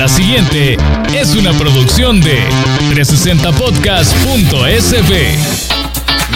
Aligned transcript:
La 0.00 0.08
siguiente 0.08 0.76
es 1.14 1.36
una 1.36 1.52
producción 1.52 2.22
de 2.22 2.38
360podcast.sb. 2.88 5.69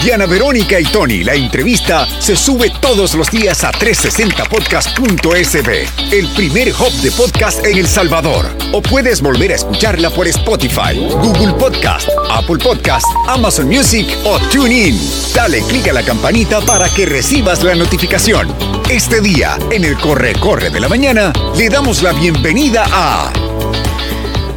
Diana 0.03 0.25
Verónica 0.25 0.79
y 0.79 0.85
Tony, 0.85 1.23
la 1.23 1.35
entrevista 1.35 2.07
se 2.19 2.35
sube 2.35 2.71
todos 2.81 3.13
los 3.15 3.31
días 3.31 3.63
a 3.63 3.71
360podcast.sb, 3.71 5.87
el 6.11 6.27
primer 6.29 6.73
hub 6.73 6.91
de 7.01 7.11
podcast 7.11 7.65
en 7.65 7.77
El 7.77 7.87
Salvador. 7.87 8.45
O 8.71 8.81
puedes 8.81 9.21
volver 9.21 9.51
a 9.51 9.55
escucharla 9.55 10.09
por 10.09 10.27
Spotify, 10.27 10.97
Google 11.21 11.53
Podcast, 11.53 12.09
Apple 12.29 12.57
Podcast, 12.57 13.05
Amazon 13.27 13.67
Music 13.67 14.07
o 14.25 14.39
TuneIn. 14.51 14.99
Dale 15.33 15.61
clic 15.63 15.87
a 15.87 15.93
la 15.93 16.03
campanita 16.03 16.61
para 16.61 16.89
que 16.89 17.05
recibas 17.05 17.63
la 17.63 17.75
notificación. 17.75 18.53
Este 18.89 19.21
día, 19.21 19.57
en 19.71 19.85
el 19.85 19.97
Corre 19.97 20.33
Corre 20.33 20.69
de 20.69 20.79
la 20.79 20.89
Mañana, 20.89 21.31
le 21.57 21.69
damos 21.69 22.03
la 22.03 22.13
bienvenida 22.13 22.85
a... 22.91 23.31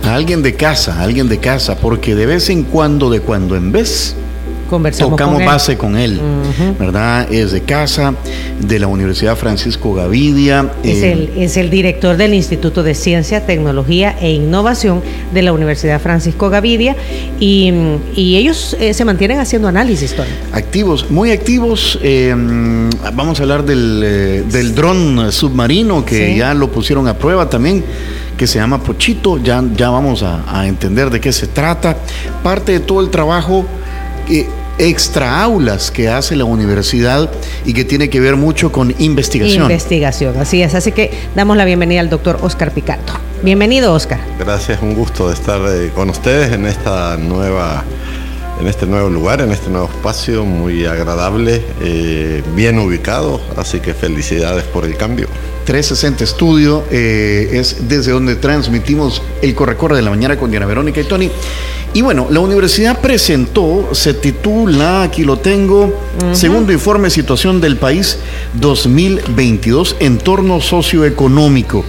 A 0.04 0.14
alguien 0.14 0.42
de 0.42 0.54
casa, 0.54 1.02
alguien 1.02 1.28
de 1.28 1.38
casa, 1.38 1.76
porque 1.76 2.14
de 2.14 2.26
vez 2.26 2.48
en 2.48 2.64
cuando, 2.64 3.10
de 3.10 3.20
cuando 3.20 3.56
en 3.56 3.72
vez, 3.72 4.16
tocamos 4.68 5.44
base 5.44 5.76
con 5.76 5.96
él, 5.96 6.20
¿verdad? 6.78 7.32
Es 7.32 7.52
de 7.52 7.62
casa, 7.62 8.14
de 8.60 8.78
la 8.78 8.86
Universidad 8.86 9.36
Francisco 9.36 9.94
Gavidia. 9.94 10.70
Es, 10.82 11.02
eh, 11.02 11.12
el, 11.12 11.30
es 11.36 11.56
el 11.56 11.70
director 11.70 12.16
del 12.16 12.34
Instituto 12.34 12.82
de 12.82 12.94
Ciencia, 12.94 13.46
Tecnología 13.46 14.16
e 14.20 14.32
Innovación 14.32 15.02
de 15.32 15.42
la 15.42 15.52
Universidad 15.52 16.00
Francisco 16.00 16.50
Gavidia 16.50 16.96
y, 17.40 17.72
ellos 18.38 18.76
eh, 18.78 18.94
se 18.94 19.04
mantienen 19.04 19.40
haciendo 19.40 19.68
análisis, 19.68 20.14
Tony. 20.14 20.28
Activos, 20.52 21.10
muy 21.10 21.32
activos. 21.32 21.98
Eh, 22.02 22.34
vamos 23.14 23.40
a 23.40 23.42
hablar 23.42 23.64
del, 23.64 24.44
del 24.50 24.74
dron 24.74 25.32
submarino 25.32 26.04
que 26.04 26.36
ya 26.36 26.54
lo 26.54 26.70
pusieron 26.70 27.08
a 27.08 27.18
prueba 27.18 27.48
también 27.48 27.84
que 28.36 28.46
se 28.46 28.60
llama 28.60 28.80
Pochito, 28.80 29.36
ya, 29.38 29.62
ya 29.76 29.90
vamos 29.90 30.22
a, 30.22 30.44
a 30.46 30.68
entender 30.68 31.10
de 31.10 31.20
qué 31.20 31.32
se 31.32 31.48
trata. 31.48 31.96
Parte 32.44 32.72
de 32.72 32.80
todo 32.80 33.00
el 33.00 33.10
trabajo 33.10 33.66
extra 34.78 35.42
aulas 35.42 35.90
que 35.90 36.08
hace 36.08 36.36
la 36.36 36.44
universidad 36.44 37.30
y 37.64 37.72
que 37.74 37.84
tiene 37.84 38.08
que 38.08 38.20
ver 38.20 38.36
mucho 38.36 38.72
con 38.72 38.94
investigación. 38.98 39.64
Investigación, 39.64 40.36
así 40.38 40.62
es. 40.62 40.74
Así 40.74 40.92
que 40.92 41.10
damos 41.34 41.56
la 41.56 41.64
bienvenida 41.64 42.00
al 42.00 42.10
doctor 42.10 42.38
Oscar 42.42 42.72
Picato. 42.72 43.12
Bienvenido, 43.42 43.92
Oscar. 43.92 44.20
Gracias, 44.38 44.80
un 44.82 44.94
gusto 44.94 45.28
de 45.28 45.34
estar 45.34 45.60
eh, 45.68 45.90
con 45.94 46.10
ustedes 46.10 46.52
en 46.52 46.66
esta 46.66 47.16
nueva 47.16 47.84
en 48.60 48.66
este 48.66 48.86
nuevo 48.86 49.08
lugar, 49.08 49.40
en 49.40 49.52
este 49.52 49.70
nuevo 49.70 49.86
espacio 49.86 50.44
muy 50.44 50.84
agradable, 50.84 51.62
eh, 51.80 52.42
bien 52.54 52.78
ubicado, 52.78 53.40
así 53.56 53.80
que 53.80 53.94
felicidades 53.94 54.64
por 54.64 54.84
el 54.84 54.96
cambio. 54.96 55.28
360 55.64 56.24
Estudio 56.24 56.84
eh, 56.90 57.50
es 57.52 57.88
desde 57.88 58.12
donde 58.12 58.36
transmitimos 58.36 59.22
el 59.42 59.54
Corre-Corre 59.54 59.96
de 59.96 60.02
la 60.02 60.10
Mañana 60.10 60.38
con 60.38 60.50
Diana 60.50 60.64
Verónica 60.66 61.00
y 61.00 61.04
Tony. 61.04 61.30
Y 61.94 62.02
bueno, 62.02 62.26
la 62.30 62.40
universidad 62.40 63.00
presentó, 63.00 63.90
se 63.92 64.14
titula, 64.14 65.02
aquí 65.02 65.24
lo 65.24 65.38
tengo, 65.38 65.92
segundo 66.32 66.72
informe 66.72 67.10
Situación 67.10 67.60
del 67.60 67.76
País 67.76 68.18
2022, 68.54 69.96
Entorno 70.00 70.60
Socioeconómico, 70.60 71.84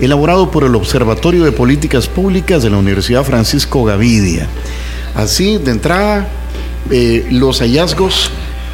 elaborado 0.00 0.50
por 0.50 0.64
el 0.64 0.74
Observatorio 0.74 1.44
de 1.44 1.52
Políticas 1.52 2.08
Públicas 2.08 2.62
de 2.62 2.70
la 2.70 2.76
Universidad 2.76 3.24
Francisco 3.24 3.84
Gavidia. 3.84 4.48
Así, 5.18 5.58
de 5.58 5.72
entrada, 5.72 6.28
eh, 6.90 7.26
los 7.30 7.60
hallazgos 7.60 8.30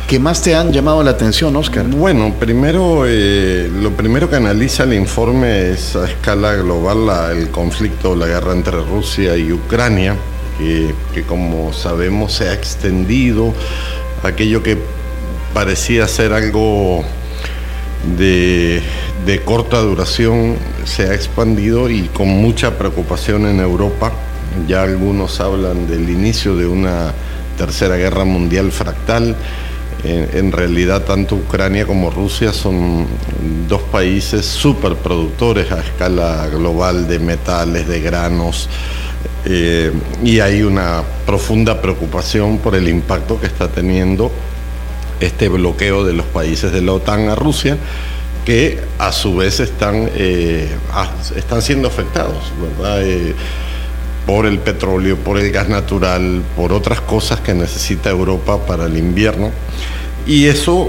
que 0.07 0.19
más 0.19 0.43
te 0.43 0.55
han 0.55 0.73
llamado 0.73 1.03
la 1.03 1.13
atención, 1.13 1.57
Oscar? 1.57 1.87
Bueno, 1.87 2.35
primero, 2.39 3.05
eh, 3.07 3.71
lo 3.73 3.93
primero 3.93 4.29
que 4.29 4.37
analiza 4.37 4.83
el 4.83 4.93
informe 4.93 5.71
es 5.71 5.97
a 5.97 6.05
escala 6.05 6.55
global 6.55 7.37
el 7.37 7.49
conflicto, 7.49 8.15
la 8.15 8.27
guerra 8.27 8.53
entre 8.53 8.79
Rusia 8.83 9.37
y 9.37 9.53
Ucrania 9.53 10.15
que, 10.59 11.23
como 11.23 11.73
sabemos 11.73 12.35
se 12.35 12.49
ha 12.49 12.53
extendido, 12.53 13.55
aquello 14.23 14.63
que 14.63 14.79
parecía 15.53 16.07
ser 16.09 16.33
algo 16.33 17.03
de, 18.17 18.83
corta 19.45 19.81
duración 19.81 20.57
se 20.85 21.05
ha 21.05 21.15
expandido 21.15 21.89
y 21.89 22.03
con 22.09 22.29
mucha 22.29 22.77
preocupación 22.79 23.47
en 23.47 23.61
Europa. 23.61 24.13
Ya 24.69 24.83
algunos 24.83 25.41
hablan 25.41 25.87
del 25.87 26.09
inicio 26.09 26.57
de 26.57 26.67
una 26.67 27.13
tercera 27.57 27.97
guerra 27.97 28.25
mundial 28.25 28.73
fractal. 28.73 29.37
En, 30.05 30.53
realidad, 30.53 31.03
tanto 31.05 31.35
Ucrania 31.35 31.87
como 31.87 32.11
Rusia 32.11 32.53
son 32.53 33.07
dos 33.67 33.81
países 33.83 34.45
superproductores 34.45 35.73
a 35.73 35.81
escala 35.81 36.47
global 36.49 37.09
de 37.09 37.19
metales, 37.19 37.89
de 37.89 38.03
granos, 38.03 38.69
eh, 39.47 39.93
y 40.23 40.41
hay 40.41 40.63
una 40.63 41.03
profunda 41.25 41.81
preocupación 41.81 42.59
por 42.59 42.75
el 42.75 42.87
impacto 42.87 43.41
que 43.41 43.47
está 43.47 43.69
teniendo 43.69 44.31
este 45.21 45.49
bloqueo 45.49 46.05
de 46.05 46.13
los 46.13 46.27
países 46.27 46.71
de 46.71 46.83
la 46.83 46.93
OTAN 46.93 47.31
a 47.31 47.35
Rusia, 47.35 47.79
que 48.45 48.81
a 48.99 49.11
su 49.11 49.37
vez 49.37 49.61
están, 49.61 50.11
eh, 50.15 50.69
están 51.35 51.63
siendo 51.63 51.89
afectados, 51.89 52.53
¿verdad? 52.61 53.03
Eh, 53.03 53.35
por 54.27 54.47
el 54.47 54.59
petróleo, 54.59 55.17
por 55.17 55.39
el 55.39 55.51
gas 55.53 55.69
natural, 55.69 56.43
por 56.57 56.73
otras 56.73 57.01
cosas 57.01 57.41
que 57.41 57.55
necesita 57.55 58.11
Europa 58.11 58.65
para 58.67 58.87
el 58.87 58.97
invierno. 58.97 59.51
Y 60.27 60.47
eso 60.47 60.89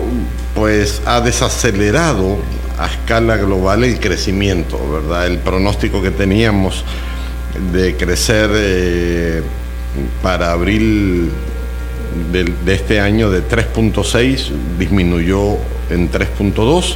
pues 0.53 1.01
ha 1.05 1.19
desacelerado 1.19 2.37
a 2.77 2.87
escala 2.87 3.37
global 3.37 3.83
el 3.83 3.99
crecimiento, 3.99 4.79
¿verdad? 4.89 5.27
El 5.27 5.39
pronóstico 5.39 6.01
que 6.01 6.11
teníamos 6.11 6.85
de 7.73 7.95
crecer 7.95 8.49
eh, 8.53 9.41
para 10.21 10.51
abril 10.51 11.29
de, 12.31 12.73
este 12.73 12.99
año 12.99 13.29
de 13.29 13.47
3.6, 13.47 14.51
disminuyó 14.77 15.57
en 15.89 16.09
3.2. 16.11 16.95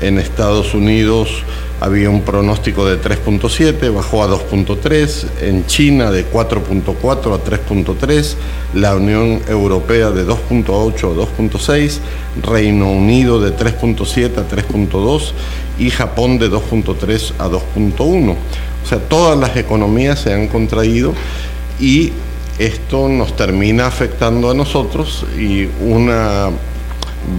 En 0.00 0.18
Estados 0.18 0.74
Unidos 0.74 1.42
había 1.80 2.10
un 2.10 2.22
pronóstico 2.22 2.86
de 2.86 3.00
3.7, 3.00 3.94
bajó 3.94 4.22
a 4.22 4.28
2.3, 4.28 5.26
en 5.42 5.66
China 5.66 6.10
de 6.10 6.28
4.4 6.28 7.34
a 7.34 7.44
3.3, 7.44 8.34
la 8.74 8.96
Unión 8.96 9.40
Europea 9.48 10.10
de 10.10 10.26
2.8 10.26 10.68
a 10.68 11.42
2.6, 11.42 11.98
Reino 12.42 12.90
Unido 12.90 13.40
de 13.40 13.56
3.7 13.56 14.38
a 14.38 14.48
3.2 14.48 15.32
y 15.78 15.90
Japón 15.90 16.38
de 16.38 16.50
2.3 16.50 17.32
a 17.38 17.48
2.1. 17.48 18.30
O 18.30 18.86
sea, 18.88 18.98
todas 18.98 19.38
las 19.38 19.56
economías 19.56 20.20
se 20.20 20.32
han 20.32 20.48
contraído 20.48 21.14
y 21.78 22.12
esto 22.58 23.08
nos 23.08 23.36
termina 23.36 23.86
afectando 23.86 24.50
a 24.50 24.54
nosotros 24.54 25.24
y 25.38 25.68
una 25.80 26.50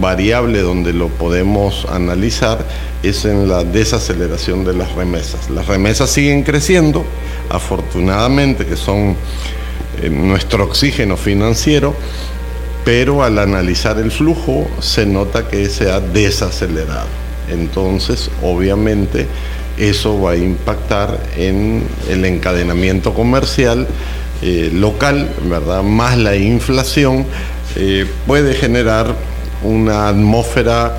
variable 0.00 0.60
donde 0.60 0.92
lo 0.92 1.08
podemos 1.08 1.86
analizar 1.90 2.64
es 3.02 3.24
en 3.24 3.48
la 3.48 3.64
desaceleración 3.64 4.64
de 4.64 4.74
las 4.74 4.92
remesas. 4.92 5.50
Las 5.50 5.66
remesas 5.66 6.10
siguen 6.10 6.42
creciendo, 6.42 7.04
afortunadamente, 7.48 8.66
que 8.66 8.76
son 8.76 9.16
eh, 10.02 10.10
nuestro 10.10 10.64
oxígeno 10.64 11.16
financiero, 11.16 11.94
pero 12.84 13.22
al 13.22 13.38
analizar 13.38 13.98
el 13.98 14.10
flujo 14.10 14.68
se 14.80 15.06
nota 15.06 15.48
que 15.48 15.68
se 15.68 15.90
ha 15.90 16.00
desacelerado. 16.00 17.08
Entonces, 17.50 18.30
obviamente, 18.42 19.26
eso 19.78 20.20
va 20.20 20.32
a 20.32 20.36
impactar 20.36 21.18
en 21.36 21.82
el 22.08 22.24
encadenamiento 22.24 23.14
comercial 23.14 23.86
eh, 24.42 24.70
local, 24.72 25.30
¿verdad? 25.44 25.82
Más 25.82 26.16
la 26.16 26.36
inflación 26.36 27.26
eh, 27.76 28.06
puede 28.26 28.54
generar 28.54 29.14
una 29.62 30.08
atmósfera, 30.08 30.98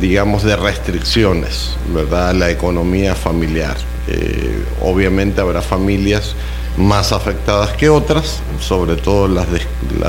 digamos, 0.00 0.42
de 0.42 0.56
restricciones, 0.56 1.76
¿verdad? 1.94 2.34
La 2.34 2.50
economía 2.50 3.14
familiar. 3.14 3.76
Eh, 4.08 4.64
obviamente 4.82 5.40
habrá 5.40 5.62
familias 5.62 6.34
más 6.76 7.12
afectadas 7.12 7.72
que 7.72 7.88
otras, 7.88 8.40
sobre 8.60 8.96
todo 8.96 9.28
las 9.28 9.46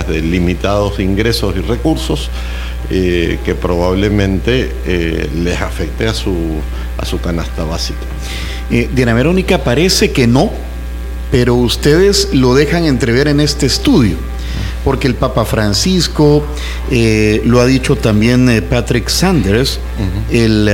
de, 0.08 0.22
limitados 0.22 1.00
ingresos 1.00 1.56
y 1.58 1.62
recursos, 1.62 2.30
eh, 2.90 3.40
que 3.46 3.56
probablemente 3.56 4.72
eh, 4.86 5.30
les 5.36 5.62
afecte 5.62 6.08
a 6.08 6.14
su, 6.14 6.36
a 6.98 7.06
su 7.06 7.20
canasta 7.20 7.64
básica. 7.64 8.00
Diana 8.70 9.14
Verónica, 9.14 9.66
parece 9.66 10.12
que 10.12 10.28
no, 10.28 10.50
pero 11.30 11.56
ustedes 11.56 12.30
lo 12.34 12.54
dejan 12.54 12.86
entrever 12.86 13.28
en 13.28 13.42
este 13.42 13.66
estudio, 13.66 14.16
porque 14.84 15.08
el 15.08 15.16
Papa 15.16 15.46
Francisco, 15.46 16.44
lo 17.44 17.62
ha 17.62 17.66
dicho 17.66 17.96
también 17.96 18.66
Patrick 18.70 19.10
Sanders, 19.10 19.80
el 20.32 20.70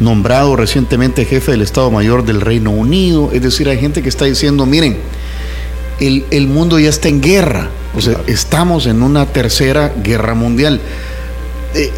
nombrado 0.00 0.56
recientemente 0.56 1.24
jefe 1.24 1.52
del 1.52 1.62
Estado 1.62 1.90
Mayor 1.90 2.24
del 2.24 2.40
Reino 2.40 2.70
Unido, 2.70 3.30
es 3.32 3.42
decir, 3.42 3.68
hay 3.68 3.78
gente 3.78 4.02
que 4.02 4.08
está 4.08 4.24
diciendo, 4.24 4.66
miren, 4.66 4.98
el, 6.00 6.24
el 6.30 6.46
mundo 6.46 6.78
ya 6.78 6.90
está 6.90 7.08
en 7.08 7.20
guerra, 7.20 7.70
o 7.96 8.00
sea, 8.00 8.20
estamos 8.26 8.86
en 8.86 9.02
una 9.02 9.26
tercera 9.26 9.92
guerra 10.02 10.34
mundial. 10.34 10.80
Eh, 11.74 11.90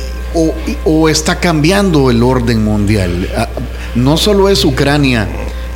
o, 0.85 1.09
está 1.09 1.41
cambiando 1.41 2.11
el 2.11 2.23
orden 2.23 2.65
mundial. 2.65 3.29
Ah, 3.37 3.49
no 3.95 4.17
solo 4.17 4.49
es 4.49 4.65
Ucrania 4.65 5.27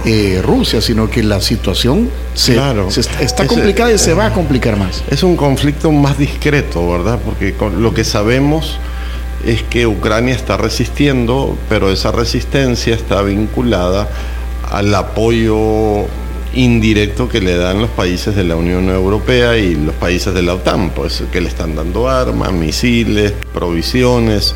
eh, 0.04 0.40
Rusia, 0.44 0.80
sino 0.80 1.08
que 1.10 1.22
la 1.22 1.40
situación 1.40 2.10
se, 2.34 2.54
Claro. 2.54 2.90
se 2.90 3.00
está, 3.00 3.46
complicada 3.46 3.92
y 3.92 3.98
se 3.98 4.14
va 4.14 4.26
a 4.26 4.32
complicar 4.32 4.76
más. 4.76 5.02
Es 5.10 5.22
un 5.22 5.36
conflicto 5.36 5.92
más 5.92 6.18
discreto, 6.18 6.90
¿verdad? 6.90 7.18
Porque 7.24 7.54
con- 7.54 7.82
lo 7.82 7.94
que 7.94 8.04
sabemos 8.04 8.78
es 9.46 9.62
que 9.62 9.86
Ucrania 9.86 10.34
está 10.34 10.56
resistiendo, 10.56 11.56
pero 11.68 11.90
esa 11.90 12.12
resistencia 12.12 12.94
está 12.94 13.22
vinculada 13.22 14.08
al 14.70 14.94
apoyo 14.94 16.06
indirecto 16.54 17.28
que 17.28 17.40
le 17.40 17.56
dan 17.56 17.80
los 17.80 17.90
países 17.90 18.36
de 18.36 18.44
la 18.44 18.56
Unión 18.56 18.88
Europea 18.90 19.56
y 19.56 19.74
los 19.74 19.94
países 19.94 20.34
de 20.34 20.42
la 20.42 20.54
OTAN, 20.54 20.90
pues 20.90 21.22
que 21.32 21.40
le 21.40 21.48
están 21.48 21.74
dando 21.74 22.08
armas, 22.08 22.52
misiles, 22.52 23.32
provisiones. 23.54 24.54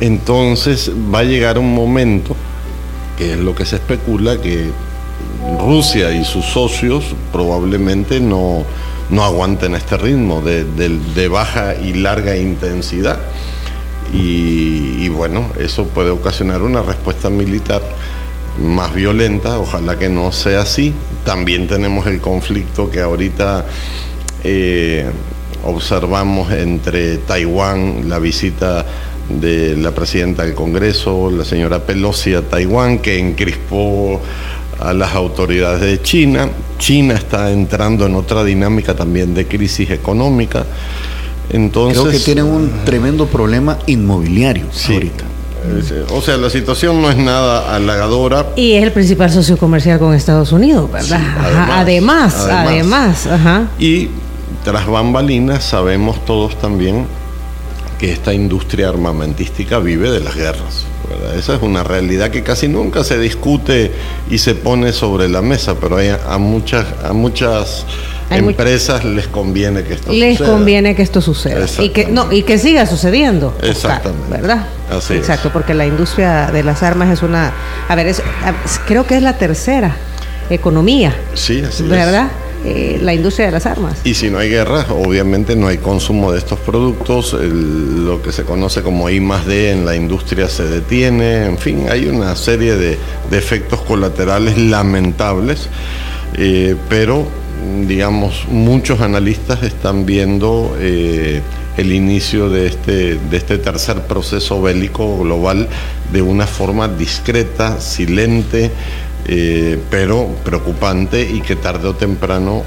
Entonces 0.00 0.90
va 1.12 1.20
a 1.20 1.24
llegar 1.24 1.58
un 1.58 1.74
momento, 1.74 2.34
que 3.20 3.34
es 3.34 3.38
lo 3.38 3.54
que 3.54 3.66
se 3.66 3.76
especula, 3.76 4.40
que 4.40 4.70
Rusia 5.60 6.10
y 6.10 6.24
sus 6.24 6.46
socios 6.46 7.04
probablemente 7.30 8.18
no, 8.18 8.64
no 9.10 9.24
aguanten 9.24 9.74
este 9.74 9.98
ritmo 9.98 10.40
de, 10.40 11.28
baja 11.28 11.74
y 11.74 11.92
larga 11.92 12.34
intensidad. 12.38 13.18
Y, 14.14 15.04
y 15.04 15.08
bueno, 15.10 15.52
eso 15.60 15.84
puede 15.88 16.08
ocasionar 16.08 16.62
una 16.62 16.80
respuesta 16.80 17.28
militar 17.28 17.82
más 18.58 18.94
violenta, 18.94 19.58
ojalá 19.58 19.98
que 19.98 20.08
no 20.08 20.32
sea 20.32 20.62
así. 20.62 20.94
También 21.22 21.68
tenemos 21.68 22.06
el 22.06 22.22
conflicto 22.22 22.90
que 22.90 23.02
ahorita 23.02 23.66
eh, 24.44 25.10
observamos 25.62 26.50
entre 26.52 27.18
Taiwán, 27.18 28.08
la 28.08 28.18
visita 28.18 28.86
de 29.38 29.76
la 29.76 29.92
presidenta 29.92 30.44
del 30.44 30.54
Congreso, 30.54 31.30
la 31.30 31.44
señora 31.44 31.78
Pelosi 31.80 32.34
a 32.34 32.42
Taiwán, 32.42 32.98
que 32.98 33.18
encrispó 33.18 34.20
a 34.78 34.92
las 34.92 35.14
autoridades 35.14 35.80
de 35.82 36.00
China. 36.02 36.48
China 36.78 37.14
está 37.14 37.50
entrando 37.52 38.06
en 38.06 38.14
otra 38.14 38.42
dinámica 38.44 38.94
también 38.94 39.34
de 39.34 39.46
crisis 39.46 39.90
económica. 39.90 40.64
Entonces, 41.50 42.00
Creo 42.00 42.12
que 42.12 42.18
tienen 42.20 42.44
un 42.46 42.70
tremendo 42.84 43.26
problema 43.26 43.78
inmobiliario 43.86 44.66
Sí. 44.72 44.94
ahorita. 44.94 45.24
Eh, 45.62 46.04
O 46.12 46.22
sea, 46.22 46.38
la 46.38 46.48
situación 46.48 47.02
no 47.02 47.10
es 47.10 47.18
nada 47.18 47.74
halagadora. 47.74 48.46
Y 48.56 48.72
es 48.72 48.82
el 48.82 48.92
principal 48.92 49.30
socio 49.30 49.58
comercial 49.58 49.98
con 49.98 50.14
Estados 50.14 50.52
Unidos, 50.52 50.90
¿verdad? 50.90 51.18
Sí, 51.20 51.24
Ajá, 51.38 51.80
además, 51.80 52.34
además, 52.34 52.66
además, 52.66 53.26
ajá. 53.26 53.68
Y 53.78 54.08
tras 54.64 54.86
bambalinas 54.86 55.62
sabemos 55.64 56.24
todos 56.24 56.58
también 56.58 57.04
que 58.00 58.10
esta 58.12 58.32
industria 58.32 58.88
armamentística 58.88 59.78
vive 59.78 60.10
de 60.10 60.20
las 60.20 60.34
guerras. 60.34 60.86
¿verdad? 61.06 61.36
Esa 61.38 61.54
es 61.56 61.62
una 61.62 61.82
realidad 61.84 62.30
que 62.30 62.42
casi 62.42 62.66
nunca 62.66 63.04
se 63.04 63.18
discute 63.18 63.92
y 64.30 64.38
se 64.38 64.54
pone 64.54 64.92
sobre 64.94 65.28
la 65.28 65.42
mesa, 65.42 65.74
pero 65.78 65.98
hay 65.98 66.08
a, 66.08 66.38
muchas, 66.38 66.86
a 67.04 67.12
muchas 67.12 67.84
Hay 68.30 68.38
empresas 68.38 69.04
les 69.04 69.28
conviene 69.28 69.82
que 69.82 69.94
esto 69.94 70.12
Les 70.12 70.38
suceda. 70.38 70.54
conviene 70.56 70.94
que 70.96 71.02
esto 71.02 71.20
suceda 71.20 71.66
y 71.78 71.90
que 71.90 72.06
no 72.06 72.32
y 72.32 72.42
que 72.42 72.58
siga 72.58 72.86
sucediendo, 72.86 73.54
Exactamente. 73.60 74.30
¿verdad? 74.30 74.66
Así 74.90 75.14
es. 75.14 75.20
Exacto, 75.20 75.50
porque 75.52 75.74
la 75.74 75.84
industria 75.84 76.46
de 76.50 76.62
las 76.62 76.82
armas 76.82 77.10
es 77.12 77.22
una, 77.22 77.52
a 77.86 77.94
ver, 77.96 78.06
es- 78.06 78.20
a- 78.20 78.54
creo 78.86 79.06
que 79.06 79.16
es 79.16 79.22
la 79.22 79.36
tercera 79.36 79.94
economía, 80.48 81.14
Sí, 81.34 81.62
así 81.68 81.82
es. 81.82 81.88
Eh, 82.62 82.98
la 83.00 83.14
industria 83.14 83.46
de 83.46 83.52
las 83.52 83.64
armas. 83.64 84.00
Y 84.04 84.12
si 84.12 84.28
no 84.28 84.38
hay 84.38 84.50
guerra, 84.50 84.86
obviamente 84.90 85.56
no 85.56 85.68
hay 85.68 85.78
consumo 85.78 86.30
de 86.32 86.38
estos 86.38 86.58
productos, 86.58 87.32
lo 87.32 88.20
que 88.20 88.32
se 88.32 88.44
conoce 88.44 88.82
como 88.82 89.08
I 89.08 89.18
más 89.18 89.46
D 89.46 89.70
en 89.70 89.86
la 89.86 89.96
industria 89.96 90.46
se 90.46 90.64
detiene, 90.64 91.46
en 91.46 91.56
fin, 91.56 91.86
hay 91.88 92.06
una 92.06 92.36
serie 92.36 92.76
de, 92.76 92.98
de 93.30 93.38
efectos 93.38 93.80
colaterales 93.80 94.58
lamentables, 94.58 95.70
eh, 96.34 96.76
pero 96.90 97.26
digamos, 97.86 98.46
muchos 98.48 99.00
analistas 99.00 99.62
están 99.62 100.06
viendo 100.06 100.76
eh, 100.78 101.40
el 101.76 101.92
inicio 101.92 102.50
de 102.50 102.66
este, 102.66 103.14
de 103.16 103.36
este 103.36 103.58
tercer 103.58 104.02
proceso 104.02 104.60
bélico 104.60 105.18
global 105.18 105.68
de 106.12 106.22
una 106.22 106.46
forma 106.46 106.88
discreta, 106.88 107.80
silente, 107.80 108.70
eh, 109.26 109.78
pero 109.90 110.28
preocupante 110.44 111.22
y 111.22 111.40
que 111.40 111.56
tarde 111.56 111.88
o 111.88 111.94
temprano 111.94 112.62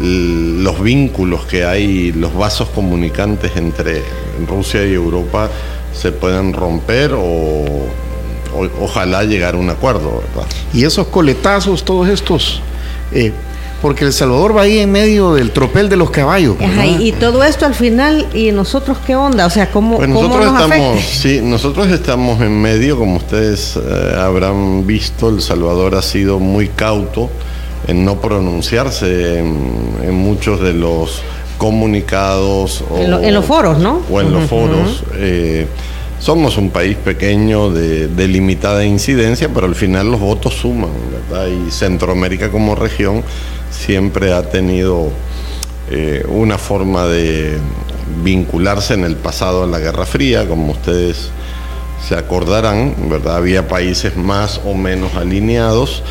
los 0.00 0.80
vínculos 0.82 1.44
que 1.46 1.64
hay, 1.64 2.12
los 2.12 2.34
vasos 2.34 2.68
comunicantes 2.68 3.56
entre 3.56 4.02
Rusia 4.48 4.86
y 4.86 4.92
Europa 4.94 5.50
se 5.92 6.12
puedan 6.12 6.52
romper 6.52 7.12
o, 7.14 7.20
o- 7.20 8.70
ojalá 8.80 9.24
llegar 9.24 9.54
a 9.54 9.58
un 9.58 9.70
acuerdo, 9.70 10.22
¿verdad? 10.34 10.48
Y 10.72 10.84
esos 10.84 11.08
coletazos, 11.08 11.84
todos 11.84 12.08
estos, 12.08 12.60
eh, 13.12 13.32
porque 13.82 14.04
El 14.06 14.12
Salvador 14.12 14.56
va 14.56 14.62
ahí 14.62 14.78
en 14.78 14.90
medio 14.92 15.34
del 15.34 15.50
tropel 15.50 15.88
de 15.88 15.96
los 15.96 16.10
caballos. 16.10 16.56
Ajá, 16.60 16.68
¿verdad? 16.68 17.00
y, 17.00 17.08
y 17.08 17.12
todo 17.12 17.42
esto 17.42 17.66
al 17.66 17.74
final, 17.74 18.28
¿y 18.32 18.52
nosotros 18.52 18.96
qué 19.06 19.16
onda? 19.16 19.44
O 19.46 19.50
sea, 19.50 19.70
¿cómo, 19.70 19.96
Pues 19.96 20.08
cómo 20.08 20.22
nosotros 20.28 20.52
nos 20.52 20.62
estamos, 20.62 20.96
afecta? 20.98 21.14
sí, 21.14 21.40
nosotros 21.42 21.88
estamos 21.88 22.40
en 22.40 22.62
medio, 22.62 22.96
como 22.96 23.16
ustedes 23.16 23.76
eh, 23.76 24.14
habrán 24.18 24.86
visto, 24.86 25.28
El 25.28 25.42
Salvador 25.42 25.96
ha 25.96 26.02
sido 26.02 26.38
muy 26.38 26.68
cauto 26.68 27.28
en 27.88 28.04
no 28.04 28.20
pronunciarse 28.20 29.40
en, 29.40 29.56
en 30.04 30.14
muchos 30.14 30.60
de 30.60 30.72
los 30.72 31.20
comunicados 31.58 32.84
o, 32.90 32.98
En 32.98 33.10
lo- 33.10 33.20
en 33.20 33.34
los 33.34 33.44
foros, 33.44 33.78
¿no? 33.78 34.00
O 34.10 34.20
en 34.20 34.32
los 34.32 34.44
foros. 34.44 35.02
eh, 35.16 35.66
somos 36.20 36.56
un 36.56 36.70
país 36.70 36.96
pequeño 36.96 37.70
de, 37.70 38.06
de 38.06 38.28
limitada 38.28 38.84
incidencia, 38.84 39.48
pero 39.52 39.66
al 39.66 39.74
final 39.74 40.08
los 40.12 40.20
votos 40.20 40.54
suman, 40.54 40.90
¿verdad? 41.30 41.48
Y 41.48 41.70
Centroamérica 41.72 42.48
como 42.50 42.76
región 42.76 43.24
siempre 43.72 44.32
ha 44.32 44.42
tenido 44.42 45.10
eh, 45.90 46.24
una 46.28 46.58
forma 46.58 47.06
de 47.06 47.58
vincularse 48.22 48.94
en 48.94 49.04
el 49.04 49.16
pasado 49.16 49.64
a 49.64 49.66
la 49.66 49.78
Guerra 49.78 50.06
Fría, 50.06 50.46
como 50.46 50.72
ustedes 50.72 51.30
se 52.06 52.14
acordarán, 52.14 52.94
¿verdad? 53.08 53.36
Había 53.36 53.66
países 53.66 54.16
más 54.16 54.60
o 54.64 54.74
menos 54.74 55.14
alineados 55.14 56.02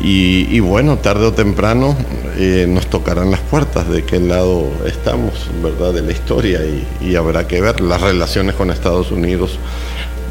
y, 0.00 0.58
bueno, 0.60 0.98
tarde 0.98 1.26
o 1.26 1.32
temprano 1.32 1.94
eh, 2.36 2.66
nos 2.68 2.86
tocarán 2.88 3.30
las 3.30 3.40
puertas 3.40 3.88
de 3.88 4.04
qué 4.04 4.18
lado 4.18 4.68
estamos, 4.86 5.32
¿verdad? 5.62 5.92
De 5.92 6.02
la 6.02 6.12
historia 6.12 6.60
y 7.00 7.14
habrá 7.14 7.46
que 7.46 7.60
ver. 7.60 7.80
Las 7.80 8.00
relaciones 8.00 8.56
con 8.56 8.70
Estados 8.70 9.12
Unidos 9.12 9.58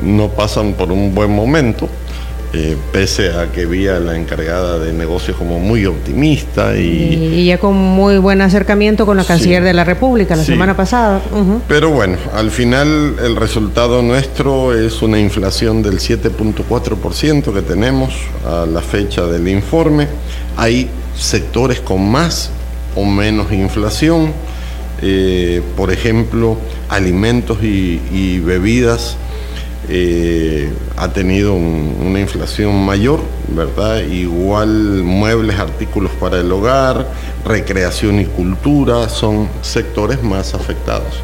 no 0.03 0.29
pasan 0.29 0.73
por 0.73 0.91
un 0.91 1.13
buen 1.15 1.31
momento. 1.31 1.87
Eh, 2.53 2.75
pese 2.91 3.29
a 3.31 3.49
que 3.51 3.65
vi 3.65 3.87
a 3.87 3.99
la 3.99 4.17
encargada 4.17 4.77
de 4.77 4.91
negocios 4.91 5.37
como 5.37 5.57
muy 5.59 5.85
optimista 5.85 6.75
Y, 6.77 6.81
y, 6.81 7.39
y 7.39 7.45
ya 7.45 7.57
con 7.59 7.75
muy 7.75 8.17
buen 8.17 8.41
acercamiento 8.41 9.05
con 9.05 9.15
la 9.15 9.23
Sí. 9.23 9.27
canciller 9.29 9.63
de 9.63 9.73
la 9.73 9.85
República 9.85 10.35
la 10.35 10.43
Sí. 10.43 10.51
semana 10.51 10.75
pasada. 10.75 11.21
Pero 11.69 11.91
bueno, 11.91 12.17
al 12.33 12.51
final 12.51 13.15
el 13.23 13.35
resultado 13.37 14.01
nuestro 14.01 14.77
es 14.77 15.01
una 15.01 15.17
inflación 15.19 15.81
del 15.81 15.99
7.4% 15.99 17.53
que 17.53 17.61
tenemos 17.61 18.13
a 18.45 18.65
la 18.65 18.81
fecha 18.81 19.25
del 19.27 19.47
informe. 19.47 20.07
Hay 20.57 20.89
sectores 21.17 21.79
con 21.79 22.09
más 22.09 22.49
o 22.95 23.05
menos 23.05 23.51
inflación, 23.53 24.33
eh, 25.01 25.61
por 25.77 25.91
ejemplo, 25.91 26.57
alimentos 26.89 27.59
y, 27.63 28.01
y 28.11 28.39
bebidas. 28.39 29.15
Eh, 29.93 30.69
ha 30.97 31.09
tenido 31.11 31.53
un- 31.53 31.97
una 32.07 32.19
inflación 32.21 32.85
mayor, 32.85 33.19
¿verdad? 33.49 33.99
Igual 34.03 35.03
muebles, 35.03 35.59
artículos 35.59 36.11
para 36.19 36.39
el 36.39 36.49
hogar, 36.51 37.07
recreación 37.45 38.19
y 38.19 38.25
cultura 38.25 39.09
son 39.09 39.47
sectores 39.61 40.21
más 40.23 40.53
afectados. 40.53 41.23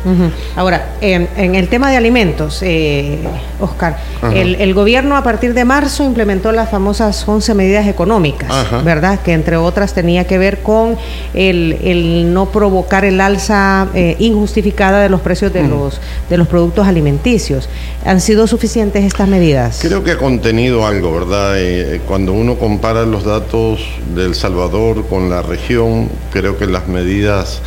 Ahora, 0.55 0.93
en, 1.01 1.27
en 1.37 1.55
el 1.55 1.67
tema 1.67 1.89
de 1.91 1.97
alimentos, 1.97 2.59
eh, 2.61 3.19
Oscar, 3.59 3.97
el, 4.33 4.55
el 4.55 4.73
gobierno 4.73 5.15
a 5.15 5.23
partir 5.23 5.53
de 5.53 5.65
marzo 5.65 6.03
implementó 6.03 6.51
las 6.51 6.69
famosas 6.69 7.27
11 7.27 7.53
medidas 7.53 7.87
económicas, 7.87 8.51
Ajá. 8.51 8.81
¿verdad? 8.81 9.19
Que 9.21 9.33
entre 9.33 9.57
otras 9.57 9.93
tenía 9.93 10.25
que 10.25 10.37
ver 10.37 10.59
con 10.61 10.97
el, 11.33 11.77
el 11.83 12.33
no 12.33 12.47
provocar 12.47 13.05
el 13.05 13.21
alza 13.21 13.87
eh, 13.93 14.15
injustificada 14.19 15.01
de 15.01 15.09
los 15.09 15.21
precios 15.21 15.53
de, 15.53 15.63
los, 15.67 15.99
de 16.29 16.37
los 16.37 16.47
productos 16.47 16.87
alimenticios. 16.87 17.69
¿Han 18.05 18.21
sido 18.21 18.47
suficientes 18.47 19.03
estas 19.03 19.27
medidas? 19.27 19.79
Creo 19.81 20.03
que 20.03 20.11
ha 20.11 20.17
contenido 20.17 20.85
algo, 20.85 21.13
¿verdad? 21.13 21.53
Eh, 21.57 22.01
cuando 22.07 22.33
uno 22.33 22.55
compara 22.55 23.05
los 23.05 23.23
datos 23.23 23.81
de 24.15 24.25
El 24.25 24.35
Salvador 24.35 25.05
con 25.07 25.29
la 25.29 25.41
región, 25.41 26.06
creo 26.31 26.57
que 26.57 26.65
las 26.67 26.87
medidas 26.87 27.61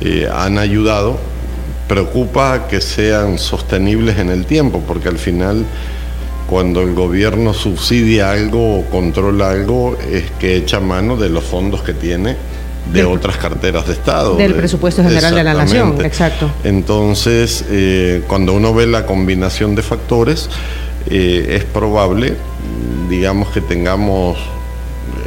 eh, 0.00 0.28
han 0.32 0.58
ayudado. 0.58 1.18
Preocupa 1.88 2.66
que 2.68 2.80
sean 2.80 3.38
sostenibles 3.38 4.18
en 4.18 4.30
el 4.30 4.44
tiempo, 4.46 4.82
porque 4.86 5.08
al 5.08 5.18
final 5.18 5.64
cuando 6.48 6.80
el 6.82 6.94
gobierno 6.94 7.54
subsidia 7.54 8.30
algo 8.32 8.78
o 8.80 8.84
controla 8.86 9.50
algo, 9.50 9.96
es 10.10 10.24
que 10.38 10.56
echa 10.56 10.80
mano 10.80 11.16
de 11.16 11.28
los 11.28 11.44
fondos 11.44 11.82
que 11.82 11.92
tiene 11.92 12.36
de 12.92 13.02
Del- 13.02 13.06
otras 13.06 13.36
carteras 13.36 13.86
de 13.86 13.92
Estado. 13.94 14.36
del 14.36 14.52
de- 14.52 14.58
presupuesto 14.58 15.02
general 15.02 15.34
de 15.34 15.42
la 15.44 15.54
nación, 15.54 16.04
exacto. 16.04 16.48
Entonces, 16.62 17.64
eh, 17.68 18.22
cuando 18.28 18.52
uno 18.52 18.72
ve 18.74 18.86
la 18.86 19.06
combinación 19.06 19.74
de 19.74 19.82
factores, 19.82 20.48
eh, 21.10 21.56
es 21.56 21.64
probable, 21.64 22.34
digamos, 23.10 23.48
que 23.48 23.60
tengamos 23.60 24.38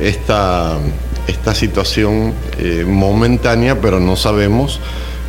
esta, 0.01 0.77
esta 1.29 1.55
situación 1.55 2.33
eh, 2.57 2.85
momentánea, 2.87 3.79
pero 3.79 3.99
no 3.99 4.15
sabemos 4.15 4.79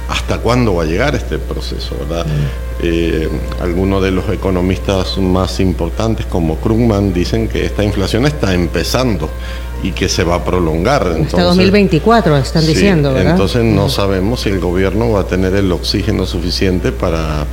hasta 0.08 0.38
cuándo 0.38 0.74
va 0.74 0.82
a 0.82 0.86
llegar 0.86 1.14
este 1.14 1.38
proceso, 1.38 1.96
¿verdad? 2.00 2.26
Eh, 2.82 3.28
algunos 3.60 4.02
de 4.02 4.10
los 4.10 4.28
economistas 4.28 5.18
más 5.18 5.60
importantes, 5.60 6.26
como 6.26 6.56
Krugman, 6.56 7.12
dicen 7.12 7.46
que 7.46 7.64
esta 7.64 7.84
inflación 7.84 8.26
está 8.26 8.52
empezando 8.52 9.30
y 9.82 9.92
que 9.92 10.08
se 10.08 10.24
va 10.24 10.36
a 10.36 10.44
prolongar. 10.44 11.06
Hasta 11.06 11.42
2024, 11.42 12.36
están 12.38 12.66
diciendo, 12.66 13.14
¿verdad? 13.14 13.32
Entonces 13.32 13.62
no 13.62 13.88
sabemos 13.88 14.40
si 14.40 14.48
el 14.48 14.58
gobierno 14.58 15.12
va 15.12 15.20
a 15.20 15.26
tener 15.26 15.54
el 15.54 15.70
oxígeno 15.70 16.26
suficiente 16.26 16.90
para, 16.90 17.44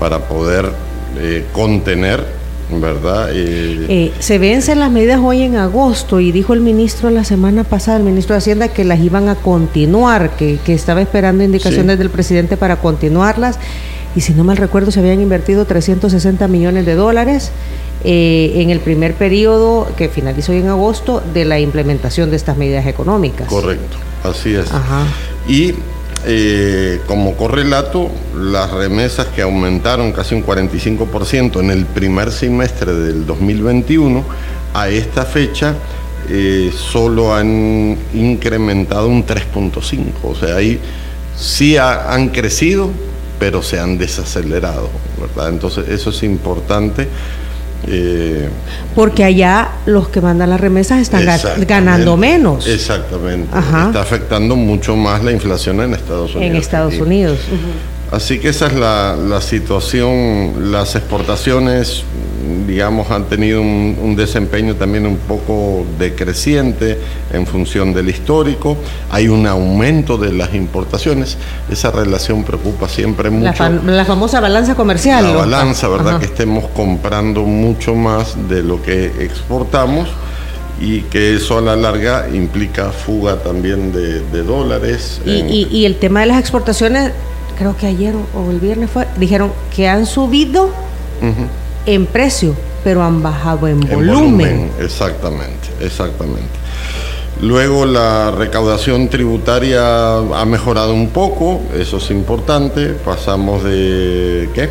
para 0.00 0.20
poder 0.20 0.72
eh, 1.18 1.44
contener 1.52 2.41
¿verdad? 2.70 3.28
Eh, 3.32 4.12
se 4.18 4.38
vencen 4.38 4.80
las 4.80 4.90
medidas 4.90 5.20
hoy 5.22 5.42
en 5.42 5.56
agosto 5.56 6.20
y 6.20 6.32
dijo 6.32 6.54
el 6.54 6.60
ministro 6.60 7.10
la 7.10 7.24
semana 7.24 7.64
pasada, 7.64 7.98
el 7.98 8.02
ministro 8.02 8.34
de 8.34 8.38
Hacienda, 8.38 8.68
que 8.68 8.84
las 8.84 9.00
iban 9.00 9.28
a 9.28 9.34
continuar, 9.34 10.36
que, 10.36 10.58
estaba 10.66 11.02
esperando 11.02 11.44
indicaciones 11.44 11.98
del 11.98 12.10
presidente 12.10 12.56
para 12.56 12.76
continuarlas. 12.76 13.58
Y 14.14 14.20
si 14.20 14.34
no 14.34 14.44
mal 14.44 14.56
recuerdo, 14.56 14.90
se 14.90 15.00
habían 15.00 15.20
invertido 15.20 15.64
360 15.64 16.46
millones 16.48 16.84
de 16.84 16.94
dólares 16.94 17.50
eh, 18.04 18.52
en 18.56 18.70
el 18.70 18.80
primer 18.80 19.14
periodo 19.14 19.88
que 19.96 20.08
finalizó 20.08 20.52
hoy 20.52 20.58
en 20.58 20.68
agosto 20.68 21.22
de 21.32 21.44
la 21.44 21.60
implementación 21.60 22.30
de 22.30 22.36
estas 22.36 22.56
medidas 22.56 22.86
económicas. 22.86 23.48
Correcto, 23.48 23.96
así 24.24 24.54
es. 24.54 24.66
Y 25.48 25.74
eh, 26.24 27.00
como 27.06 27.36
correlato, 27.36 28.10
las 28.36 28.70
remesas 28.70 29.26
que 29.28 29.42
aumentaron 29.42 30.12
casi 30.12 30.34
un 30.34 30.44
45% 30.44 31.60
en 31.60 31.70
el 31.70 31.84
primer 31.86 32.30
semestre 32.30 32.92
del 32.94 33.26
2021, 33.26 34.24
a 34.74 34.88
esta 34.88 35.24
fecha 35.24 35.74
eh, 36.28 36.72
solo 36.74 37.34
han 37.34 37.98
incrementado 38.14 39.08
un 39.08 39.26
3.5%. 39.26 40.12
O 40.22 40.34
sea, 40.34 40.56
ahí 40.56 40.80
sí 41.36 41.76
han 41.76 42.28
crecido, 42.28 42.90
pero 43.38 43.62
se 43.62 43.80
han 43.80 43.98
desacelerado. 43.98 44.88
Entonces, 45.48 45.88
eso 45.88 46.10
es 46.10 46.22
importante 46.22 47.08
eh, 47.86 48.48
Porque 48.94 49.24
allá 49.24 49.68
los 49.86 50.08
que 50.08 50.20
mandan 50.20 50.50
las 50.50 50.60
remesas 50.60 51.00
están 51.00 51.26
ganando 51.66 52.16
menos. 52.16 52.66
Exactamente. 52.66 53.48
Está 53.56 54.02
afectando 54.02 54.56
mucho 54.56 54.96
más 54.96 55.24
la 55.24 55.32
inflación 55.32 55.80
en 55.80 55.94
Estados 55.94 56.34
Unidos. 56.34 56.50
En 56.50 56.56
Estados 56.56 56.98
Unidos. 56.98 57.38
Así 58.12 58.38
que 58.38 58.50
esa 58.50 58.66
es 58.66 58.74
la, 58.74 59.40
situación. 59.40 60.70
Las 60.70 60.94
exportaciones, 60.96 62.04
digamos, 62.66 63.10
han 63.10 63.24
tenido 63.24 63.62
un, 63.62 64.14
desempeño 64.16 64.74
también 64.74 65.06
un 65.06 65.16
poco 65.16 65.86
decreciente 65.98 66.98
en 67.32 67.46
función 67.46 67.94
del 67.94 68.10
histórico. 68.10 68.76
Hay 69.10 69.28
un 69.28 69.46
aumento 69.46 70.18
de 70.18 70.30
las 70.30 70.54
importaciones. 70.54 71.38
Esa 71.70 71.90
relación 71.90 72.44
preocupa 72.44 72.86
siempre 72.86 73.30
mucho. 73.30 73.66
La, 73.86 74.04
famosa 74.04 74.40
balanza 74.40 74.74
comercial. 74.74 75.24
La 75.24 75.32
balanza, 75.32 75.88
¿verdad? 75.88 76.18
Que 76.18 76.26
estemos 76.26 76.66
comprando 76.76 77.44
mucho 77.44 77.94
más 77.94 78.36
de 78.46 78.62
lo 78.62 78.82
que 78.82 79.06
exportamos 79.24 80.10
y 80.78 81.00
que 81.02 81.36
eso 81.36 81.56
a 81.56 81.62
la 81.62 81.76
larga 81.76 82.28
implica 82.30 82.90
fuga 82.90 83.36
también 83.36 83.90
de, 83.90 84.42
dólares. 84.42 85.22
y 85.24 85.86
el 85.86 85.96
tema 85.96 86.20
de 86.20 86.26
las 86.26 86.38
exportaciones 86.38 87.12
creo 87.56 87.76
que 87.76 87.86
ayer 87.86 88.14
o 88.34 88.50
el 88.50 88.60
viernes 88.60 88.90
fue, 88.90 89.06
dijeron 89.16 89.52
que 89.74 89.88
han 89.88 90.06
subido 90.06 90.70
en 91.86 92.06
precio, 92.06 92.54
pero 92.84 93.02
han 93.02 93.22
bajado 93.22 93.68
en, 93.68 93.80
volumen. 93.80 94.70
Exactamente, 94.80 95.68
exactamente. 95.80 96.62
Luego 97.40 97.86
la 97.86 98.30
recaudación 98.30 99.08
tributaria 99.08 100.16
ha 100.16 100.44
mejorado 100.44 100.94
un 100.94 101.08
poco, 101.08 101.60
eso 101.76 101.96
es 101.96 102.10
importante. 102.10 102.90
Pasamos 102.90 103.64
de 103.64 104.48
¿qué? 104.54 104.68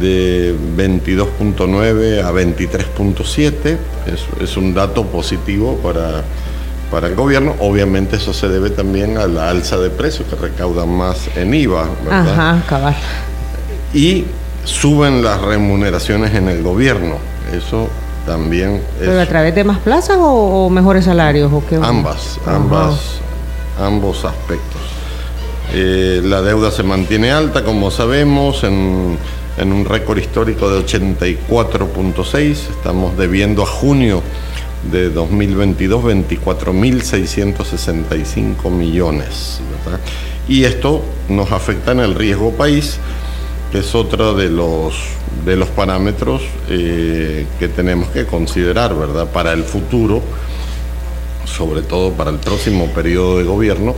De 0.00 0.54
22.9 0.76 2.22
a 2.22 2.32
23.7. 2.32 3.76
Es, 4.06 4.42
es 4.42 4.56
un 4.56 4.74
dato 4.74 5.04
positivo 5.06 5.76
para 5.82 6.22
para 6.94 7.08
el 7.08 7.16
gobierno. 7.16 7.56
Obviamente 7.58 8.14
eso 8.14 8.32
se 8.32 8.48
debe 8.48 8.70
también 8.70 9.18
a 9.18 9.26
la 9.26 9.50
alza 9.50 9.78
de 9.78 9.90
precios 9.90 10.28
que 10.28 10.36
recaudan 10.36 10.88
más 10.88 11.28
en 11.34 11.52
IVA. 11.52 11.88
Ajá, 12.08 12.62
cabal. 12.68 12.94
Y 13.92 14.26
suben 14.64 15.24
las 15.24 15.40
remuneraciones 15.40 16.32
en 16.36 16.48
el 16.48 16.62
gobierno. 16.62 17.16
Eso 17.52 17.88
también 18.24 18.74
es... 18.74 19.08
¿Pero 19.08 19.20
a 19.20 19.26
través 19.26 19.56
de 19.56 19.64
más 19.64 19.80
plazas 19.80 20.18
o, 20.20 20.70
mejores 20.70 21.06
salarios? 21.06 21.52
O 21.52 21.64
qué? 21.66 21.80
Ambas, 21.82 22.38
ambas, 22.46 23.16
ambos 23.80 24.24
aspectos. 24.24 24.80
Eh, 25.72 26.20
la 26.22 26.42
deuda 26.42 26.70
se 26.70 26.84
mantiene 26.84 27.32
alta, 27.32 27.64
como 27.64 27.90
sabemos, 27.90 28.62
en, 28.62 29.18
en 29.58 29.72
un 29.72 29.84
récord 29.84 30.18
histórico 30.18 30.70
de 30.70 30.86
84.6. 30.86 32.50
Estamos 32.50 33.16
debiendo 33.16 33.64
a 33.64 33.66
junio 33.66 34.22
de 34.90 35.10
2022 35.10 36.04
24.665 36.04 38.70
millones. 38.70 39.60
Y 40.48 40.64
esto 40.64 41.04
nos 41.28 41.52
afecta 41.52 41.92
en 41.92 42.00
el 42.00 42.14
riesgo 42.14 42.52
país, 42.52 42.96
que 43.72 43.78
es 43.78 43.94
otro 43.94 44.34
de 44.34 44.50
los, 44.50 44.94
de 45.44 45.56
los 45.56 45.68
parámetros 45.68 46.42
eh, 46.68 47.46
que 47.58 47.68
tenemos 47.68 48.08
que 48.08 48.24
considerar 48.26 48.96
¿verdad? 48.96 49.28
para 49.28 49.52
el 49.52 49.64
futuro, 49.64 50.22
sobre 51.44 51.82
todo 51.82 52.12
para 52.12 52.30
el 52.30 52.38
próximo 52.38 52.86
periodo 52.88 53.38
de 53.38 53.44
gobierno 53.44 53.94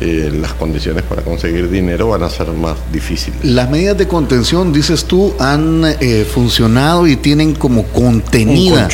eh, 0.00 0.30
las 0.40 0.54
condiciones 0.54 1.04
para 1.04 1.22
conseguir 1.22 1.70
dinero 1.70 2.08
van 2.08 2.22
a 2.22 2.30
ser 2.30 2.48
más 2.48 2.76
difíciles. 2.92 3.44
Las 3.44 3.70
medidas 3.70 3.96
de 3.96 4.08
contención, 4.08 4.72
dices 4.72 5.04
tú, 5.04 5.34
han 5.38 5.84
eh, 6.00 6.26
funcionado 6.28 7.06
y 7.06 7.16
tienen 7.16 7.54
como 7.54 7.84
contenida, 7.84 8.88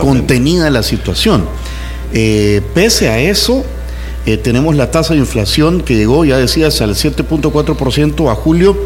contenida 0.00 0.70
la 0.70 0.82
situación. 0.82 1.44
Eh, 2.12 2.62
pese 2.74 3.08
a 3.08 3.18
eso, 3.18 3.64
tenemos 4.42 4.74
la 4.74 4.90
tasa 4.90 5.12
de 5.12 5.20
inflación 5.20 5.82
que 5.82 5.96
llegó, 5.96 6.24
ya 6.24 6.38
decías, 6.38 6.80
al 6.80 6.94
7.4% 6.94 8.30
a 8.30 8.34
julio 8.34 8.78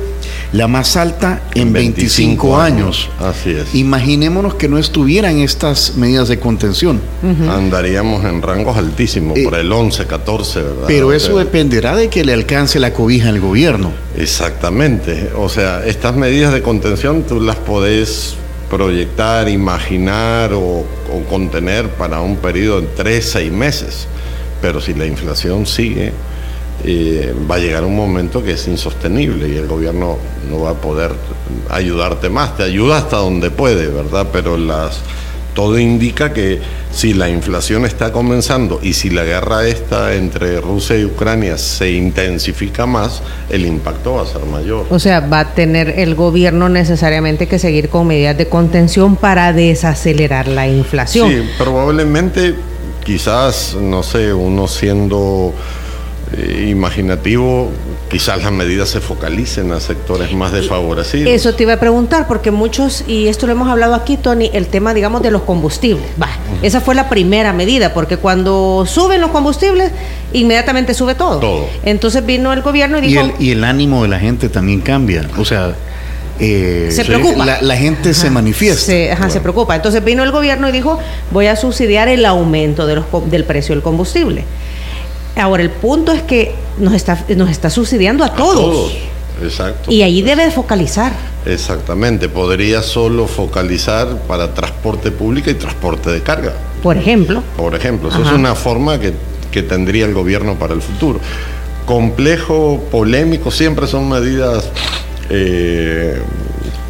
la 0.52 0.67
más 0.67 0.97
alta 0.97 1.43
en 1.55 1.73
25, 1.73 2.59
años. 2.59 3.11
Así 3.19 3.50
es. 3.50 3.75
Imaginémonos 3.75 4.55
que 4.55 4.69
no 4.69 4.78
estuvieran 4.78 5.38
estas 5.38 5.97
medidas 5.97 6.28
de 6.28 6.38
contención. 6.38 7.00
Andaríamos 7.49 8.25
en 8.25 8.40
rangos 8.40 8.76
altísimos, 8.76 9.37
eh, 9.38 9.45
por 9.45 9.55
el 9.55 9.71
11, 9.71 10.07
14, 10.07 10.62
¿verdad? 10.62 10.85
Pero 10.87 11.12
eso 11.12 11.38
dependerá 11.38 11.95
de 11.97 12.09
que 12.09 12.25
le 12.25 12.33
alcance 12.33 12.81
la 12.81 12.93
cobija 12.93 13.28
al 13.28 13.40
gobierno. 13.40 13.93
Exactamente. 14.17 15.31
O 15.37 15.49
sea, 15.49 15.85
estas 15.85 16.17
medidas 16.17 16.52
de 16.52 16.62
contención 16.62 17.25
tú 17.25 17.40
las 17.40 17.57
podés 17.57 18.35
proyectar, 18.71 19.49
imaginar 19.49 20.52
o, 20.52 20.61
o 20.61 21.25
contener 21.28 21.88
para 21.90 22.21
un 22.21 22.37
periodo 22.37 22.81
de 22.81 22.87
3, 22.88 23.25
6 23.25 23.52
meses. 23.52 24.07
Pero 24.61 24.81
si 24.81 24.95
la 24.95 25.07
inflación 25.07 25.67
sigue, 25.67 26.12
eh, 26.85 27.35
va 27.51 27.57
a 27.57 27.59
llegar 27.59 27.85
un 27.85 27.97
momento 27.97 28.43
que 28.43 28.53
es 28.53 28.69
insostenible 28.69 29.49
y 29.49 29.57
el 29.57 29.67
gobierno 29.67 30.17
no 30.51 30.61
va 30.61 30.71
a 30.71 30.75
poder 30.75 31.13
ayudarte 31.71 32.29
más. 32.29 32.57
Te 32.57 32.63
ayuda 32.63 32.99
hasta 32.99 33.17
donde 33.17 33.51
puede, 33.51 33.89
¿verdad? 33.89 34.29
Pero 34.33 34.57
las 34.57 35.01
todo 35.59 35.77
indica 35.77 36.33
que 36.33 36.61
si 36.93 37.15
la 37.15 37.29
inflación 37.29 37.85
está 37.85 38.13
comenzando 38.13 38.79
y 38.81 38.93
si 38.93 39.11
la 39.11 39.25
guerra 39.25 39.67
esta 39.67 40.15
entre 40.15 40.61
Rusia 40.61 40.97
y 40.97 41.05
Ucrania 41.05 41.59
se 41.59 41.91
intensifica 41.91 42.87
más, 42.87 43.23
el 43.51 43.67
impacto 43.67 44.15
va 44.15 44.23
a 44.23 44.27
ser 44.27 44.45
mayor. 44.45 44.87
O 44.89 45.01
sea, 45.01 45.19
va 45.19 45.41
a 45.41 45.55
tener 45.55 45.99
el 45.99 46.15
gobierno 46.15 46.69
necesariamente 46.69 47.49
que 47.49 47.59
seguir 47.59 47.89
con 47.89 48.07
medidas 48.07 48.39
de 48.39 48.49
contención 48.49 49.17
para 49.17 49.53
desacelerar 49.53 50.47
la 50.47 50.69
inflación. 50.69 51.29
Sí, 51.29 51.43
probablemente, 51.59 52.55
quizás, 53.05 53.77
no 53.81 54.05
sé, 54.05 54.33
uno 54.33 54.69
siendo 54.69 55.53
imaginativo, 56.67 57.71
quizás 58.11 58.43
las 58.43 58.53
medidas 58.53 58.89
se 58.89 59.01
focalicen 59.01 59.73
a 59.73 59.81
sectores 59.81 60.33
más 60.33 60.53
desfavorecidos. 60.53 61.33
Eso 61.33 61.55
te 61.55 61.65
iba 61.65 61.75
a 61.75 61.81
preguntar, 61.81 62.27
porque 62.27 62.51
muchos, 62.51 63.05
y 63.07 63.29
esto 63.29 63.47
lo 63.47 63.53
hemos 63.53 63.69
hablado 63.69 63.95
aquí, 63.95 64.17
Tony, 64.17 64.51
el 64.53 64.67
tema, 64.67 64.95
digamos, 64.95 65.23
de 65.23 65.31
los 65.31 65.43
combustibles. 65.43 66.05
Va, 66.21 66.29
esa 66.63 66.81
fue 66.81 66.95
la 66.95 67.09
primera 67.09 67.53
medida, 67.53 67.95
porque 67.95 68.17
cuando 68.17 68.85
suben 68.87 69.21
los 69.21 69.31
combustibles, 69.31 69.91
inmediatamente 70.33 70.95
sube 70.95 71.15
todo. 71.15 71.41
Todo. 71.41 71.67
Entonces 71.85 72.25
vino 72.25 72.53
el 72.53 72.63
gobierno 72.63 72.99
y 72.99 73.03
dijo... 73.03 73.33
Y 73.39 73.51
el, 73.53 73.65
ánimo 73.65 74.03
de 74.03 74.09
la 74.09 74.19
gente 74.19 74.49
también 74.49 74.81
cambia. 74.81 75.29
O 75.39 75.45
sea... 75.45 75.75
Eh, 76.41 76.91
se 76.93 77.05
preocupa. 77.05 77.59
La, 77.61 77.77
gente 77.77 78.15
se 78.15 78.31
manifiesta. 78.31 78.81
Se, 78.81 79.11
ajá, 79.11 79.29
se 79.29 79.41
preocupa. 79.41 79.75
Entonces 79.75 80.05
vino 80.05 80.23
el 80.23 80.31
gobierno 80.31 80.69
y 80.69 80.73
dijo, 80.73 81.01
voy 81.33 81.49
a 81.49 81.57
subsidiar 81.57 82.07
el 82.07 82.25
aumento 82.25 82.87
de 82.87 82.95
los, 82.95 83.07
del 83.29 83.43
precio 83.43 83.75
del 83.75 83.83
combustible. 83.83 84.45
Ahora, 85.37 85.63
el 85.63 85.71
punto 85.71 86.13
es 86.13 86.23
que 86.23 86.55
nos 86.79 86.95
está, 86.95 87.25
nos 87.37 87.51
está 87.51 87.71
subsidiando 87.71 88.25
a, 88.25 88.35
todos. 88.35 88.93
Exacto. 89.43 89.91
Y 89.91 90.03
ahí 90.03 90.23
debe 90.23 90.51
focalizar. 90.51 91.13
Exactamente, 91.47 92.29
podría 92.29 92.83
solo 92.83 93.27
focalizar 93.27 94.09
para 94.27 94.53
transporte 94.53 95.11
público 95.11 95.49
y 95.51 95.55
transporte 95.55 96.11
de 96.11 96.23
carga. 96.23 96.53
por 96.83 96.97
ejemplo. 96.97 97.43
Por 97.57 97.75
ejemplo, 97.75 98.09
eso 98.09 98.19
Ajá. 98.19 98.31
es 98.31 98.37
una 98.37 98.55
forma 98.55 98.99
que, 98.99 99.13
que 99.53 99.63
tendría 99.63 100.05
el 100.07 100.15
gobierno 100.15 100.57
para 100.57 100.75
el 100.75 100.83
futuro. 100.83 101.21
Complejo, 101.87 102.83
polémico, 102.91 103.51
siempre 103.51 103.87
son 103.87 104.09
medidas 104.09 104.71
eh, 105.31 106.21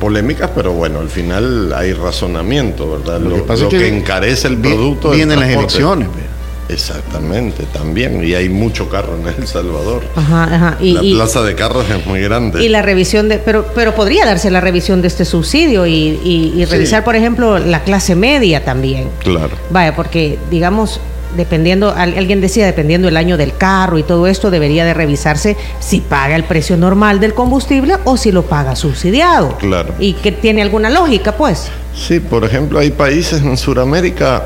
polémicas, 0.00 0.50
pero 0.54 0.72
bueno, 0.72 1.00
al 1.00 1.08
final 1.08 1.72
hay 1.72 1.92
razonamiento, 1.92 2.90
¿verdad? 2.90 3.20
Lo 3.20 3.30
Lo, 3.30 3.36
que 3.36 3.42
pasa 3.42 3.62
lo 3.64 3.68
es 3.68 3.74
que 3.74 3.80
que, 3.90 3.96
encarece 3.96 4.48
el 4.48 4.56
producto. 4.58 5.10
vienen 5.10 5.38
las 5.40 5.50
elecciones, 5.50 6.08
ve. 6.08 6.22
Exactamente, 6.68 7.64
también. 7.72 8.22
Y 8.24 8.34
hay 8.34 8.48
mucho 8.48 8.88
carro 8.88 9.16
en 9.16 9.26
El 9.26 9.46
Salvador. 9.46 10.02
Ajá, 10.16 10.44
ajá. 10.44 10.76
Y, 10.80 10.92
la 10.92 11.02
y- 11.02 11.14
plaza 11.14 11.42
de 11.42 11.54
carros 11.54 11.84
es 11.90 12.06
muy 12.06 12.20
grande. 12.20 12.64
y 12.64 12.68
la 12.68 12.82
revisión 12.82 13.28
de, 13.28 13.38
pero, 13.38 13.66
pero 13.74 13.94
podría 13.94 14.24
darse 14.26 14.50
la 14.50 14.60
revisión 14.60 15.02
de 15.02 15.08
este 15.08 15.24
subsidio 15.24 15.86
y, 15.86 15.92
y- 16.24 16.52
y 16.56 16.64
Sí. 16.64 16.64
revisar, 16.66 17.04
por 17.04 17.16
ejemplo, 17.16 17.58
la 17.58 17.82
clase 17.84 18.14
media 18.14 18.64
también. 18.64 19.08
Claro. 19.20 19.50
Vaya, 19.70 19.94
porque 19.96 20.38
digamos, 20.50 21.00
dependiendo, 21.36 21.92
al- 21.94 22.16
alguien 22.16 22.40
decía, 22.40 22.64
dependiendo 22.66 23.08
el 23.08 23.16
año 23.16 23.36
del 23.36 23.54
carro 23.56 23.98
y 23.98 24.02
todo 24.02 24.26
esto, 24.26 24.50
debería 24.50 24.84
de 24.84 24.94
revisarse 24.94 25.56
si 25.80 26.00
paga 26.00 26.36
el 26.36 26.44
precio 26.44 26.76
normal 26.76 27.20
del 27.20 27.34
combustible 27.34 27.96
o 28.04 28.16
si 28.16 28.32
lo 28.32 28.42
paga 28.42 28.76
subsidiado. 28.76 29.56
Claro. 29.58 29.94
Y 29.98 30.14
que 30.14 30.32
tiene 30.32 30.62
alguna 30.62 30.90
lógica, 30.90 31.32
pues. 31.36 31.68
Sí, 31.94 32.20
por 32.20 32.44
ejemplo, 32.44 32.78
hay 32.78 32.90
países 32.90 33.42
en 33.42 33.56
Sudamérica, 33.56 34.42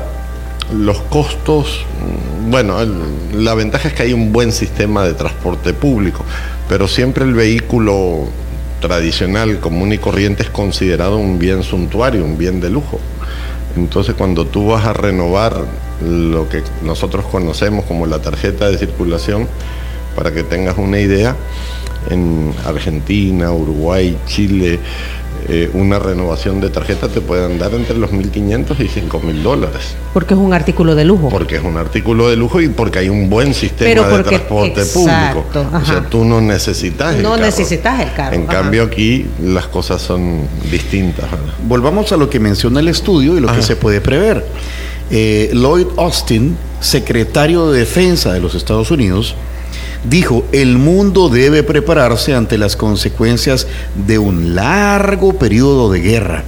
los 0.73 1.01
costos, 1.03 1.85
mm, 1.99 2.51
bueno, 2.51 2.77
la 3.33 3.53
ventaja 3.53 3.87
es 3.87 3.93
que 3.93 4.03
hay 4.03 4.13
un 4.13 4.31
buen 4.31 4.51
sistema 4.51 5.03
de 5.03 5.13
transporte 5.13 5.73
público, 5.73 6.25
pero 6.67 6.87
siempre 6.87 7.23
el 7.23 7.33
vehículo 7.33 8.27
tradicional, 8.81 9.59
común 9.59 9.93
y 9.93 9.97
corriente 9.97 10.43
es 10.43 10.49
considerado 10.49 11.17
un 11.17 11.39
bien 11.39 11.63
suntuario, 11.63 12.25
un 12.25 12.37
bien 12.37 12.59
de 12.59 12.69
lujo. 12.69 12.99
Entonces 13.77 14.15
cuando 14.15 14.45
tú 14.45 14.67
vas 14.67 14.85
a 14.85 14.93
renovar 14.93 15.55
lo 16.01 16.49
que 16.49 16.61
nosotros 16.83 17.25
conocemos 17.25 17.85
como 17.85 18.05
la 18.05 18.19
tarjeta 18.19 18.69
de 18.69 18.77
circulación, 18.77 19.47
para 20.15 20.31
que 20.31 20.43
tengas 20.43 20.77
una 20.77 20.99
idea, 20.99 21.35
en 22.09 22.53
Argentina, 22.65 23.51
Uruguay, 23.51 24.17
Chile, 24.27 24.79
eh, 25.49 25.69
una 25.73 25.99
renovación 25.99 26.61
de 26.61 26.69
tarjeta 26.69 27.09
te 27.09 27.19
pueden 27.19 27.59
dar 27.59 27.73
entre 27.73 27.97
los 27.97 28.11
1.500 28.11 28.79
y 28.79 28.87
5.000 28.87 29.41
dólares, 29.41 29.95
Porque 30.13 30.35
es 30.35 30.39
un 30.39 30.53
artículo 30.53 30.95
de 30.95 31.03
lujo. 31.03 31.27
porque 31.29 31.57
es 31.57 31.63
un 31.63 31.75
artículo 31.75 32.29
de 32.29 32.37
lujo 32.37 32.61
y 32.61 32.69
porque 32.69 32.99
hay 32.99 33.09
un 33.09 33.29
buen 33.29 33.53
sistema 33.53 33.89
Pero 33.89 34.17
de 34.17 34.23
transporte 34.23 34.81
exacto, 34.81 35.41
público. 35.43 35.59
O 35.73 35.75
ajá. 35.75 35.85
sea, 35.85 36.09
tú 36.09 36.23
no 36.23 36.39
necesitas 36.39 37.15
el 37.15 37.23
No 37.23 37.31
carro. 37.31 37.41
necesitas 37.43 37.99
el 37.99 38.13
carro, 38.13 38.35
En 38.35 38.43
ajá. 38.43 38.53
cambio 38.61 38.83
aquí 38.83 39.25
las 39.43 39.67
cosas 39.67 40.01
son 40.01 40.41
distintas. 40.71 41.29
¿verdad? 41.29 41.53
Volvamos 41.67 42.09
a 42.13 42.17
lo 42.17 42.29
que 42.29 42.39
menciona 42.39 42.79
el 42.79 42.87
estudio 42.87 43.35
y 43.37 43.41
lo 43.41 43.53
que 43.53 43.61
se 43.63 43.75
puede 43.75 43.99
prever. 43.99 44.45
Eh, 45.11 45.49
Lloyd 45.53 45.87
Austin, 45.97 46.55
secretario 46.79 47.69
de 47.71 47.79
Defensa 47.79 48.31
de 48.31 48.39
los 48.39 48.55
Estados 48.55 48.91
Unidos, 48.91 49.35
dijo, 50.09 50.45
el 50.51 50.77
mundo 50.77 51.29
debe 51.29 51.63
prepararse 51.63 52.33
ante 52.33 52.57
las 52.57 52.75
consecuencias 52.75 53.67
de 54.07 54.19
un 54.19 54.55
largo 54.55 55.33
periodo 55.33 55.91
de 55.91 56.01
guerra. 56.01 56.43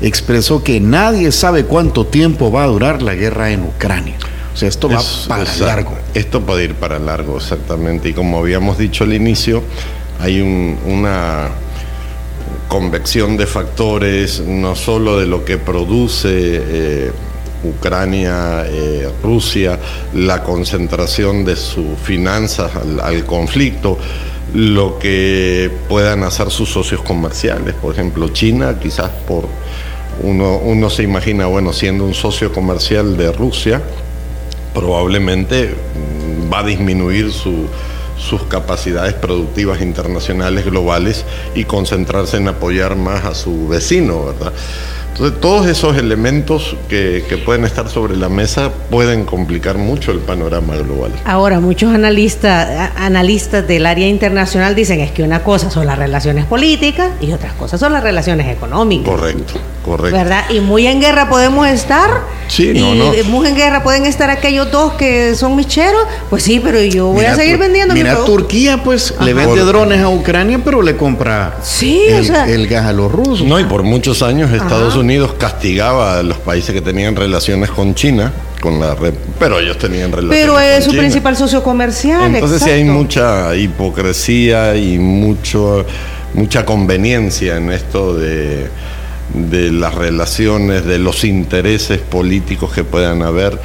Expresó 0.00 0.62
que 0.62 0.80
nadie 0.80 1.32
sabe 1.32 1.64
cuánto 1.64 2.06
tiempo 2.06 2.50
va 2.50 2.64
a 2.64 2.66
durar 2.68 3.02
la 3.02 3.14
guerra 3.14 3.50
en 3.50 3.62
Ucrania. 3.64 4.14
O 4.52 4.56
sea, 4.56 4.68
esto 4.68 4.88
va 4.88 5.00
Es- 5.00 5.26
para 5.28 5.42
exacto. 5.42 5.66
largo. 5.66 5.98
Esto 6.14 6.40
puede 6.40 6.64
ir 6.64 6.74
para 6.74 6.98
largo, 6.98 7.36
exactamente. 7.38 8.08
Y 8.10 8.12
como 8.12 8.38
habíamos 8.38 8.78
dicho 8.78 9.04
al 9.04 9.12
inicio, 9.12 9.62
hay 10.20 10.40
un- 10.40 10.78
una 10.86 11.48
convección 12.68 13.36
de 13.36 13.46
factores, 13.46 14.40
no 14.40 14.74
solo 14.76 15.18
de 15.18 15.26
lo 15.26 15.44
que 15.44 15.58
produce 15.58 16.30
eh, 16.32 17.12
Ucrania, 17.64 18.64
eh, 18.66 19.08
Rusia, 19.22 19.78
la 20.14 20.42
concentración 20.42 21.44
de 21.44 21.56
sus 21.56 21.98
finanzas 22.02 22.70
al, 23.02 23.24
conflicto, 23.24 23.98
lo 24.54 24.98
que 24.98 25.70
puedan 25.88 26.22
hacer 26.22 26.50
sus 26.50 26.70
socios 26.70 27.02
comerciales. 27.02 27.74
Por 27.74 27.94
ejemplo, 27.94 28.28
China, 28.28 28.78
quizás 28.80 29.10
por 29.26 29.46
uno, 30.22 30.58
uno 30.58 30.90
se 30.90 31.02
imagina, 31.02 31.46
bueno, 31.46 31.72
siendo 31.72 32.04
un 32.04 32.14
socio 32.14 32.52
comercial 32.52 33.16
de 33.16 33.32
Rusia, 33.32 33.82
probablemente 34.72 35.70
mm, 35.74 36.52
va 36.52 36.60
a 36.60 36.64
disminuir 36.64 37.32
su- 37.32 37.66
sus 38.16 38.44
capacidades 38.44 39.12
productivas 39.14 39.80
internacionales 39.82 40.64
globales 40.64 41.24
y 41.54 41.64
concentrarse 41.64 42.36
en 42.36 42.48
apoyar 42.48 42.94
más 42.96 43.24
a 43.24 43.34
su 43.34 43.66
vecino, 43.68 44.26
¿verdad? 44.26 44.52
Entonces, 45.14 45.40
todos 45.40 45.66
esos 45.68 45.96
elementos 45.96 46.76
que, 46.88 47.24
que 47.28 47.36
pueden 47.36 47.64
estar 47.64 47.88
sobre 47.88 48.16
la 48.16 48.28
mesa 48.28 48.72
pueden 48.90 49.24
complicar 49.24 49.78
mucho 49.78 50.10
el 50.10 50.18
panorama 50.18 50.74
global. 50.74 51.12
Ahora, 51.24 51.60
muchos 51.60 51.94
analistas, 51.94 52.90
analistas 52.96 53.66
del 53.68 53.86
área 53.86 54.08
internacional 54.08 54.74
dicen 54.74 54.98
es 54.98 55.12
que 55.12 55.22
una 55.22 55.44
cosa 55.44 55.70
son 55.70 55.86
las 55.86 55.98
relaciones 55.98 56.46
políticas 56.46 57.12
y 57.20 57.32
otras 57.32 57.52
cosas 57.52 57.78
son 57.78 57.92
las 57.92 58.02
relaciones 58.02 58.48
económicas. 58.48 59.08
Correcto, 59.08 59.54
correcto. 59.84 60.16
¿Verdad? 60.16 60.44
Y 60.50 60.60
muy 60.60 60.86
en 60.86 61.00
guerra 61.00 61.28
podemos 61.28 61.66
estar. 61.68 62.08
Sí, 62.48 62.72
y 62.74 62.80
no, 62.80 62.94
no. 62.94 63.12
muy 63.26 63.48
en 63.48 63.54
guerra 63.56 63.82
pueden 63.82 64.04
estar 64.06 64.28
aquellos 64.30 64.70
dos 64.70 64.94
que 64.94 65.34
son 65.34 65.56
micheros. 65.56 66.02
Pues 66.30 66.42
sí, 66.42 66.60
pero 66.62 66.80
yo 66.82 67.06
voy 67.08 67.24
a 67.24 67.34
seguir 67.36 67.56
vendiendo 67.58 67.94
mi 67.94 68.00
Mira, 68.00 68.12
producto. 68.14 68.32
Turquía 68.38 68.82
pues 68.82 69.14
le 69.20 69.32
vende 69.34 69.56
Por- 69.60 69.66
drones 69.66 70.00
a 70.00 70.08
Ucrania, 70.08 70.60
pero 70.64 70.82
le 70.82 70.96
compra 70.96 71.56
Sí, 71.62 72.02
el, 72.08 72.20
o 72.20 72.24
sea- 72.24 72.48
el 72.48 72.66
gas 72.66 72.86
a 72.86 72.92
los 72.92 73.10
rusos. 73.10 73.46
No, 73.46 73.58
y 73.60 73.64
por 73.64 73.82
muchos 73.82 74.22
años 74.22 74.50
Estados 74.52 74.92
Ajá. 74.92 75.00
Unidos 75.00 75.34
castigaba 75.38 76.18
a 76.18 76.22
los 76.22 76.38
países 76.38 76.74
que 76.74 76.80
tenían 76.82 77.16
relaciones 77.16 77.70
con 77.70 77.94
China, 77.94 78.32
con 78.60 78.78
la 78.80 78.94
re- 78.94 79.12
pero 79.38 79.58
ellos 79.58 79.78
tenían 79.78 80.10
relaciones 80.12 80.38
Pero 80.40 80.54
con 80.54 80.62
es 80.62 80.84
su 80.84 80.90
China. 80.90 81.02
principal 81.02 81.36
socio 81.36 81.62
comercial. 81.62 82.34
Entonces 82.34 82.62
sí 82.62 82.70
hay 82.70 82.80
exacto. 82.80 82.98
mucha 83.00 83.56
hipocresía 83.56 84.76
y 84.76 84.98
mucho, 84.98 85.84
mucha 86.34 86.64
conveniencia 86.64 87.56
en 87.56 87.70
esto 87.72 88.14
de, 88.14 88.68
de 89.34 89.72
las 89.72 89.94
relaciones, 89.94 90.84
de 90.84 90.98
los 90.98 91.24
intereses 91.24 91.98
políticos 91.98 92.72
que 92.72 92.84
puedan 92.84 93.22
haber. 93.22 93.60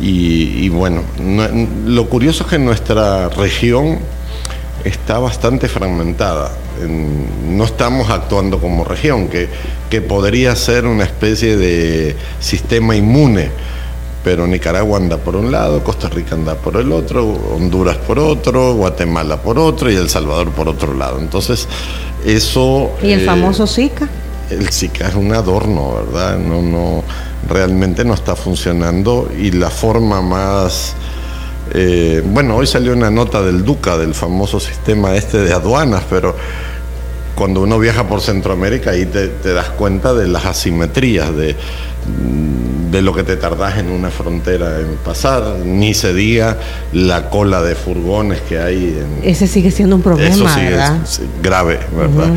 Y, 0.00 0.64
y 0.64 0.68
bueno, 0.68 1.02
no- 1.20 1.48
lo 1.86 2.08
curioso 2.08 2.44
es 2.44 2.50
que 2.50 2.58
nuestra 2.58 3.28
región 3.28 3.98
está 4.84 5.18
bastante 5.18 5.68
fragmentada. 5.68 6.50
En- 6.82 7.56
no 7.56 7.64
estamos 7.64 8.10
actuando 8.10 8.58
como 8.58 8.84
región, 8.84 9.28
que, 9.28 9.48
que 9.88 10.00
podría 10.02 10.56
ser 10.56 10.84
una 10.86 11.04
especie 11.04 11.56
de 11.56 12.16
sistema 12.40 12.96
inmune. 12.96 13.50
Pero 14.24 14.46
Nicaragua 14.46 14.96
anda 14.98 15.18
por 15.18 15.36
un 15.36 15.52
lado, 15.52 15.84
Costa 15.84 16.08
Rica 16.08 16.34
anda 16.34 16.54
por 16.54 16.76
el 16.78 16.90
otro, 16.92 17.26
Honduras 17.54 17.98
por 17.98 18.18
otro, 18.18 18.72
Guatemala 18.74 19.42
por 19.42 19.58
otro 19.58 19.90
y 19.92 19.96
El 19.96 20.08
Salvador 20.08 20.50
por 20.50 20.66
otro 20.66 20.94
lado. 20.94 21.18
Entonces, 21.20 21.68
eso... 22.24 22.90
Y 23.02 23.10
el 23.12 23.20
eh, 23.20 23.24
famoso 23.26 23.66
Zika. 23.66 24.08
El 24.50 24.68
SICA 24.70 25.08
es 25.08 25.14
un 25.14 25.32
adorno, 25.32 25.94
¿verdad? 25.94 26.38
No, 26.38 26.62
no, 26.62 27.02
realmente 27.48 28.04
no 28.04 28.14
está 28.14 28.36
funcionando 28.36 29.30
y 29.38 29.50
la 29.52 29.70
forma 29.70 30.20
más... 30.22 30.94
eh, 31.72 32.22
bueno, 32.24 32.56
hoy 32.56 32.66
salió 32.66 32.92
una 32.92 33.10
nota 33.10 33.42
del 33.42 33.64
Duca, 33.64 33.96
del 33.96 34.14
famoso 34.14 34.60
sistema 34.60 35.14
este 35.14 35.38
de 35.38 35.52
aduanas, 35.52 36.02
pero 36.08 36.36
cuando 37.34 37.62
uno 37.62 37.78
viaja 37.78 38.06
por 38.06 38.20
Centroamérica 38.20 38.90
ahí 38.90 39.06
te, 39.06 39.28
te 39.28 39.52
das 39.52 39.70
cuenta 39.70 40.14
de 40.14 40.28
las 40.28 40.44
asimetrías, 40.44 41.34
de, 41.34 41.56
de 42.92 43.02
lo 43.02 43.12
que 43.12 43.24
te 43.24 43.36
tardás 43.36 43.78
en 43.78 43.90
una 43.90 44.10
frontera 44.10 44.78
en 44.78 44.94
pasar, 45.04 45.42
ni 45.64 45.94
se 45.94 46.14
diga 46.14 46.58
la 46.92 47.30
cola 47.30 47.60
de 47.62 47.74
furgones 47.74 48.40
que 48.42 48.60
hay 48.60 48.96
en, 49.00 49.28
Ese 49.28 49.48
sigue 49.48 49.72
siendo 49.72 49.96
un 49.96 50.02
problema, 50.02 50.32
eso 50.32 50.48
sí 50.48 50.60
¿verdad? 50.60 50.98
es 51.02 51.20
grave, 51.42 51.80
¿verdad? 51.96 52.34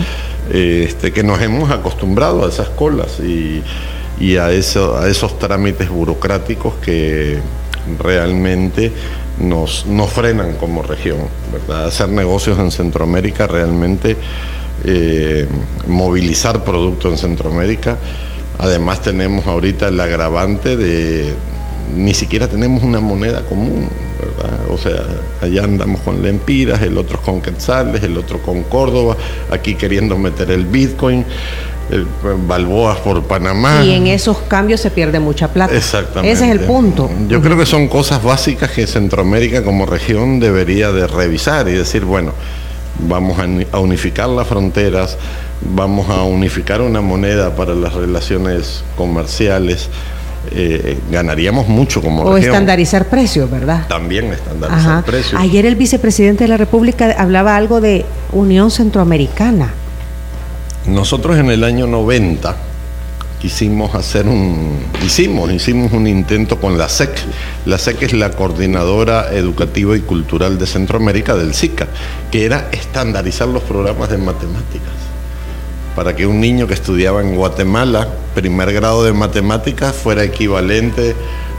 Este, 0.52 1.12
que 1.12 1.24
nos 1.24 1.42
hemos 1.42 1.72
acostumbrado 1.72 2.46
a 2.46 2.50
esas 2.50 2.70
colas 2.70 3.20
y, 3.20 4.38
a, 4.38 4.52
eso, 4.52 4.98
a 4.98 5.08
esos 5.08 5.38
trámites 5.40 5.90
burocráticos 5.90 6.76
que 6.76 7.40
realmente 8.00 8.92
nos, 9.40 9.86
nos 9.86 10.10
frenan 10.12 10.54
como 10.54 10.82
región, 10.82 11.20
¿verdad? 11.52 11.88
Hacer 11.88 12.10
negocios 12.10 12.60
en 12.60 12.72
Centroamérica 12.72 13.48
realmente, 13.48 14.18
eh, 14.84 15.48
movilizar 15.88 16.64
productos 16.64 17.12
en 17.14 17.18
Centroamérica. 17.18 17.98
Además 18.60 19.02
tenemos 19.02 19.46
ahorita 19.46 19.90
el 19.90 20.00
agravante 20.00 20.76
de 20.76 21.34
ni 21.96 22.14
siquiera 22.14 22.48
tenemos 22.48 22.84
una 22.84 23.00
moneda 23.00 23.44
común, 23.46 23.88
¿verdad? 24.20 24.60
O 24.70 24.78
sea, 24.78 25.04
allá 25.42 25.64
andamos 25.64 26.02
con 26.02 26.22
lempiras, 26.22 26.82
el 26.82 26.98
otro 26.98 27.20
con 27.22 27.42
quetzales, 27.42 28.04
el 28.04 28.18
otro 28.18 28.40
con 28.40 28.64
Córdoba, 28.64 29.18
aquí 29.52 29.76
queriendo 29.76 30.18
meter 30.18 30.52
el 30.52 30.66
Bitcoin, 30.66 31.26
el, 31.90 32.06
balboas 32.48 32.98
por 33.00 33.24
Panamá. 33.24 33.84
Y 33.84 33.94
en 33.94 34.08
esos 34.08 34.38
cambios 34.48 34.82
se 34.82 34.92
pierde 34.92 35.20
mucha 35.20 35.48
plata. 35.50 35.76
Exactamente. 35.76 36.32
Ese 36.32 36.46
es 36.46 36.52
el 36.52 36.62
punto. 36.62 37.10
Yo 37.28 37.42
creo 37.42 37.58
que 37.58 37.66
son 37.66 37.88
cosas 37.88 38.24
básicas 38.24 38.72
que 38.72 38.88
Centroamérica 38.88 39.64
como 39.64 39.86
región 39.86 40.40
debería 40.40 40.92
de 40.92 41.08
revisar 41.08 41.68
y 41.68 41.74
decir, 41.74 42.04
bueno, 42.04 42.34
vamos 43.00 43.38
a 43.72 43.80
unificar 43.80 44.30
las 44.30 44.48
fronteras, 44.48 45.18
vamos 45.62 46.10
a 46.10 46.24
unificar 46.24 46.82
una 46.82 47.02
moneda 47.02 47.56
para 47.56 47.76
las 47.76 47.94
relaciones 47.94 48.84
comerciales, 48.96 49.90
eh, 50.52 50.98
ganaríamos 51.12 51.68
mucho 51.68 52.02
como 52.02 52.24
O 52.24 52.36
región. 52.36 52.54
estandarizar 52.54 53.06
precios, 53.06 53.50
¿verdad? 53.50 53.88
También 53.88 54.32
estandarizar 54.34 54.80
Ajá. 54.92 55.04
precios. 55.06 55.40
Ayer 55.42 55.66
el 55.66 55.76
vicepresidente 55.76 56.44
de 56.44 56.48
la 56.50 56.58
República 56.58 57.16
hablaba 57.18 57.56
algo 57.56 57.82
de 57.82 58.06
Unión 58.32 58.72
Centroamericana. 58.72 59.74
Nosotros 60.86 61.38
en 61.38 61.50
el 61.50 61.64
año 61.64 61.88
90 61.88 62.56
quisimos 63.42 63.94
hacer 63.94 64.28
un 64.28 64.80
hicimos 65.06 65.52
hicimos 65.52 65.92
un 65.94 66.08
intento 66.08 66.60
con 66.60 66.78
la 66.78 66.90
SEC. 66.90 67.12
La 67.66 67.78
SEC 67.78 68.02
es 68.04 68.14
la 68.14 68.32
coordinadora 68.32 69.34
educativa 69.34 69.96
y 69.96 70.02
cultural 70.02 70.58
de 70.58 70.66
Centroamérica 70.66 71.36
del 71.36 71.54
SICA, 71.54 71.88
que 72.32 72.46
era 72.46 72.70
estandarizar 72.72 73.48
los 73.48 73.64
programas 73.64 74.10
de 74.10 74.18
matemáticas 74.18 75.07
para 75.98 76.16
que 76.16 76.28
un 76.28 76.40
niño 76.40 76.68
que 76.68 76.76
estudiaba 76.76 77.22
en 77.22 77.36
Guatemala, 77.36 78.08
primer 78.36 78.72
grado 78.72 79.04
de 79.04 79.14
matemáticas, 79.14 79.96
fuera 79.96 80.24
equivalente 80.24 81.16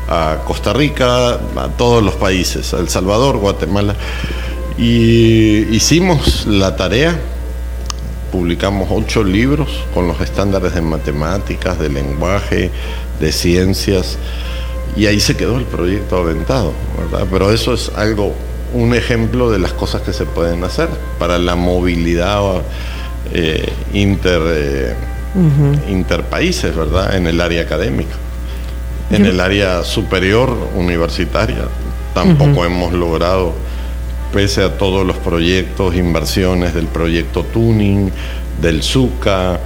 a 0.09 0.42
Costa 0.46 0.72
Rica, 0.72 1.33
a 1.33 1.68
todos 1.77 2.05
los 2.05 2.14
países, 2.14 2.72
a 2.72 2.79
El 2.79 2.88
Salvador, 2.88 3.38
Guatemala. 3.38 3.96
Y 4.79 5.74
hicimos 5.74 6.46
la 6.46 6.77
tarea, 6.77 7.18
publicamos 8.31 8.88
ocho 8.92 9.24
libros 9.24 9.85
con 9.92 10.07
los 10.07 10.20
estándares 10.20 10.72
de 10.72 10.83
matemáticas, 10.83 11.77
de 11.81 11.88
lenguaje, 11.88 12.70
de 13.18 13.33
ciencias, 13.33 14.18
y 14.96 15.07
ahí 15.07 15.18
se 15.18 15.37
quedó 15.37 15.57
el 15.57 15.64
proyecto 15.64 16.16
aventado, 16.16 16.74
¿verdad? 16.96 17.27
Pero 17.29 17.51
eso 17.51 17.74
es 17.74 17.90
algo, 17.96 18.33
un 18.72 18.94
ejemplo 18.94 19.51
de 19.51 19.59
las 19.59 19.72
cosas 19.72 20.03
que 20.03 20.12
se 20.12 20.27
pueden 20.27 20.62
hacer 20.62 20.88
para 21.18 21.38
la 21.38 21.57
movilidad 21.57 22.62
eh, 23.33 23.69
inter, 23.93 24.43
eh, 24.47 24.95
interpaíses, 25.88 26.75
¿verdad? 26.75 27.17
En 27.17 27.27
el 27.27 27.41
área 27.41 27.62
académica. 27.62 28.14
En 29.11 29.25
el 29.25 29.41
área 29.41 29.85
superior 29.85 30.55
universitaria 30.77 31.64
tampoco 32.12 32.64
hemos 32.64 32.93
logrado, 32.93 33.55
pese 34.33 34.62
a 34.62 34.77
todos 34.77 35.07
los 35.07 35.17
proyectos, 35.17 35.95
inversiones 35.95 36.75
del 36.75 36.87
proyecto 36.87 37.43
Tuning, 37.45 38.11
del 38.61 38.83
SUCA, 38.83 39.61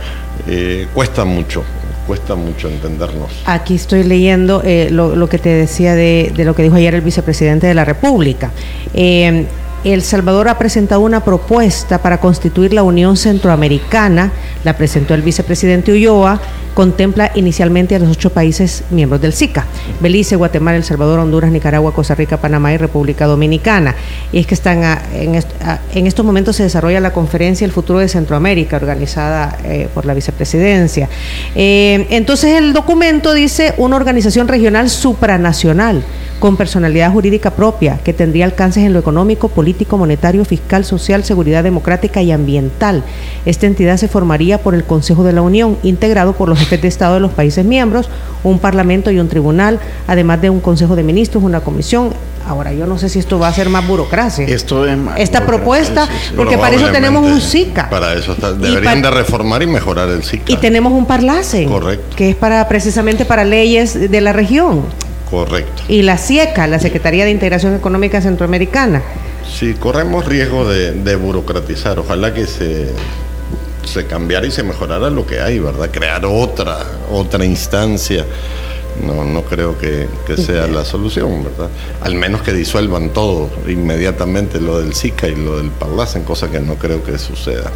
eh, 0.46 0.86
cuesta 0.94 1.24
mucho, 1.24 1.64
cuesta 2.06 2.34
mucho 2.34 2.68
entendernos. 2.68 3.30
Aquí 3.46 3.74
estoy 3.74 4.04
leyendo 4.04 4.62
eh, 4.64 4.88
lo, 4.90 5.16
lo 5.16 5.28
que 5.28 5.38
te 5.38 5.48
decía 5.48 5.94
de, 5.94 6.32
de 6.36 6.44
lo 6.44 6.54
que 6.54 6.62
dijo 6.62 6.76
ayer 6.76 6.94
el 6.94 7.00
vicepresidente 7.00 7.66
de 7.66 7.74
la 7.74 7.84
República. 7.84 8.52
Eh, 8.94 9.46
el 9.84 10.02
Salvador 10.02 10.48
ha 10.48 10.58
presentado 10.58 11.00
una 11.00 11.24
propuesta 11.24 11.98
para 11.98 12.20
constituir 12.20 12.72
la 12.72 12.82
Unión 12.82 13.16
Centroamericana, 13.16 14.32
la 14.64 14.76
presentó 14.76 15.14
el 15.14 15.22
vicepresidente 15.22 15.92
Ulloa, 15.92 16.40
contempla 16.74 17.30
inicialmente 17.34 17.94
a 17.94 17.98
los 17.98 18.08
ocho 18.10 18.30
países 18.30 18.84
miembros 18.90 19.20
del 19.20 19.32
SICA, 19.32 19.66
Belice, 20.00 20.36
Guatemala, 20.36 20.76
El 20.78 20.84
Salvador, 20.84 21.18
Honduras, 21.20 21.50
Nicaragua, 21.50 21.92
Costa 21.94 22.14
Rica, 22.14 22.38
Panamá 22.38 22.72
y 22.72 22.76
República 22.78 23.26
Dominicana. 23.26 23.94
Y 24.32 24.38
es 24.38 24.46
que 24.46 24.54
están 24.54 24.82
a- 24.84 25.02
en, 25.14 25.34
est- 25.34 25.50
en 25.94 26.06
estos 26.06 26.24
momentos 26.24 26.56
se 26.56 26.62
desarrolla 26.62 27.00
la 27.00 27.12
conferencia 27.12 27.64
El 27.64 27.72
futuro 27.72 27.98
de 27.98 28.08
Centroamérica, 28.08 28.76
organizada 28.76 29.58
eh, 29.64 29.88
por 29.94 30.06
la 30.06 30.14
vicepresidencia. 30.14 31.08
Eh, 31.54 32.06
entonces 32.10 32.56
el 32.56 32.72
documento 32.72 33.34
dice 33.34 33.74
una 33.76 33.96
organización 33.96 34.48
regional 34.48 34.88
supranacional 34.90 36.02
con 36.40 36.56
personalidad 36.56 37.12
jurídica 37.12 37.52
propia, 37.52 37.98
que 38.02 38.12
tendría 38.12 38.44
alcances 38.44 38.82
en 38.84 38.92
lo 38.92 38.98
económico, 38.98 39.46
político, 39.48 39.96
monetario, 39.96 40.44
fiscal, 40.44 40.84
social, 40.84 41.22
seguridad 41.22 41.62
democrática 41.62 42.20
y 42.20 42.32
ambiental. 42.32 43.04
Esta 43.46 43.66
entidad 43.66 43.96
se 43.96 44.08
formaría 44.08 44.58
por 44.58 44.74
el 44.74 44.82
Consejo 44.82 45.22
de 45.22 45.32
la 45.32 45.42
Unión, 45.42 45.78
integrado 45.84 46.32
por 46.32 46.48
los 46.48 46.58
jefes 46.62 46.80
de 46.82 46.88
Estado 46.88 47.14
de 47.14 47.20
los 47.20 47.32
países 47.32 47.64
miembros, 47.64 48.08
un 48.44 48.58
parlamento 48.58 49.10
y 49.10 49.18
un 49.18 49.28
tribunal, 49.28 49.80
además 50.06 50.40
de 50.40 50.50
un 50.50 50.60
Consejo 50.60 50.96
de 50.96 51.02
Ministros, 51.02 51.42
una 51.42 51.60
comisión. 51.60 52.10
Ahora, 52.46 52.72
yo 52.72 52.86
no 52.86 52.98
sé 52.98 53.08
si 53.08 53.18
esto 53.20 53.38
va 53.38 53.48
a 53.48 53.52
ser 53.52 53.68
más 53.68 53.86
burocracia. 53.86 54.44
Esto 54.46 54.86
es 54.86 54.96
más 54.98 55.18
Esta 55.20 55.46
propuesta, 55.46 56.06
sí, 56.06 56.12
sí. 56.30 56.34
porque 56.36 56.58
para 56.58 56.74
eso 56.74 56.88
tenemos 56.90 57.24
un 57.24 57.40
SICA. 57.40 57.88
Para 57.88 58.14
eso 58.14 58.32
está- 58.32 58.52
deberían 58.52 59.00
de 59.00 59.10
reformar 59.10 59.62
y 59.62 59.66
mejorar 59.66 60.08
el 60.08 60.22
SICA. 60.24 60.52
Y 60.52 60.56
tenemos 60.56 60.92
un 60.92 61.06
Parlacen, 61.06 61.68
Correcto. 61.68 62.16
que 62.16 62.30
es 62.30 62.36
para 62.36 62.66
precisamente 62.68 63.24
para 63.24 63.44
leyes 63.44 64.10
de 64.10 64.20
la 64.20 64.32
región. 64.32 64.82
Correcto. 65.30 65.82
Y 65.88 66.02
la 66.02 66.18
CIECA, 66.18 66.66
la 66.66 66.78
Secretaría 66.78 67.24
de 67.24 67.30
Integración 67.30 67.74
Económica 67.74 68.20
Centroamericana. 68.20 69.02
Sí, 69.50 69.74
corremos 69.74 70.26
riesgo 70.26 70.68
de, 70.68 70.92
de 70.92 71.16
burocratizar. 71.16 71.98
Ojalá 72.00 72.34
que 72.34 72.46
se, 72.46 72.88
se 73.92 74.06
cambiara 74.06 74.46
y 74.46 74.50
se 74.50 74.62
mejorara 74.62 75.10
lo 75.10 75.26
que 75.26 75.40
hay, 75.40 75.58
¿verdad? 75.58 75.90
Crear 75.90 76.24
otra, 76.24 76.78
otra 77.10 77.44
instancia. 77.44 78.24
No, 79.06 79.24
no 79.24 79.42
creo 79.42 79.78
que, 79.78 80.06
que 80.26 80.36
sea 80.36 80.66
la 80.66 80.84
solución, 80.84 81.44
¿verdad? 81.44 81.68
Al 82.02 82.14
menos 82.14 82.42
que 82.42 82.52
disuelvan 82.52 83.10
todo 83.10 83.48
inmediatamente 83.66 84.60
lo 84.60 84.80
del 84.80 84.94
SICA 84.94 85.28
y 85.28 85.34
lo 85.34 85.56
del 85.56 85.70
Parlacen, 85.70 86.24
cosa 86.24 86.50
que 86.50 86.60
no 86.60 86.74
creo 86.74 87.02
que 87.02 87.18
suceda. 87.18 87.70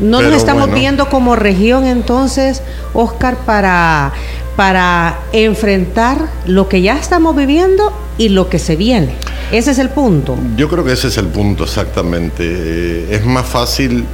No 0.00 0.18
Pero 0.18 0.30
nos 0.30 0.38
estamos 0.38 0.62
bueno. 0.62 0.80
viendo 0.80 1.08
como 1.08 1.36
región 1.36 1.84
entonces, 1.84 2.62
Oscar, 2.94 3.36
para, 3.44 4.12
para 4.56 5.18
enfrentar 5.32 6.28
lo 6.46 6.68
que 6.68 6.82
ya 6.82 6.98
estamos 6.98 7.34
viviendo 7.36 7.92
y 8.16 8.28
lo 8.28 8.48
que 8.48 8.58
se 8.58 8.76
viene. 8.76 9.14
Ese 9.50 9.70
es 9.70 9.78
el 9.78 9.88
punto. 9.90 10.36
Yo 10.56 10.68
creo 10.68 10.84
que 10.84 10.92
ese 10.92 11.08
es 11.08 11.16
el 11.16 11.28
punto 11.28 11.64
exactamente. 11.64 12.44
Eh, 12.44 13.08
es 13.12 13.24
más 13.24 13.46
fácil 13.46 14.04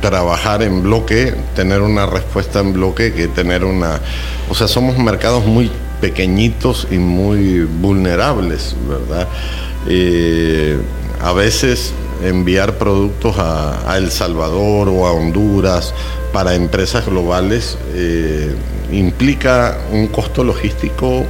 trabajar 0.00 0.62
en 0.62 0.82
bloque, 0.82 1.34
tener 1.54 1.82
una 1.82 2.06
respuesta 2.06 2.60
en 2.60 2.72
bloque 2.72 3.12
que 3.12 3.28
tener 3.28 3.64
una... 3.64 4.00
O 4.48 4.54
sea, 4.54 4.68
somos 4.68 4.98
mercados 4.98 5.44
muy 5.44 5.70
pequeñitos 6.00 6.86
y 6.90 6.98
muy 6.98 7.60
vulnerables, 7.62 8.76
¿verdad? 8.88 9.28
Eh, 9.88 10.78
a 11.22 11.32
veces 11.32 11.92
enviar 12.22 12.78
productos 12.78 13.36
a, 13.38 13.94
El 13.96 14.10
Salvador 14.10 14.88
o 14.88 15.06
a 15.06 15.12
Honduras 15.12 15.94
para 16.32 16.54
empresas 16.54 17.06
globales 17.06 17.78
eh, 17.94 18.54
implica 18.90 19.78
un 19.92 20.08
costo 20.08 20.44
logístico 20.44 21.24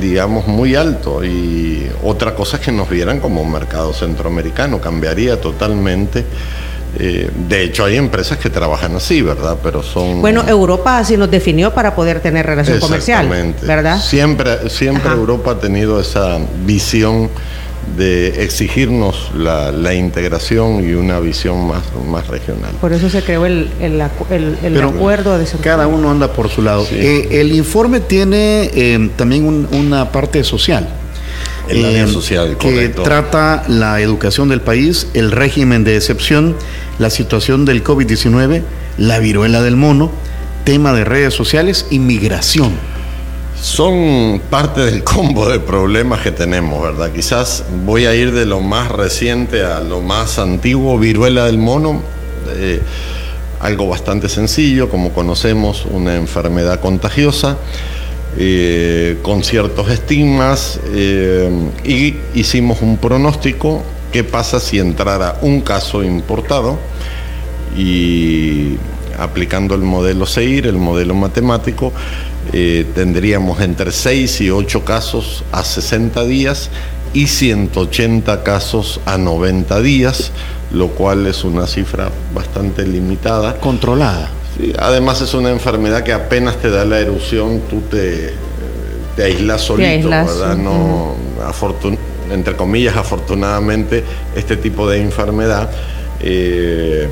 digamos, 0.00 0.46
muy 0.46 0.74
alto. 0.74 1.24
Y 1.24 1.88
otra 2.02 2.34
cosa 2.34 2.56
es 2.58 2.62
que 2.64 2.72
nos 2.72 2.88
vieran 2.88 3.20
como 3.20 3.42
un 3.42 3.52
mercado 3.52 3.92
centroamericano, 3.92 4.80
cambiaría 4.80 5.40
totalmente. 5.40 6.24
Eh, 7.00 7.30
de 7.48 7.62
hecho, 7.62 7.84
hay 7.84 7.96
empresas 7.96 8.38
que 8.38 8.50
trabajan 8.50 8.96
así, 8.96 9.22
¿verdad? 9.22 9.56
Pero 9.62 9.82
son... 9.82 10.20
Bueno, 10.20 10.42
Europa 10.48 10.98
así 10.98 11.16
nos 11.16 11.30
definió 11.30 11.72
para 11.72 11.94
poder 11.94 12.20
tener 12.20 12.44
relación 12.44 12.80
comercial, 12.80 13.24
Exactamente. 13.26 13.66
¿verdad? 13.66 14.00
Siempre, 14.00 14.68
siempre 14.68 15.04
Ajá. 15.08 15.14
Europa 15.16 15.52
ha 15.52 15.58
tenido 15.60 16.00
esa 16.00 16.38
visión 16.66 17.30
de 17.96 18.42
exigirnos 18.44 19.30
la, 19.34 19.72
la 19.72 19.94
integración 19.94 20.86
y 20.86 20.92
una 20.94 21.20
visión 21.20 21.66
más, 21.68 21.82
más 22.06 22.26
regional. 22.26 22.72
Por 22.80 22.92
eso 22.92 23.08
se 23.08 23.22
creó 23.22 23.46
el, 23.46 23.70
el, 23.80 24.00
acu- 24.00 24.30
el- 24.30 24.58
el 24.62 24.72
Pero 24.74 24.88
acuerdo 24.88 25.38
de 25.38 25.46
Cada 25.62 25.86
uno 25.86 26.10
anda 26.10 26.32
por 26.32 26.50
su 26.50 26.60
lado. 26.62 26.84
Sí. 26.84 26.96
Eh, 26.98 27.40
el 27.40 27.52
informe 27.52 28.00
tiene 28.00 28.70
eh, 28.74 29.10
también 29.16 29.44
un- 29.44 29.68
una 29.72 30.10
parte 30.12 30.44
social. 30.44 30.86
El 31.68 31.84
área 31.84 32.04
Eh, 32.04 32.08
social, 32.08 32.56
que 32.58 32.68
correcto. 32.70 33.02
trata 33.02 33.64
la 33.68 34.00
educación 34.00 34.48
del 34.48 34.60
país, 34.60 35.08
el 35.14 35.30
régimen 35.30 35.84
de 35.84 35.96
excepción, 35.96 36.56
la 36.98 37.10
situación 37.10 37.64
del 37.64 37.84
COVID-19, 37.84 38.62
la 38.96 39.18
viruela 39.18 39.62
del 39.62 39.76
mono, 39.76 40.10
tema 40.64 40.92
de 40.92 41.04
redes 41.04 41.34
sociales 41.34 41.86
y 41.90 41.98
migración. 41.98 42.72
Son 43.60 44.40
parte 44.50 44.82
del 44.82 45.02
combo 45.02 45.48
de 45.48 45.58
problemas 45.58 46.20
que 46.20 46.30
tenemos, 46.30 46.80
¿verdad? 46.82 47.10
Quizás 47.12 47.64
voy 47.84 48.06
a 48.06 48.14
ir 48.14 48.32
de 48.32 48.46
lo 48.46 48.60
más 48.60 48.90
reciente 48.90 49.64
a 49.64 49.80
lo 49.80 50.00
más 50.00 50.38
antiguo, 50.38 50.98
viruela 50.98 51.44
del 51.46 51.58
mono. 51.58 52.00
eh, 52.56 52.80
algo 53.60 53.88
bastante 53.88 54.28
sencillo, 54.28 54.88
como 54.88 55.12
conocemos, 55.12 55.84
una 55.90 56.14
enfermedad 56.14 56.78
contagiosa, 56.80 57.56
eh, 58.36 59.18
con 59.22 59.42
ciertos 59.42 59.90
estigmas, 59.90 60.80
eh, 60.92 61.50
y 61.84 62.16
hicimos 62.34 62.82
un 62.82 62.98
pronóstico, 62.98 63.82
¿qué 64.12 64.24
pasa 64.24 64.60
si 64.60 64.78
entrara 64.78 65.38
un 65.42 65.60
caso 65.60 66.02
importado? 66.02 66.78
y 67.76 68.76
aplicando 69.18 69.74
el 69.74 69.82
modelo 69.82 70.26
SEIR, 70.26 70.66
el 70.66 70.76
modelo 70.76 71.14
matemático, 71.14 71.92
eh, 72.52 72.86
tendríamos 72.94 73.60
entre 73.60 73.92
6 73.92 74.40
y 74.42 74.50
8 74.50 74.84
casos 74.84 75.44
a 75.52 75.64
60 75.64 76.24
días 76.24 76.70
y 77.14 77.26
180 77.26 78.42
casos 78.42 79.00
a 79.06 79.18
90 79.18 79.80
días, 79.80 80.32
lo 80.72 80.88
cual 80.88 81.26
es 81.26 81.44
una 81.44 81.66
cifra 81.66 82.10
bastante 82.34 82.86
limitada. 82.86 83.58
Controlada. 83.58 84.30
Sí, 84.58 84.72
además 84.78 85.20
es 85.20 85.34
una 85.34 85.50
enfermedad 85.50 86.02
que 86.02 86.12
apenas 86.12 86.56
te 86.56 86.68
da 86.70 86.84
la 86.84 86.98
erupción, 86.98 87.60
tú 87.70 87.80
te, 87.82 88.32
te 89.16 89.22
aíslas 89.24 89.62
solito, 89.62 90.08
¿verdad? 90.40 90.56
No, 90.56 91.14
afortun- 91.46 91.98
entre 92.32 92.56
comillas, 92.56 92.96
afortunadamente, 92.96 94.02
este 94.36 94.56
tipo 94.56 94.88
de 94.88 95.00
enfermedad 95.00 95.70
eh, 96.20 97.08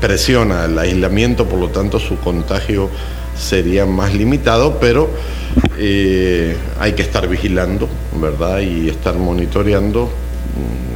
presiona 0.00 0.64
el 0.64 0.78
aislamiento, 0.78 1.46
por 1.46 1.58
lo 1.58 1.68
tanto 1.68 1.98
su 2.00 2.16
contagio 2.18 2.88
sería 3.38 3.86
más 3.86 4.14
limitado, 4.14 4.78
pero 4.80 5.10
eh, 5.78 6.56
hay 6.80 6.92
que 6.92 7.02
estar 7.02 7.28
vigilando, 7.28 7.88
¿verdad? 8.20 8.60
Y 8.60 8.88
estar 8.88 9.14
monitoreando. 9.14 10.10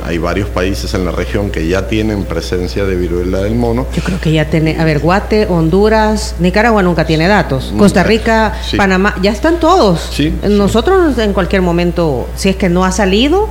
Hay 0.04 0.18
varios 0.18 0.48
países 0.48 0.92
en 0.94 1.04
la 1.04 1.10
región 1.10 1.50
que 1.50 1.66
ya 1.66 1.88
tienen 1.88 2.24
presencia 2.24 2.84
de 2.84 2.94
viruela 2.94 3.40
del 3.42 3.54
mono. 3.54 3.86
Yo 3.94 4.02
creo 4.02 4.20
que 4.20 4.30
ya 4.32 4.44
tiene, 4.50 4.76
a 4.78 4.84
ver, 4.84 4.98
Guate, 5.00 5.46
Honduras, 5.46 6.36
Nicaragua 6.38 6.82
nunca 6.82 7.06
tiene 7.06 7.26
datos. 7.26 7.72
Costa 7.76 8.02
Rica, 8.02 8.54
Sí. 8.68 8.76
Panamá, 8.76 9.16
ya 9.22 9.32
están 9.32 9.58
todos. 9.58 10.00
Sí, 10.12 10.32
Nosotros 10.48 11.18
en 11.18 11.32
cualquier 11.32 11.62
momento, 11.62 12.28
si 12.36 12.50
es 12.50 12.56
que 12.56 12.68
no 12.68 12.84
ha 12.84 12.92
salido 12.92 13.48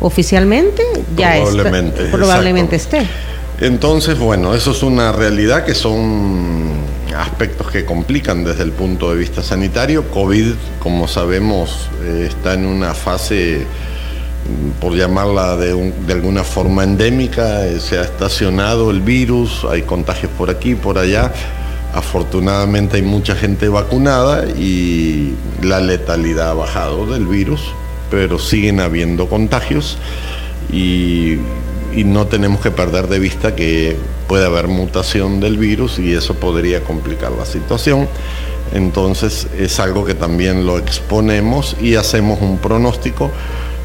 oficialmente, 0.00 0.82
ya 1.16 1.36
está- 1.38 1.50
Probablemente, 1.50 2.04
probablemente 2.04 2.76
exacto. 2.76 2.96
esté. 2.98 3.66
Entonces, 3.66 4.18
bueno, 4.18 4.54
eso 4.54 4.70
es 4.70 4.82
una 4.84 5.10
realidad 5.12 5.64
que 5.64 5.74
son 5.74 6.78
aspectos 7.16 7.68
que 7.72 7.84
complican 7.84 8.44
desde 8.44 8.62
el 8.62 8.70
punto 8.70 9.10
de 9.10 9.16
vista 9.16 9.42
sanitario. 9.42 10.04
COVID, 10.10 10.52
como 10.78 11.08
sabemos, 11.08 11.88
eh, 12.04 12.26
está 12.30 12.54
en 12.54 12.64
una 12.66 12.94
fase, 12.94 13.66
por 14.80 14.94
llamarla 14.94 15.56
de, 15.56 15.74
un- 15.74 16.06
de 16.06 16.12
alguna 16.14 16.42
forma 16.44 16.84
endémica, 16.84 17.66
eh, 17.66 17.80
se 17.80 17.98
ha 17.98 18.02
estacionado 18.02 18.90
el 18.90 19.00
virus, 19.00 19.64
hay 19.70 19.82
contagios 19.82 20.30
por 20.38 20.50
aquí, 20.50 20.74
por 20.74 20.98
allá. 20.98 21.32
Afortunadamente 21.94 22.96
hay 22.96 23.02
mucha 23.02 23.34
gente 23.34 23.68
vacunada 23.68 24.44
y 24.46 25.34
la 25.62 25.80
letalidad 25.80 26.50
ha 26.50 26.54
bajado 26.54 27.06
del 27.06 27.26
virus, 27.26 27.60
pero 28.10 28.38
siguen 28.38 28.80
habiendo 28.80 29.28
contagios 29.28 29.98
y, 30.72 31.38
y 31.94 32.04
no 32.04 32.26
tenemos 32.26 32.60
que 32.60 32.70
perder 32.70 33.08
de 33.08 33.18
vista 33.18 33.56
que 33.56 33.96
puede 34.28 34.44
haber 34.46 34.68
mutación 34.68 35.40
del 35.40 35.56
virus 35.56 35.98
y 35.98 36.12
eso 36.12 36.34
podría 36.34 36.82
complicar 36.84 37.32
la 37.32 37.46
situación. 37.46 38.06
Entonces 38.74 39.46
es 39.58 39.80
algo 39.80 40.04
que 40.04 40.14
también 40.14 40.66
lo 40.66 40.78
exponemos 40.78 41.74
y 41.80 41.94
hacemos 41.94 42.40
un 42.42 42.58
pronóstico 42.58 43.30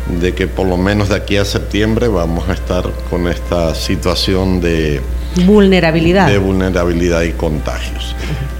de 0.07 0.33
que 0.33 0.47
por 0.47 0.67
lo 0.67 0.77
menos 0.77 1.09
de 1.09 1.15
aquí 1.15 1.37
a 1.37 1.45
septiembre 1.45 2.07
vamos 2.07 2.49
a 2.49 2.53
estar 2.53 2.83
con 3.09 3.27
esta 3.27 3.73
situación 3.75 4.59
de, 4.61 5.01
Vulnerabilidad. 5.45 6.27
de 6.27 6.37
vulnerabilidad 6.37 7.23
y 7.23 7.31
contagios. 7.31 8.15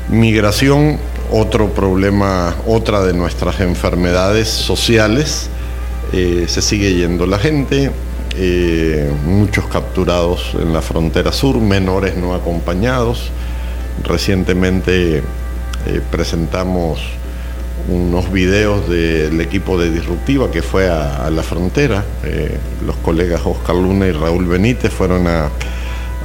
Migración, 0.10 0.98
otro 1.32 1.70
problema, 1.70 2.56
otra 2.66 3.02
de 3.04 3.14
nuestras 3.14 3.60
enfermedades 3.60 4.48
sociales. 4.48 5.50
Eh, 6.14 6.46
se 6.48 6.62
sigue 6.62 6.94
yendo 6.94 7.26
la 7.26 7.40
gente, 7.40 7.92
eh, 8.38 9.12
muchos 9.26 9.68
capturados 9.68 10.56
en 10.60 10.74
la 10.74 10.82
frontera 10.82 11.32
sur, 11.32 11.58
menores 11.60 12.16
no 12.18 12.34
acompañados. 12.34 13.32
Recientemente 14.04 15.18
eh, 15.18 16.02
presentamos 16.12 17.00
unos 17.90 18.32
videos 18.32 18.90
del 18.90 19.40
equipo 19.42 19.80
de 19.80 19.92
Disruptiva 19.92 20.50
que 20.52 20.62
fue 20.62 20.90
a, 20.90 21.26
a 21.26 21.30
la 21.30 21.44
frontera. 21.44 22.04
Eh, 22.24 22.58
los 22.86 22.96
colegas 22.98 23.42
Oscar 23.46 23.76
Luna 23.76 24.08
y 24.08 24.12
Raúl 24.12 24.46
Benítez 24.46 24.92
fueron 24.92 25.28
a, 25.28 25.46
a 25.46 25.50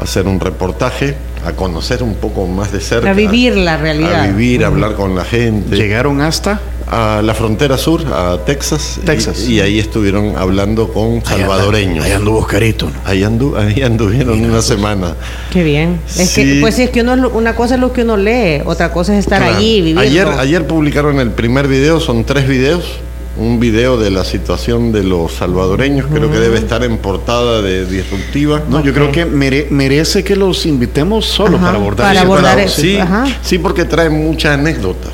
hacer 0.02 0.26
un 0.26 0.38
reportaje, 0.40 1.16
a 1.44 1.52
conocer 1.52 2.02
un 2.02 2.14
poco 2.14 2.46
más 2.46 2.72
de 2.72 2.80
cerca. 2.80 3.10
A 3.10 3.14
vivir 3.14 3.56
la 3.56 3.76
realidad. 3.76 4.22
A 4.22 4.26
vivir, 4.28 4.64
a 4.64 4.68
hablar 4.68 4.94
con 4.94 5.16
la 5.16 5.24
gente. 5.24 5.76
Llegaron 5.76 6.20
hasta 6.20 6.60
A 6.90 7.20
la 7.22 7.34
frontera 7.34 7.76
sur, 7.76 8.02
a 8.12 8.38
Texas. 8.46 8.98
Texas. 9.04 9.40
Y, 9.46 9.54
y 9.56 9.60
ahí 9.60 9.78
estuvieron 9.78 10.36
hablando 10.36 10.88
con 10.92 11.22
salvadoreños. 11.24 12.04
Ahí 12.04 12.12
anduvo 12.12 12.38
Oscarito. 12.38 12.86
¿no? 12.86 12.92
Ahí, 13.04 13.20
andu- 13.20 13.56
ahí 13.58 13.82
anduvieron 13.82 14.42
una 14.42 14.62
semana. 14.62 15.14
Qué 15.52 15.62
bien. 15.64 16.00
Es 16.08 16.30
Sí. 16.30 16.42
que, 16.54 16.60
pues 16.60 16.78
es 16.78 16.88
que 16.90 17.02
uno, 17.02 17.12
es 17.14 17.20
lo- 17.20 17.30
una 17.30 17.54
cosa 17.54 17.74
es 17.74 17.80
lo 17.80 17.92
que 17.92 18.02
uno 18.02 18.16
lee, 18.16 18.62
otra 18.64 18.90
cosa 18.90 19.12
es 19.12 19.20
estar 19.20 19.40
Claro. 19.42 19.56
allí, 19.58 19.80
vivirlo. 19.82 20.00
Ayer, 20.00 20.26
ayer 20.28 20.66
publicaron 20.66 21.20
el 21.20 21.30
primer 21.32 21.68
video, 21.68 22.00
son 22.00 22.24
tres 22.24 22.48
videos. 22.48 22.84
Un 23.36 23.60
video 23.60 23.98
de 23.98 24.10
la 24.10 24.24
situación 24.24 24.90
de 24.90 25.04
los 25.04 25.30
salvadoreños, 25.34 26.06
creo 26.12 26.28
que 26.28 26.38
debe 26.38 26.58
estar 26.58 26.82
en 26.82 26.98
portada 26.98 27.62
de 27.62 27.86
Disruptiva. 27.86 28.62
No, 28.68 28.82
yo 28.82 28.92
creo 28.92 29.12
que 29.12 29.26
mere- 29.26 29.68
merece 29.70 30.24
que 30.24 30.34
los 30.34 30.66
invitemos 30.66 31.26
solo 31.26 31.56
Ajá, 31.58 31.66
para 31.66 31.78
abordar 31.78 32.06
para 32.08 32.18
ese 32.18 32.26
abordar. 32.26 32.68
Sí, 32.68 32.98
sí, 33.42 33.58
porque 33.58 33.84
trae 33.84 34.10
mucha 34.10 34.54
anécdota. 34.54 35.10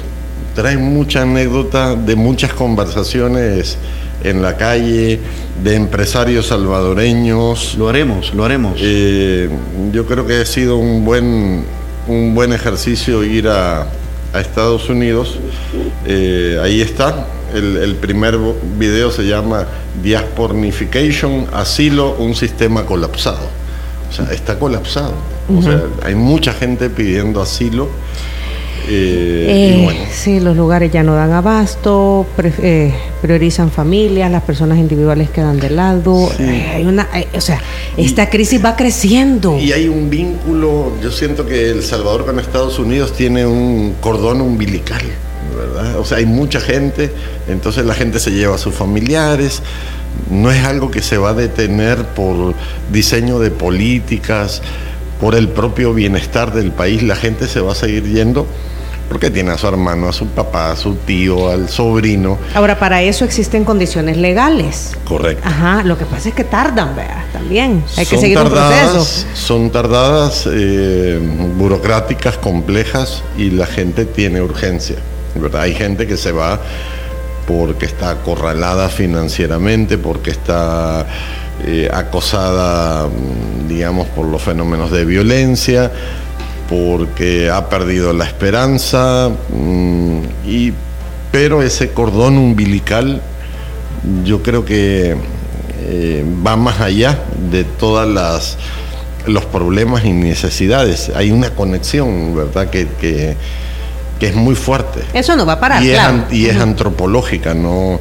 Trae 0.54 0.76
mucha 0.76 1.22
anécdota 1.22 1.96
de 1.96 2.14
muchas 2.14 2.52
conversaciones 2.52 3.76
en 4.22 4.40
la 4.40 4.56
calle, 4.56 5.20
de 5.62 5.74
empresarios 5.74 6.46
salvadoreños. 6.46 7.74
Lo 7.76 7.88
haremos, 7.88 8.32
lo 8.34 8.44
haremos. 8.44 8.78
Eh, 8.80 9.48
yo 9.92 10.06
creo 10.06 10.26
que 10.26 10.40
ha 10.40 10.46
sido 10.46 10.76
un 10.76 11.04
buen, 11.04 11.64
un 12.06 12.34
buen 12.34 12.52
ejercicio 12.52 13.24
ir 13.24 13.48
a, 13.48 13.82
a 14.32 14.40
Estados 14.40 14.88
Unidos. 14.88 15.38
Eh, 16.06 16.58
ahí 16.62 16.80
está. 16.80 17.26
El, 17.52 17.76
el 17.76 17.94
primer 17.96 18.38
video 18.78 19.10
se 19.10 19.24
llama 19.26 19.66
Diaspornification, 20.02 21.46
asilo, 21.52 22.14
un 22.18 22.34
sistema 22.34 22.84
colapsado. 22.84 23.48
O 24.08 24.12
sea, 24.12 24.32
está 24.32 24.58
colapsado. 24.58 25.14
O 25.54 25.62
sea, 25.62 25.82
hay 26.04 26.14
mucha 26.14 26.52
gente 26.52 26.88
pidiendo 26.90 27.42
asilo. 27.42 27.88
Eh, 28.88 29.46
Eh, 29.48 29.76
y 29.78 29.84
bueno, 29.84 30.00
Sí, 30.12 30.40
los 30.40 30.56
lugares 30.56 30.90
ya 30.92 31.02
no 31.02 31.14
dan 31.14 31.32
abasto, 31.32 32.26
pre- 32.36 32.52
eh, 32.62 32.94
priorizan 33.20 33.70
familias, 33.70 34.30
las 34.30 34.42
personas 34.42 34.78
individuales 34.78 35.28
quedan 35.30 35.58
de 35.60 35.70
lado. 35.70 36.30
Hay 36.38 36.84
una, 36.84 37.08
o 37.36 37.40
sea, 37.40 37.60
esta 37.96 38.30
crisis 38.30 38.64
va 38.64 38.76
creciendo. 38.76 39.58
Y 39.58 39.72
hay 39.72 39.88
un 39.88 40.08
vínculo, 40.10 40.92
yo 41.02 41.10
siento 41.10 41.46
que 41.46 41.70
El 41.70 41.82
Salvador 41.82 42.24
con 42.24 42.38
Estados 42.38 42.78
Unidos 42.78 43.12
tiene 43.12 43.44
un 43.46 43.94
cordón 44.00 44.40
umbilical, 44.40 45.02
¿verdad? 45.56 45.98
O 45.98 46.04
sea, 46.04 46.18
hay 46.18 46.26
mucha 46.26 46.60
gente, 46.60 47.10
entonces 47.48 47.84
la 47.84 47.94
gente 47.94 48.18
se 48.20 48.30
lleva 48.30 48.54
a 48.54 48.58
sus 48.58 48.74
familiares, 48.74 49.62
no 50.30 50.50
es 50.50 50.64
algo 50.64 50.90
que 50.90 51.02
se 51.02 51.18
va 51.18 51.30
a 51.30 51.34
detener 51.34 52.04
por 52.06 52.54
diseño 52.92 53.40
de 53.40 53.50
políticas, 53.50 54.62
por 55.20 55.34
el 55.34 55.48
propio 55.48 55.92
bienestar 55.92 56.52
del 56.54 56.70
país, 56.70 57.02
la 57.02 57.16
gente 57.16 57.46
se 57.48 57.60
va 57.60 57.72
a 57.72 57.74
seguir 57.74 58.04
yendo 58.04 58.46
porque 59.08 59.30
tiene 59.30 59.52
a 59.52 59.58
su 59.58 59.66
hermano, 59.66 60.08
a 60.08 60.12
su 60.12 60.26
papá, 60.28 60.72
a 60.72 60.76
su 60.76 60.94
tío, 60.94 61.50
al 61.50 61.68
sobrino. 61.68 62.38
Ahora, 62.54 62.78
para 62.78 63.02
eso 63.02 63.24
existen 63.24 63.64
condiciones 63.64 64.16
legales. 64.16 64.92
Correcto. 65.04 65.46
Ajá, 65.46 65.82
lo 65.84 65.98
que 65.98 66.04
pasa 66.04 66.30
es 66.30 66.34
que 66.34 66.44
tardan, 66.44 66.96
vea, 66.96 67.26
también. 67.32 67.84
Hay 67.96 68.06
que 68.06 68.16
Son 68.16 68.20
seguir 68.20 68.38
un 68.38 68.44
tardadas, 68.44 68.90
proceso. 68.90 69.26
Son 69.34 69.70
tardadas, 69.70 70.48
eh, 70.50 71.20
burocráticas, 71.56 72.38
complejas 72.38 73.22
y 73.36 73.50
la 73.50 73.66
gente 73.66 74.04
tiene 74.04 74.40
urgencia. 74.40 74.96
¿verdad? 75.34 75.62
Hay 75.62 75.74
gente 75.74 76.06
que 76.06 76.16
se 76.16 76.32
va 76.32 76.60
porque 77.46 77.86
está 77.86 78.10
acorralada 78.10 78.88
financieramente, 78.88 79.98
porque 79.98 80.30
está 80.30 81.06
eh, 81.64 81.88
acosada, 81.92 83.06
mm, 83.08 83.68
digamos, 83.68 84.06
por 84.08 84.26
los 84.26 84.42
fenómenos 84.42 84.90
de 84.90 85.04
violencia, 85.04 85.90
porque 86.74 87.50
ha 87.50 87.68
perdido 87.68 88.12
la 88.12 88.24
esperanza, 88.24 89.30
mm, 89.50 90.18
y, 90.44 90.72
pero 91.30 91.62
ese 91.62 91.90
cordón 91.90 92.36
umbilical 92.36 93.22
yo 94.24 94.42
creo 94.42 94.64
que 94.64 95.16
eh, 95.82 96.24
va 96.44 96.56
más 96.56 96.80
allá 96.80 97.20
de 97.50 97.62
todas 97.64 98.08
las 98.08 98.58
los 99.26 99.44
problemas 99.46 100.04
y 100.04 100.12
necesidades. 100.12 101.10
Hay 101.14 101.30
una 101.30 101.50
conexión, 101.50 102.36
¿verdad? 102.36 102.68
Que, 102.68 102.86
que, 103.00 103.36
que 104.18 104.26
es 104.26 104.34
muy 104.34 104.54
fuerte. 104.54 105.00
Eso 105.14 105.34
no 105.36 105.46
va 105.46 105.54
a 105.54 105.60
parar, 105.60 105.82
claro. 105.82 106.24
y 106.30 106.46
es 106.46 106.56
antropológica, 106.56 107.54
¿no? 107.54 108.00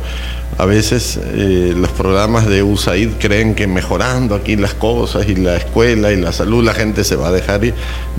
A 0.57 0.65
veces 0.65 1.19
eh, 1.21 1.73
los 1.75 1.89
programas 1.91 2.47
de 2.47 2.61
USAID 2.61 3.13
creen 3.19 3.55
que 3.55 3.65
mejorando 3.65 4.35
aquí 4.35 4.55
las 4.55 4.73
cosas 4.75 5.27
y 5.27 5.35
la 5.35 5.57
escuela 5.57 6.11
y 6.11 6.21
la 6.21 6.31
salud, 6.31 6.63
la 6.63 6.73
gente 6.73 7.03
se 7.03 7.15
va 7.15 7.29
a 7.29 7.31
dejar 7.31 7.65
ir, 7.65 7.73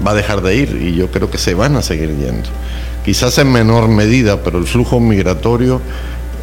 va 0.04 0.10
a 0.10 0.14
dejar 0.14 0.42
de 0.42 0.56
ir 0.56 0.78
y 0.82 0.96
yo 0.96 1.10
creo 1.10 1.30
que 1.30 1.38
se 1.38 1.54
van 1.54 1.76
a 1.76 1.82
seguir 1.82 2.10
yendo. 2.16 2.48
Quizás 3.04 3.38
en 3.38 3.52
menor 3.52 3.88
medida, 3.88 4.42
pero 4.42 4.58
el 4.58 4.66
flujo 4.66 4.98
migratorio 4.98 5.80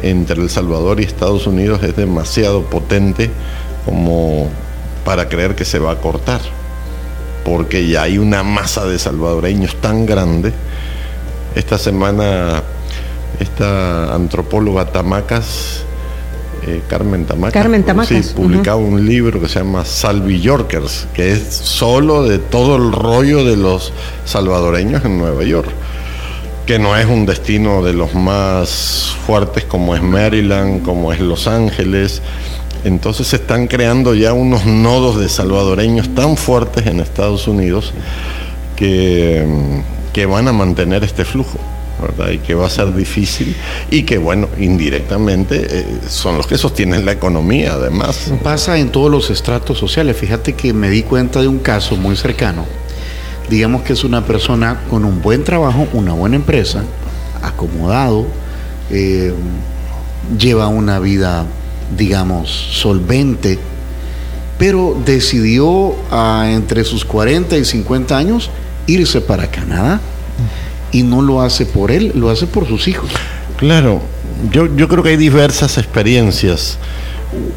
entre 0.02 0.40
El 0.40 0.48
Salvador 0.48 1.00
y 1.00 1.04
Estados 1.04 1.46
Unidos 1.46 1.82
es 1.82 1.94
demasiado 1.94 2.62
potente 2.62 3.30
como 3.84 4.48
para 5.04 5.28
creer 5.28 5.54
que 5.54 5.64
se 5.64 5.78
va 5.78 5.92
a 5.92 5.96
cortar, 5.96 6.40
porque 7.44 7.86
ya 7.86 8.02
hay 8.02 8.18
una 8.18 8.42
masa 8.42 8.86
de 8.86 8.98
salvadoreños 8.98 9.76
tan 9.80 10.06
grande. 10.06 10.52
Esta 11.54 11.76
semana 11.76 12.62
esta 13.42 14.14
antropóloga 14.14 14.86
Tamacas, 14.86 15.84
eh, 16.66 16.80
Carmen 16.88 17.24
Tamacas, 17.24 17.52
Carmen 17.52 17.82
Tamacas, 17.82 18.26
sí, 18.26 18.34
publicaba 18.34 18.76
un 18.76 19.04
libro 19.04 19.40
que 19.40 19.48
se 19.48 19.58
llama 19.58 19.84
Salvi 19.84 20.40
Yorkers, 20.40 21.08
que 21.12 21.32
es 21.32 21.42
solo 21.42 22.22
de 22.22 22.38
todo 22.38 22.76
el 22.76 22.92
rollo 22.92 23.44
de 23.44 23.56
los 23.56 23.92
salvadoreños 24.24 25.04
en 25.04 25.18
Nueva 25.18 25.42
York, 25.42 25.68
que 26.66 26.78
no 26.78 26.96
es 26.96 27.06
un 27.06 27.26
destino 27.26 27.82
de 27.82 27.92
los 27.94 28.14
más 28.14 29.16
fuertes 29.26 29.64
como 29.64 29.96
es 29.96 30.02
Maryland, 30.02 30.84
como 30.84 31.12
es 31.12 31.20
Los 31.20 31.48
Ángeles. 31.48 32.22
Entonces 32.84 33.28
se 33.28 33.36
están 33.36 33.66
creando 33.66 34.14
ya 34.14 34.32
unos 34.32 34.64
nodos 34.64 35.18
de 35.18 35.28
salvadoreños 35.28 36.14
tan 36.14 36.36
fuertes 36.36 36.86
en 36.86 37.00
Estados 37.00 37.48
Unidos 37.48 37.92
que, 38.76 39.44
que 40.12 40.26
van 40.26 40.48
a 40.48 40.52
mantener 40.52 41.02
este 41.04 41.24
flujo. 41.24 41.58
Y 42.32 42.38
que 42.38 42.54
va 42.54 42.66
a 42.66 42.70
ser 42.70 42.94
difícil 42.94 43.54
y 43.90 44.02
que, 44.02 44.18
bueno, 44.18 44.48
indirectamente 44.58 45.66
eh, 45.68 45.86
son 46.08 46.36
los 46.36 46.46
que 46.46 46.58
sostienen 46.58 47.04
la 47.04 47.12
economía, 47.12 47.74
además. 47.74 48.32
Pasa 48.42 48.78
en 48.78 48.90
todos 48.90 49.10
los 49.10 49.30
estratos 49.30 49.78
sociales. 49.78 50.16
Fíjate 50.16 50.54
que 50.54 50.72
me 50.72 50.90
di 50.90 51.02
cuenta 51.02 51.40
de 51.40 51.48
un 51.48 51.60
caso 51.60 51.96
muy 51.96 52.16
cercano. 52.16 52.64
Digamos 53.48 53.82
que 53.82 53.92
es 53.92 54.02
una 54.02 54.24
persona 54.24 54.80
con 54.90 55.04
un 55.04 55.22
buen 55.22 55.44
trabajo, 55.44 55.86
una 55.92 56.12
buena 56.12 56.36
empresa, 56.36 56.82
acomodado, 57.42 58.26
eh, 58.90 59.32
lleva 60.38 60.68
una 60.68 60.98
vida, 60.98 61.44
digamos, 61.96 62.50
solvente, 62.50 63.58
pero 64.58 64.96
decidió 65.04 65.94
a, 66.10 66.50
entre 66.50 66.84
sus 66.84 67.04
40 67.04 67.56
y 67.58 67.64
50 67.64 68.16
años 68.16 68.50
irse 68.86 69.20
para 69.20 69.50
Canadá 69.50 70.00
y 70.92 71.02
no 71.02 71.22
lo 71.22 71.40
hace 71.42 71.66
por 71.66 71.90
él, 71.90 72.12
lo 72.14 72.30
hace 72.30 72.46
por 72.46 72.68
sus 72.68 72.86
hijos. 72.86 73.10
Claro, 73.56 74.02
yo, 74.50 74.74
yo 74.76 74.88
creo 74.88 75.02
que 75.02 75.10
hay 75.10 75.16
diversas 75.16 75.78
experiencias. 75.78 76.78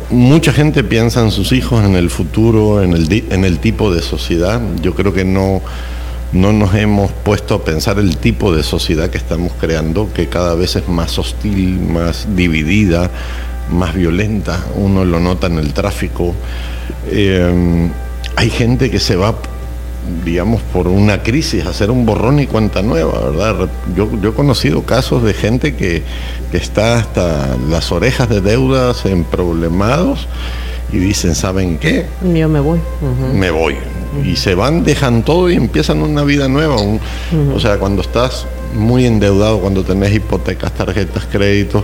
Mucha 0.09 0.53
gente 0.53 0.83
piensa 0.83 1.21
en 1.21 1.31
sus 1.31 1.51
hijos, 1.51 1.83
en 1.83 1.95
el 1.95 2.09
futuro, 2.09 2.81
en 2.81 2.93
el, 2.93 3.25
en 3.29 3.43
el 3.43 3.59
tipo 3.59 3.93
de 3.93 4.01
sociedad. 4.01 4.61
Yo 4.81 4.95
creo 4.95 5.13
que 5.13 5.25
no, 5.25 5.61
no 6.31 6.53
nos 6.53 6.73
hemos 6.75 7.11
puesto 7.11 7.55
a 7.55 7.63
pensar 7.63 7.99
el 7.99 8.17
tipo 8.17 8.55
de 8.55 8.63
sociedad 8.63 9.09
que 9.09 9.17
estamos 9.17 9.51
creando, 9.59 10.11
que 10.13 10.27
cada 10.27 10.55
vez 10.55 10.77
es 10.77 10.87
más 10.87 11.19
hostil, 11.19 11.79
más 11.79 12.27
dividida, 12.35 13.11
más 13.69 13.93
violenta. 13.93 14.63
Uno 14.75 15.03
lo 15.03 15.19
nota 15.19 15.47
en 15.47 15.57
el 15.57 15.73
tráfico. 15.73 16.33
Eh, 17.07 17.89
hay 18.37 18.49
gente 18.49 18.89
que 18.89 18.99
se 18.99 19.15
va 19.15 19.35
digamos, 20.23 20.61
por 20.73 20.87
una 20.87 21.21
crisis, 21.23 21.65
hacer 21.65 21.91
un 21.91 22.05
borrón 22.05 22.39
y 22.39 22.47
cuenta 22.47 22.81
nueva, 22.81 23.19
¿verdad? 23.29 23.69
Yo, 23.95 24.09
yo 24.21 24.29
he 24.29 24.33
conocido 24.33 24.83
casos 24.83 25.23
de 25.23 25.33
gente 25.33 25.75
que, 25.75 26.03
que 26.51 26.57
está 26.57 26.97
hasta 26.99 27.57
las 27.69 27.91
orejas 27.91 28.29
de 28.29 28.41
deudas 28.41 29.05
en 29.05 29.23
problemados 29.23 30.27
y 30.91 30.97
dicen, 30.97 31.35
¿saben 31.35 31.77
qué? 31.77 32.05
Yo 32.21 32.47
me 32.49 32.59
voy. 32.59 32.79
Me 33.33 33.51
voy. 33.51 33.75
Y 34.23 34.35
se 34.37 34.55
van, 34.55 34.83
dejan 34.83 35.23
todo 35.23 35.49
y 35.49 35.55
empiezan 35.55 36.01
una 36.01 36.23
vida 36.23 36.47
nueva. 36.47 36.75
Un- 36.79 36.99
O 37.53 37.59
sea, 37.59 37.77
cuando 37.77 38.01
estás 38.01 38.45
muy 38.73 39.05
endeudado, 39.05 39.59
cuando 39.59 39.83
tenés 39.83 40.13
hipotecas, 40.13 40.71
tarjetas, 40.73 41.25
créditos, 41.25 41.83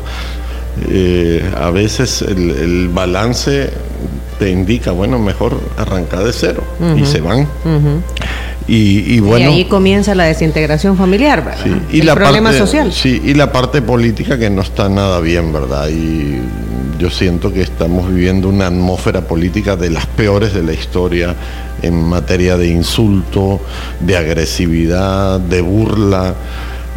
eh, 0.90 1.50
a 1.58 1.70
veces 1.72 2.22
el, 2.22 2.50
el 2.52 2.90
balance 2.90 3.70
te 4.42 4.50
indica, 4.50 4.92
bueno, 4.92 5.20
mejor 5.20 5.60
arrancar 5.78 6.24
de 6.24 6.34
cero. 6.34 6.64
Y 6.98 7.06
se 7.06 7.22
van. 7.22 7.48
Y, 8.68 9.16
y 9.16 9.20
bueno. 9.20 9.52
y 9.52 9.54
ahí 9.54 9.66
comienza 9.66 10.16
la 10.16 10.24
desintegración 10.24 10.98
familiar, 10.98 11.44
¿verdad? 11.44 11.60
Sí, 11.64 11.98
y 11.98 12.00
el 12.00 12.08
la 12.08 12.16
problema 12.16 12.50
parte, 12.50 12.66
social. 12.66 12.92
Sí, 12.92 13.22
y 13.24 13.36
la 13.36 13.52
parte 13.52 13.84
política 13.84 14.40
que 14.40 14.50
no 14.50 14.62
está 14.64 14.90
nada 14.90 15.20
bien, 15.20 15.54
¿verdad? 15.54 15.90
Y 15.90 16.40
yo 16.98 17.12
siento 17.12 17.54
que 17.54 17.62
estamos 17.62 18.08
viviendo 18.12 18.50
una 18.50 18.68
atmósfera 18.68 19.22
política 19.22 19.76
de 19.76 19.92
las 19.92 20.08
peores 20.08 20.54
de 20.54 20.64
la 20.64 20.74
historia 20.74 21.36
en 21.84 22.04
materia 22.04 22.58
de 22.58 22.68
insulto, 22.68 23.60
de 24.00 24.18
agresividad, 24.18 25.40
de 25.40 25.62
burla. 25.62 26.34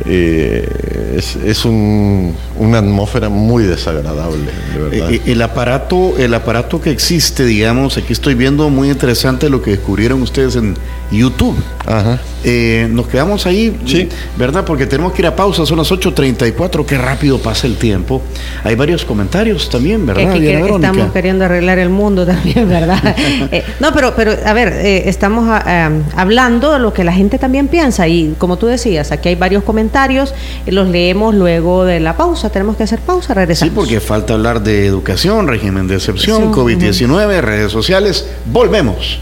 Eh, 0.06 1.14
es 1.16 1.36
es 1.36 1.64
un- 1.64 2.34
una 2.58 2.78
atmósfera 2.78 3.28
muy 3.28 3.64
desagradable, 3.64 4.38
de 4.74 4.80
verdad. 4.82 5.12
Eh, 5.12 5.20
el 5.26 5.40
aparato, 5.42 6.14
el 6.18 6.34
aparato 6.34 6.80
que 6.80 6.90
existe, 6.90 7.44
digamos, 7.44 7.96
aquí 7.96 8.12
estoy 8.12 8.34
viendo 8.34 8.68
muy 8.70 8.90
interesante 8.90 9.48
lo 9.48 9.62
que 9.62 9.72
descubrieron 9.72 10.20
ustedes 10.22 10.56
en 10.56 10.74
YouTube. 11.12 11.56
Ajá. 11.86 12.18
Eh, 12.42 12.88
nos 12.90 13.06
quedamos 13.06 13.46
ahí, 13.46 13.76
Sí. 13.86 14.08
¿verdad? 14.36 14.64
Porque 14.64 14.86
tenemos 14.86 15.12
que 15.12 15.22
ir 15.22 15.26
a 15.26 15.36
pausa, 15.36 15.64
son 15.64 15.78
las 15.78 15.90
8.34, 15.92 16.84
qué 16.84 16.98
rápido 16.98 17.38
pasa 17.38 17.66
el 17.66 17.76
tiempo. 17.76 18.20
Hay 18.64 18.74
varios 18.74 19.04
comentarios 19.04 19.70
también, 19.70 20.00
Que 20.00 20.06
¿verdad? 20.12 20.34
que 20.34 20.40
Verónica? 20.40 20.88
estamos 20.88 21.12
queriendo 21.12 21.44
arreglar 21.44 21.78
el 21.78 21.88
mundo 21.90 22.26
también, 22.26 22.68
¿verdad? 22.68 23.14
Eh, 23.52 23.62
no, 23.80 23.92
pero, 23.92 24.14
pero 24.16 24.32
a 24.44 24.52
ver, 24.52 24.68
eh, 24.72 25.08
estamos 25.08 25.46
ah, 25.48 25.62
ah, 25.64 25.90
hablando 26.16 26.72
de 26.72 26.78
lo 26.80 26.92
que 26.92 27.04
la 27.04 27.12
gente 27.12 27.38
también 27.38 27.68
piensa 27.68 28.08
y 28.08 28.34
como 28.38 28.56
tú 28.58 28.66
decías, 28.66 29.12
aquí 29.12 29.28
hay 29.28 29.34
varios 29.36 29.62
comentarios, 29.62 29.83
eh, 30.66 30.72
los 30.72 30.88
leemos 30.88 31.34
luego 31.34 31.84
de 31.84 32.00
la 32.00 32.16
pausa, 32.16 32.50
tenemos 32.50 32.76
que 32.76 32.82
hacer 32.84 33.00
pausa, 33.00 33.28
Sí, 33.28 33.34
regresamos. 33.34 33.74
porque 33.74 34.00
falta 34.00 34.34
hablar 34.34 34.62
de 34.62 34.86
educación, 34.86 35.48
régimen 35.48 35.86
de 35.88 35.96
excepción, 35.96 36.42
Sí, 36.52 36.60
COVID-19, 36.60 37.40
redes 37.40 37.72
sociales. 37.72 38.28
Volvemos. 38.46 39.18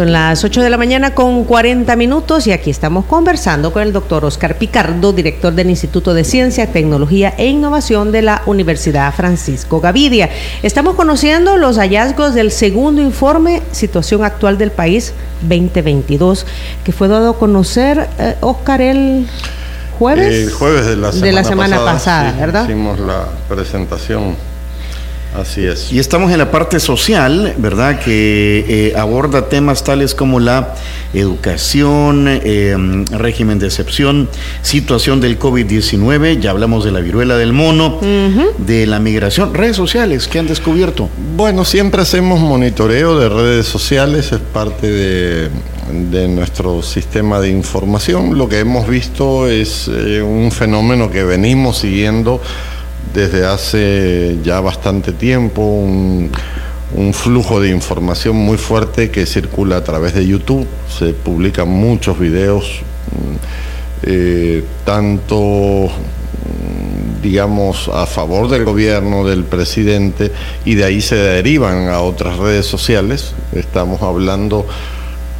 Son 0.00 0.12
las 0.12 0.42
8 0.44 0.62
de 0.62 0.70
la 0.70 0.78
mañana 0.78 1.14
con 1.14 1.44
40 1.44 1.94
minutos 1.94 2.46
y 2.46 2.52
aquí 2.52 2.70
estamos 2.70 3.04
conversando 3.04 3.70
con 3.70 3.82
el 3.82 3.92
doctor 3.92 4.24
Oscar 4.24 4.56
Picardo, 4.56 5.12
director 5.12 5.52
del 5.52 5.68
Instituto 5.68 6.14
de 6.14 6.24
Ciencia, 6.24 6.72
Tecnología 6.72 7.34
e 7.36 7.48
Innovación 7.48 8.10
de 8.10 8.22
la 8.22 8.40
Universidad 8.46 9.12
Francisco 9.14 9.78
Gavidia. 9.78 10.30
Estamos 10.62 10.94
conociendo 10.94 11.58
los 11.58 11.76
hallazgos 11.76 12.32
del 12.32 12.50
segundo 12.50 13.02
informe 13.02 13.60
Situación 13.72 14.24
Actual 14.24 14.56
del 14.56 14.70
País 14.70 15.12
2022, 15.42 16.46
que 16.82 16.92
fue 16.92 17.06
dado 17.08 17.32
a 17.32 17.38
conocer, 17.38 18.08
eh, 18.18 18.36
Oscar, 18.40 18.80
el 18.80 19.26
jueves. 19.98 20.34
El 20.34 20.50
jueves 20.50 20.86
de 20.86 20.96
la 20.96 21.12
semana, 21.12 21.26
de 21.26 21.32
la 21.32 21.44
semana 21.44 21.84
pasada, 21.84 22.32
sí, 22.32 22.40
¿verdad? 22.40 22.64
Hicimos 22.64 22.98
la 23.00 23.26
presentación. 23.50 24.34
Así 25.34 25.64
es. 25.64 25.92
Y 25.92 26.00
estamos 26.00 26.32
en 26.32 26.38
la 26.38 26.50
parte 26.50 26.80
social, 26.80 27.54
¿verdad? 27.58 28.00
Que 28.00 28.64
eh, 28.68 28.92
aborda 28.96 29.48
temas 29.48 29.84
tales 29.84 30.14
como 30.14 30.40
la 30.40 30.74
educación, 31.14 32.26
eh, 32.28 32.76
régimen 33.12 33.58
de 33.58 33.66
excepción, 33.66 34.28
situación 34.62 35.20
del 35.20 35.38
COVID-19, 35.38 36.40
ya 36.40 36.50
hablamos 36.50 36.84
de 36.84 36.90
la 36.90 37.00
viruela 37.00 37.36
del 37.36 37.52
mono, 37.52 38.00
de 38.58 38.86
la 38.86 38.98
migración, 38.98 39.54
redes 39.54 39.76
sociales 39.76 40.26
que 40.26 40.40
han 40.40 40.46
descubierto. 40.46 41.08
Bueno, 41.36 41.64
siempre 41.64 42.02
hacemos 42.02 42.40
monitoreo 42.40 43.18
de 43.18 43.28
redes 43.28 43.66
sociales, 43.66 44.32
es 44.32 44.40
parte 44.40 44.90
de, 44.90 45.50
de 46.10 46.28
nuestro 46.28 46.82
sistema 46.82 47.40
de 47.40 47.50
información. 47.50 48.36
Lo 48.36 48.48
que 48.48 48.60
hemos 48.60 48.88
visto 48.88 49.48
es 49.48 49.88
eh, 49.88 50.22
un 50.22 50.50
fenómeno 50.50 51.10
que 51.10 51.24
venimos 51.24 51.78
siguiendo 51.78 52.40
desde 53.12 53.46
hace 53.46 54.38
ya 54.42 54.60
bastante 54.60 55.12
tiempo, 55.12 55.62
un, 55.62 56.30
flujo 57.12 57.60
de 57.60 57.70
información 57.70 58.36
muy 58.36 58.56
fuerte 58.56 59.10
que 59.10 59.24
circula 59.26 59.76
a 59.76 59.84
través 59.84 60.14
de 60.14 60.26
YouTube. 60.26 60.66
Se 60.88 61.12
publican 61.12 61.68
muchos 61.68 62.18
videos, 62.18 62.82
mm, 63.12 63.36
eh, 64.02 64.64
tanto 64.84 65.88
mm, 65.88 67.22
digamos, 67.22 67.88
a 67.88 68.06
favor 68.06 68.48
del 68.48 68.64
gobierno, 68.64 69.24
del 69.24 69.44
presidente, 69.44 70.32
y 70.64 70.74
de 70.74 70.84
ahí 70.84 71.00
se 71.00 71.16
derivan 71.16 71.88
a 71.88 72.00
otras 72.00 72.38
redes 72.38 72.66
sociales. 72.66 73.34
Estamos 73.52 74.02
hablando 74.02 74.66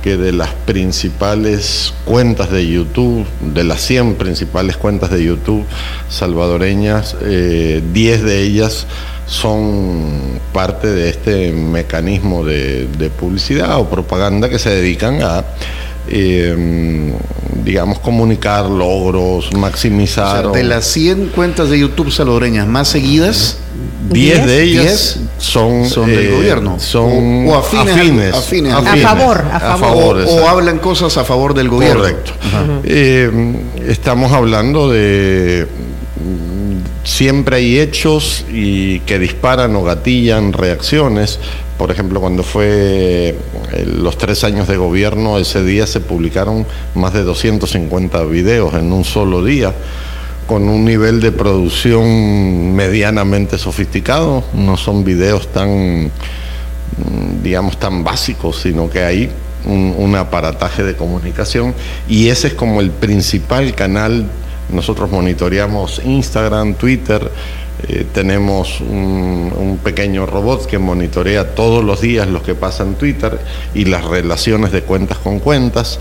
que 0.02 0.16
de 0.16 0.32
las 0.32 0.50
principales 0.66 1.92
cuentas 2.04 2.50
de 2.50 2.66
YouTube, 2.66 3.26
de 3.40 3.64
las 3.64 3.80
100 3.82 4.16
principales 4.16 4.76
cuentas 4.76 5.10
de 5.10 5.24
YouTube 5.24 5.64
salvadoreñas, 6.08 7.16
eh, 7.22 7.82
10 7.92 8.22
de 8.22 8.42
ellas 8.42 8.86
son 9.26 10.40
parte 10.52 10.88
de 10.88 11.10
este 11.10 11.52
mecanismo 11.52 12.44
de, 12.44 12.86
de 12.86 13.10
publicidad 13.10 13.78
o 13.78 13.88
propaganda 13.88 14.48
que 14.48 14.58
se 14.58 14.70
dedican 14.70 15.22
a, 15.22 15.44
eh, 16.10 17.12
digamos, 17.64 17.98
comunicar 18.00 18.66
logros, 18.66 19.50
O 19.54 19.58
maximizar. 19.58 20.42
sea, 20.42 20.50
de 20.50 20.60
o- 20.60 20.64
las 20.64 20.84
100 20.86 21.26
cuentas 21.34 21.70
de 21.70 21.78
YouTube 21.78 22.10
salvadoreñas 22.10 22.66
más 22.66 22.88
seguidas, 22.88 23.58
10 24.10 24.46
de 24.46 24.62
ellas 24.62 25.20
son, 25.38 25.88
son 25.88 26.06
del 26.06 26.26
eh, 26.26 26.30
gobierno. 26.32 26.80
Son 26.80 27.46
O- 27.48 27.52
o 27.52 27.54
afines 27.56 28.34
A 28.34 28.82
favor, 28.82 29.44
a 29.52 29.76
favor. 29.76 30.16
o, 30.26 30.34
o 30.36 30.48
hablan 30.48 30.78
cosas 30.78 31.16
a 31.16 31.24
favor 31.24 31.54
del 31.54 31.68
gobierno. 31.68 32.00
Correcto. 32.00 32.32
Eh, 32.84 33.30
estamos 33.86 34.32
hablando 34.32 34.90
de 34.90 35.66
siempre 37.04 37.56
hay 37.56 37.78
hechos 37.78 38.44
y 38.52 39.00
que 39.00 39.18
disparan 39.18 39.74
o 39.76 39.82
gatillan 39.84 40.52
reacciones. 40.52 41.38
Por 41.80 41.90
ejemplo, 41.90 42.20
cuando 42.20 42.42
fue 42.42 43.34
eh, 43.72 43.86
los 43.86 44.18
tres 44.18 44.44
años 44.44 44.68
de 44.68 44.76
gobierno, 44.76 45.38
ese 45.38 45.64
día 45.64 45.86
se 45.86 46.00
publicaron 46.00 46.66
más 46.94 47.14
de 47.14 47.22
250 47.22 48.22
videos 48.24 48.74
en 48.74 48.92
un 48.92 49.02
solo 49.02 49.42
día, 49.42 49.72
con 50.46 50.68
un 50.68 50.84
nivel 50.84 51.22
de 51.22 51.32
producción 51.32 52.74
medianamente 52.74 53.56
sofisticado. 53.56 54.44
No 54.52 54.76
son 54.76 55.04
videos 55.04 55.48
tan, 55.52 56.04
mm, 56.04 57.42
digamos, 57.42 57.78
tan 57.78 58.04
básicos, 58.04 58.60
sino 58.60 58.90
que 58.90 59.02
ahí 59.02 59.30
un, 59.64 59.94
un 59.96 60.14
aparataje 60.16 60.82
de 60.84 60.94
comunicación 60.96 61.74
y 62.06 62.28
ese 62.28 62.48
es 62.48 62.52
como 62.52 62.82
el 62.82 62.90
principal 62.90 63.74
canal. 63.74 64.26
Nosotros 64.70 65.10
monitoreamos 65.10 66.02
Instagram, 66.04 66.74
Twitter, 66.74 67.30
eh, 67.88 68.06
tenemos 68.12 68.80
un, 68.80 69.78
pequeño 69.82 70.26
robot 70.26 70.66
que 70.66 70.78
monitorea 70.78 71.54
todos 71.54 71.82
los 71.82 72.00
días 72.00 72.28
lo 72.28 72.42
que 72.42 72.54
pasa 72.54 72.82
en 72.82 72.94
Twitter 72.94 73.38
y 73.74 73.86
las 73.86 74.04
relaciones 74.04 74.72
de 74.72 74.82
cuentas 74.82 75.18
con 75.18 75.38
cuentas. 75.38 75.98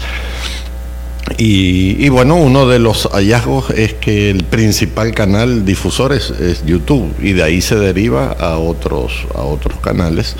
Y, 1.38 2.04
y 2.04 2.10
bueno, 2.10 2.36
uno 2.36 2.68
de 2.68 2.80
los 2.80 3.08
hallazgos 3.12 3.70
es 3.72 3.94
que 3.94 4.30
el 4.30 4.44
principal 4.44 5.14
canal 5.14 5.66
difusor 5.66 6.14
es, 6.14 6.34
YouTube 6.66 7.14
y 7.22 7.34
de 7.34 7.44
ahí 7.44 7.62
se 7.62 7.76
deriva 7.76 8.32
a 8.32 8.58
otros, 8.58 9.26
a 9.36 9.42
otros 9.42 9.80
canales. 9.80 10.36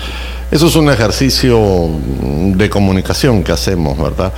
Eso 0.50 0.66
es 0.66 0.76
un 0.76 0.90
ejercicio 0.90 1.88
de 2.54 2.68
comunicación 2.68 3.44
que 3.44 3.52
hacemos, 3.52 3.96
¿verdad? 3.96 4.32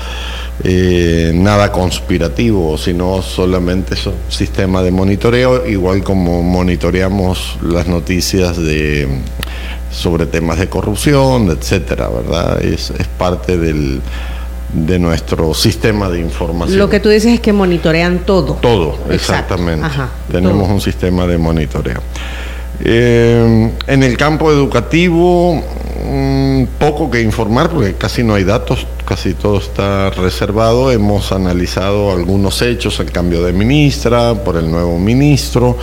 Eh, 0.62 1.32
nada 1.34 1.72
conspirativo, 1.72 2.76
sino 2.76 3.22
solamente 3.22 3.94
es 3.94 4.07
un 4.07 4.14
sistema 4.28 4.82
de 4.82 4.90
monitoreo, 4.90 5.66
igual 5.66 6.05
como 6.05 6.42
monitoreamos 6.42 7.59
las 7.62 7.86
noticias 7.86 8.59
de 8.59 9.09
sobre 9.90 10.26
temas 10.26 10.59
de 10.59 10.68
corrupción, 10.68 11.50
etcétera, 11.50 12.09
¿verdad? 12.09 12.62
Es, 12.62 12.90
es 12.90 13.07
parte 13.07 13.59
del, 13.59 14.00
de 14.72 14.98
nuestro 14.98 15.52
sistema 15.54 16.08
de 16.08 16.20
información. 16.20 16.78
Lo 16.78 16.88
que 16.88 17.00
tú 17.00 17.08
dices 17.08 17.32
es 17.34 17.40
que 17.40 17.52
monitorean 17.52 18.20
todo. 18.20 18.54
Todo, 18.54 18.98
exactamente. 19.10 19.84
Ajá, 19.84 20.08
Tenemos 20.30 20.64
todo. 20.64 20.74
un 20.74 20.80
sistema 20.80 21.26
de 21.26 21.38
monitoreo. 21.38 22.00
Eh, 22.84 23.70
en 23.86 24.02
el 24.02 24.16
campo 24.16 24.50
educativo, 24.50 25.62
mm, 26.05 26.64
poco 26.78 27.11
que 27.11 27.20
informar 27.22 27.70
porque 27.70 27.94
casi 27.94 28.22
no 28.22 28.34
hay 28.34 28.44
datos, 28.44 28.86
casi 29.07 29.34
todo 29.34 29.59
está 29.59 30.11
reservado. 30.11 30.90
Hemos 30.90 31.32
analizado 31.32 32.12
algunos 32.12 32.62
hechos, 32.62 32.98
el 33.00 33.11
cambio 33.11 33.42
de 33.42 33.53
ministra 33.53 34.34
por 34.34 34.57
el 34.57 34.70
nuevo 34.70 34.98
ministro, 34.98 35.76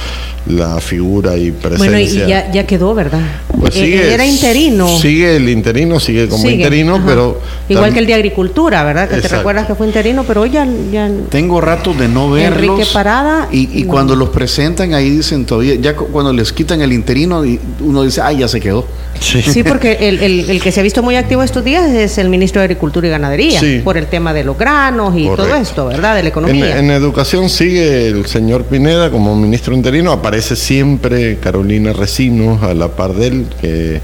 la 0.47 0.80
figura 0.80 1.38
y 1.38 1.51
presencia. 1.51 1.78
Bueno, 1.89 1.99
y 1.99 2.07
ya, 2.30 2.51
ya 2.51 2.65
quedó, 2.65 2.93
¿verdad? 2.95 3.22
Pues 3.59 3.76
Eh, 3.76 3.82
sigue- 3.86 4.13
Era 4.13 4.26
interino. 4.26 4.88
Sigue 4.97 5.36
el 5.36 5.49
interino, 5.49 5.99
sigue 5.99 6.28
como 6.28 6.41
Sigue, 6.43 6.55
interino, 6.55 6.95
ajá. 6.95 7.05
pero... 7.05 7.41
Igual 7.67 7.93
que 7.93 7.99
el 7.99 8.07
de 8.07 8.13
Agricultura, 8.15 8.84
¿verdad? 8.84 9.09
Que 9.09 9.17
te 9.22 9.28
recuerdas 9.28 9.67
que 9.67 9.76
fue 9.76 9.86
interino, 9.88 10.24
pero 10.26 10.41
hoy 10.41 10.49
ya... 10.51 10.67
ya 10.91 11.09
Tengo 11.30 11.61
ratos 11.61 11.97
de 11.97 12.07
no 12.07 12.32
verlos. 12.32 12.61
Enrique 12.78 12.89
Parada, 12.93 13.47
Y, 13.51 13.80
y 13.80 13.84
no. 13.84 13.91
cuando 13.91 14.15
los 14.15 14.30
presentan 14.30 14.93
ahí 14.93 15.09
dicen 15.09 15.45
todavía, 15.45 15.76
ya 15.76 15.95
cu- 15.95 16.07
cuando 16.07 16.34
les 16.34 16.51
quitan 16.53 16.82
el 16.82 16.93
interino, 16.93 17.45
y 17.45 17.59
uno 17.82 18.03
dice, 18.03 18.22
ay, 18.22 18.38
ya 18.38 18.47
se 18.47 18.59
quedó. 18.59 18.86
Sí. 19.20 19.41
Sí, 19.41 19.64
porque 19.64 19.97
el, 20.07 20.20
el- 20.24 20.49
el 20.49 20.62
que 20.62 20.72
se 20.72 20.80
ha 20.80 20.84
visto 20.84 21.03
muy 21.03 21.16
activo 21.18 21.43
estos 21.43 21.64
días 21.64 21.89
es 21.91 22.18
el 22.18 22.30
ministro 22.30 22.62
de 22.62 22.66
Agricultura 22.66 23.07
y 23.07 23.10
Ganadería, 23.10 23.60
Sí. 23.60 23.82
por 23.84 23.97
el 23.97 24.07
tema 24.07 24.34
de 24.34 24.43
los 24.45 24.57
granos 24.57 25.14
y 25.18 25.26
todo 25.26 25.53
esto, 25.55 25.88
¿verdad? 25.88 26.16
De 26.16 26.22
la 26.24 26.28
En, 26.30 26.32
economía. 26.32 26.80
en 26.80 26.89
educación 26.91 27.49
sigue 27.49 28.07
el 28.07 28.26
señor 28.28 28.64
Pineda 28.66 29.12
como 29.12 29.36
ministro 29.36 29.74
interino, 29.74 30.12
aparece 30.14 30.55
siempre 30.55 31.38
Carolina 31.38 31.91
Recinos 31.91 32.64
a 32.64 32.74
la 32.74 32.88
par 32.89 33.14
de 33.14 33.28
él, 33.28 33.45
que, 33.60 33.99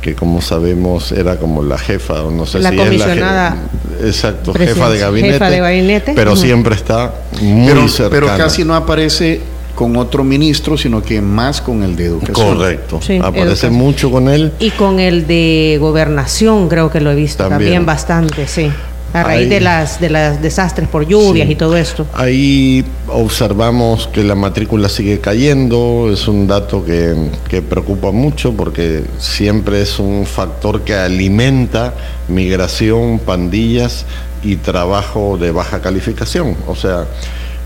que 0.00 0.14
como 0.14 0.40
sabemos 0.40 1.12
era 1.12 1.36
como 1.36 1.62
la 1.62 1.76
jefa, 1.76 2.22
o 2.22 2.30
no 2.30 2.46
sé 2.46 2.60
La 2.60 2.70
si 2.70 2.76
es 2.78 2.82
comisionada 2.84 3.56
je- 4.00 4.06
exacto, 4.06 4.54
jefa 4.54 4.88
de 4.88 4.98
gabinete, 4.98 5.32
jefa 5.34 5.50
de 5.50 5.60
gabinete. 5.60 6.12
pero 6.14 6.36
siempre 6.36 6.74
está 6.74 7.12
muy 7.42 7.66
Pero, 7.68 7.86
cercana. 7.88 8.10
pero 8.10 8.26
casi 8.38 8.64
no 8.64 8.74
aparece 8.74 9.40
con 9.78 9.96
otro 9.96 10.24
ministro, 10.24 10.76
sino 10.76 11.00
que 11.00 11.20
más 11.22 11.60
con 11.60 11.84
el 11.84 11.94
de 11.94 12.06
educación. 12.06 12.56
Correcto, 12.56 12.98
Sí, 13.00 13.16
aparece 13.18 13.42
educación. 13.44 13.74
mucho 13.74 14.10
con 14.10 14.28
él. 14.28 14.52
Y 14.58 14.70
con 14.72 14.98
el 14.98 15.28
de 15.28 15.78
gobernación 15.80 16.68
creo 16.68 16.90
que 16.90 17.00
lo 17.00 17.12
he 17.12 17.14
visto 17.14 17.44
también, 17.44 17.58
También. 17.60 17.86
bastante, 17.86 18.48
sí. 18.48 18.72
A 19.14 19.22
raíz 19.22 19.44
Ahí. 19.44 19.48
de 19.48 19.60
las 19.60 20.00
de 20.00 20.10
las 20.10 20.42
desastres 20.42 20.88
por 20.88 21.06
lluvias 21.06 21.46
Sí. 21.46 21.52
y 21.52 21.56
todo 21.56 21.76
esto. 21.76 22.06
Ahí 22.12 22.84
observamos 23.06 24.08
que 24.08 24.24
la 24.24 24.34
matrícula 24.34 24.88
sigue 24.88 25.20
cayendo, 25.20 26.10
es 26.12 26.26
un 26.26 26.48
dato 26.48 26.84
que, 26.84 27.14
que 27.48 27.62
preocupa 27.62 28.10
mucho 28.10 28.52
porque 28.52 29.04
siempre 29.18 29.80
es 29.82 29.98
un 30.00 30.26
factor 30.26 30.82
que 30.82 30.94
alimenta 30.94 31.94
migración, 32.28 33.18
pandillas 33.20 34.04
y 34.42 34.56
trabajo 34.56 35.38
de 35.40 35.52
baja 35.52 35.80
calificación. 35.80 36.56
O 36.66 36.74
sea, 36.74 37.06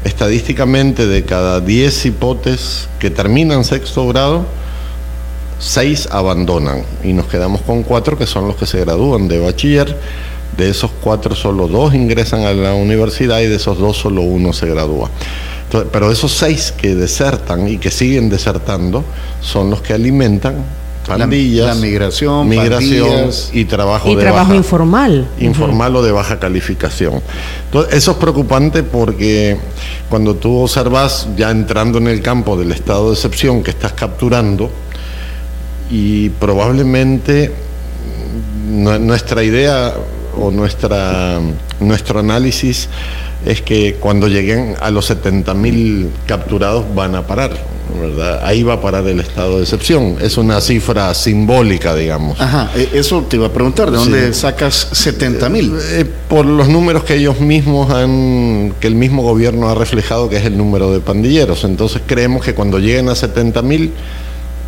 estadísticamente 0.04 1.06
de 1.06 1.24
cada 1.24 1.60
10 1.60 2.06
hipotes 2.06 2.88
que 2.98 3.10
terminan 3.10 3.64
sexto 3.64 4.06
grado, 4.08 4.46
seis 5.58 6.08
abandonan 6.10 6.82
y 7.04 7.12
nos 7.12 7.26
quedamos 7.26 7.60
con 7.62 7.84
cuatro 7.84 8.18
que 8.18 8.26
son 8.26 8.48
los 8.48 8.56
que 8.56 8.66
se 8.66 8.80
gradúan 8.80 9.28
de 9.28 9.38
bachiller. 9.38 9.96
De 10.56 10.68
esos 10.68 10.90
cuatro 11.00 11.34
solo 11.34 11.66
dos 11.66 11.94
ingresan 11.94 12.44
a 12.44 12.52
la 12.52 12.74
universidad 12.74 13.40
y 13.40 13.46
de 13.46 13.56
esos 13.56 13.78
dos 13.78 13.96
solo 13.96 14.20
uno 14.20 14.52
se 14.52 14.66
gradúa. 14.66 15.08
Pero 15.90 16.12
esos 16.12 16.32
seis 16.32 16.74
que 16.76 16.94
desertan 16.94 17.66
y 17.68 17.78
que 17.78 17.90
siguen 17.90 18.28
desertando 18.28 19.02
son 19.40 19.70
los 19.70 19.80
que 19.80 19.94
alimentan 19.94 20.56
pandillas, 21.18 21.66
la 21.76 21.82
migración, 21.82 22.48
migración 22.48 23.08
pandillas. 23.08 23.50
y 23.52 23.64
trabajo 23.64 24.08
Y 24.10 24.14
de 24.16 24.22
trabajo 24.22 24.44
baja- 24.48 24.56
informal. 24.56 25.28
informal 25.40 25.96
o 25.96 26.02
de 26.02 26.12
baja 26.12 26.38
calificación. 26.38 27.20
Entonces, 27.66 27.94
eso 27.94 28.12
es 28.12 28.16
preocupante 28.18 28.82
porque 28.82 29.56
cuando 30.08 30.34
tú 30.36 30.58
observas, 30.58 31.28
ya 31.36 31.50
entrando 31.50 31.98
en 31.98 32.08
el 32.08 32.20
campo 32.22 32.56
del 32.56 32.72
estado 32.72 33.08
de 33.08 33.14
excepción 33.14 33.62
que 33.62 33.70
estás 33.70 33.92
capturando, 33.92 34.70
y 35.90 36.30
probablemente 36.30 37.52
nu- 38.70 38.98
nuestra 38.98 39.42
idea 39.42 39.92
o 40.38 40.50
nuestra, 40.50 41.40
nuestro 41.80 42.20
análisis 42.20 42.88
es 43.44 43.60
que 43.60 43.96
cuando 43.98 44.28
lleguen 44.28 44.74
a 44.80 44.90
los 44.90 45.10
70.000 45.10 46.08
capturados 46.26 46.84
van 46.94 47.14
a 47.16 47.26
parar, 47.26 47.50
¿verdad? 48.00 48.40
Ahí 48.44 48.62
va 48.62 48.74
a 48.74 48.80
parar 48.80 49.06
el 49.08 49.18
estado 49.20 49.56
de 49.56 49.62
excepción. 49.64 50.16
Es 50.20 50.38
una 50.38 50.60
cifra 50.60 51.12
simbólica, 51.14 51.94
digamos. 51.94 52.40
Ajá, 52.40 52.70
e- 52.76 52.88
eso 52.94 53.22
te 53.28 53.36
iba 53.36 53.48
a 53.48 53.52
preguntar, 53.52 53.90
¿de 53.90 53.96
dónde 53.96 54.32
Sí. 54.32 54.40
sacas 54.40 54.88
70 54.92 55.48
mil? 55.48 55.72
Eh, 55.90 56.04
por 56.28 56.46
los 56.46 56.68
números 56.68 57.02
que 57.04 57.16
ellos 57.16 57.40
mismos 57.40 57.90
han, 57.90 58.74
que 58.80 58.86
el 58.86 58.94
mismo 58.94 59.22
gobierno 59.22 59.68
ha 59.68 59.74
reflejado, 59.74 60.28
que 60.28 60.36
es 60.36 60.44
el 60.46 60.56
número 60.56 60.92
de 60.92 61.00
pandilleros. 61.00 61.64
Entonces 61.64 62.00
creemos 62.06 62.44
que 62.44 62.54
cuando 62.54 62.78
lleguen 62.78 63.08
a 63.08 63.14
70 63.16 63.60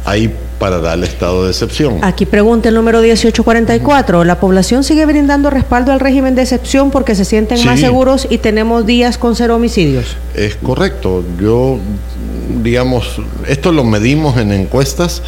mil, 0.04 0.12
ahí 0.12 0.34
parará 0.58 0.94
el 0.94 1.04
estado 1.04 1.44
de 1.44 1.50
excepción. 1.50 1.98
Aquí 2.02 2.26
pregunta 2.26 2.68
el 2.68 2.74
número 2.74 3.00
1844. 3.00 4.24
¿La 4.24 4.38
población 4.40 4.84
sigue 4.84 5.04
brindando 5.06 5.50
respaldo 5.50 5.92
al 5.92 6.00
régimen 6.00 6.34
de 6.34 6.42
excepción 6.42 6.90
porque 6.90 7.14
se 7.14 7.24
sienten 7.24 7.58
Sí. 7.58 7.66
más 7.66 7.80
seguros 7.80 8.26
y 8.30 8.38
tenemos 8.38 8.86
días 8.86 9.18
con 9.18 9.34
cero 9.36 9.56
homicidios? 9.56 10.16
Es 10.34 10.54
correcto. 10.56 11.24
Yo, 11.40 11.78
digamos, 12.62 13.20
esto 13.48 13.72
lo 13.72 13.84
medimos 13.84 14.36
en 14.38 14.52
encuestas 14.52 15.22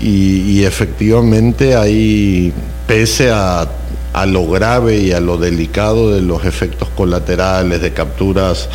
y, 0.00 0.42
y 0.42 0.64
efectivamente 0.64 1.74
hay, 1.74 2.52
pese 2.86 3.30
a, 3.30 3.66
a 4.12 4.26
lo 4.26 4.46
grave 4.46 4.98
y 4.98 5.12
a 5.12 5.20
lo 5.20 5.38
delicado 5.38 6.12
de 6.12 6.20
los 6.20 6.44
efectos 6.44 6.88
colaterales 6.96 7.80
de 7.80 7.92
capturas 7.92 8.68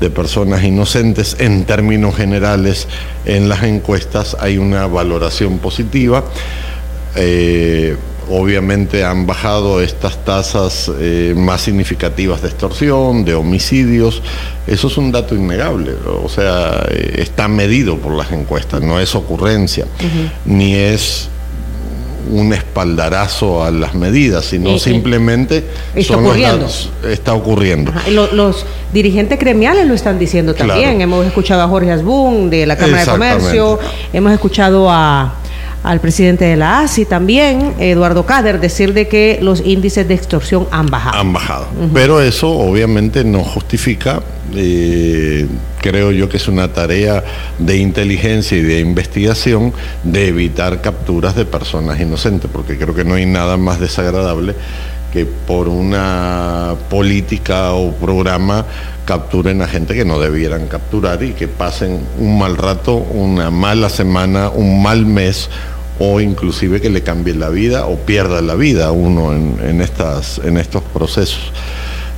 de 0.00 0.10
personas 0.10 0.64
inocentes, 0.64 1.36
en 1.38 1.64
términos 1.64 2.16
generales, 2.16 2.88
en 3.24 3.48
las 3.48 3.62
encuestas 3.64 4.36
hay 4.40 4.58
una 4.58 4.86
valoración 4.86 5.58
positiva. 5.58 6.24
Eh, 7.16 7.96
obviamente 8.30 9.04
han 9.04 9.26
bajado 9.26 9.80
estas 9.80 10.24
tasas 10.24 10.90
eh, 10.98 11.34
más 11.36 11.62
significativas 11.62 12.42
de 12.42 12.48
extorsión, 12.48 13.24
de 13.24 13.34
homicidios. 13.34 14.22
Eso 14.66 14.88
es 14.88 14.96
un 14.96 15.10
dato 15.12 15.34
innegable. 15.34 15.94
O 16.22 16.28
sea, 16.28 16.86
eh, 16.90 17.16
está 17.18 17.48
medido 17.48 17.96
por 17.96 18.14
las 18.14 18.30
encuestas, 18.32 18.82
no 18.82 19.00
es 19.00 19.14
ocurrencia, 19.14 19.86
ni 20.44 20.74
es 20.74 21.28
un 22.30 22.52
espaldarazo 22.52 23.64
a 23.64 23.70
las 23.70 23.94
medidas, 23.94 24.44
sino 24.46 24.78
simplemente 24.78 25.64
está 25.94 26.14
son 26.14 26.22
los 26.24 26.32
ocurriendo. 26.32 26.58
datos- 26.58 26.90
está 27.08 27.34
ocurriendo. 27.34 27.90
Ajá, 27.90 28.08
y 28.10 28.14
lo- 28.14 28.30
los 28.32 28.64
dirigentes 28.92 29.38
gremiales 29.38 29.86
lo 29.86 29.94
están 29.94 30.18
diciendo 30.18 30.54
también. 30.54 30.80
Claro. 30.90 31.00
Hemos 31.00 31.26
escuchado 31.26 31.62
a 31.62 31.68
Jorge 31.68 31.92
Asbun 31.92 32.50
de 32.50 32.66
la 32.66 32.76
Cámara 32.76 33.04
de. 33.04 33.10
Comercio, 33.10 33.78
hemos 34.12 34.32
escuchado 34.32 34.90
a, 34.90 35.34
al 35.82 36.00
presidente 36.00 36.44
de 36.44 36.56
la 36.56 36.80
ASI 36.80 37.04
también, 37.04 37.74
Eduardo 37.78 38.26
Cader, 38.26 38.60
decir 38.60 38.92
de 38.94 39.08
que 39.08 39.38
los 39.40 39.62
índices 39.64 40.08
de 40.08 40.14
extorsión 40.14 40.66
han 40.70 40.86
bajado. 40.86 41.18
han 41.18 41.32
bajado. 41.32 41.66
Pero 41.94 42.20
eso 42.20 42.50
obviamente 42.50 43.24
no 43.24 43.44
justifica, 43.44 44.20
eh, 44.54 45.46
creo 45.80 46.10
yo 46.10 46.28
que 46.28 46.36
es 46.36 46.48
una 46.48 46.72
tarea 46.72 47.22
de 47.58 47.76
inteligencia 47.76 48.58
y 48.58 48.62
de 48.62 48.80
investigación 48.80 49.72
de 50.02 50.28
evitar 50.28 50.80
capturas 50.80 51.36
de 51.36 51.44
personas 51.44 52.00
inocentes, 52.00 52.50
porque 52.52 52.76
creo 52.76 52.94
que 52.94 53.04
no 53.04 53.14
hay 53.14 53.26
nada 53.26 53.56
más 53.56 53.80
desagradable 53.80 54.54
que 55.12 55.24
por 55.24 55.68
una 55.68 56.74
política 56.90 57.72
o 57.72 57.92
programa 57.92 58.64
capturen 59.06 59.62
a 59.62 59.66
gente 59.68 59.94
que 59.94 60.04
no 60.04 60.18
debieran 60.20 60.66
capturar 60.68 61.22
y 61.22 61.32
que 61.32 61.48
pasen 61.48 62.00
un 62.18 62.38
mal 62.38 62.56
rato, 62.56 62.94
una 62.96 63.50
mala 63.50 63.88
semana, 63.88 64.50
un 64.50 64.82
mal 64.82 65.06
mes, 65.06 65.48
o 65.98 66.20
inclusive 66.20 66.80
que 66.80 66.90
le 66.90 67.02
cambie 67.02 67.34
la 67.34 67.48
vida 67.48 67.86
o 67.86 67.96
pierda 67.96 68.40
la 68.42 68.54
vida 68.54 68.86
a 68.86 68.92
uno 68.92 69.32
en, 69.32 69.58
en 69.64 69.80
estas, 69.80 70.38
en 70.44 70.58
estos 70.58 70.82
procesos. 70.82 71.52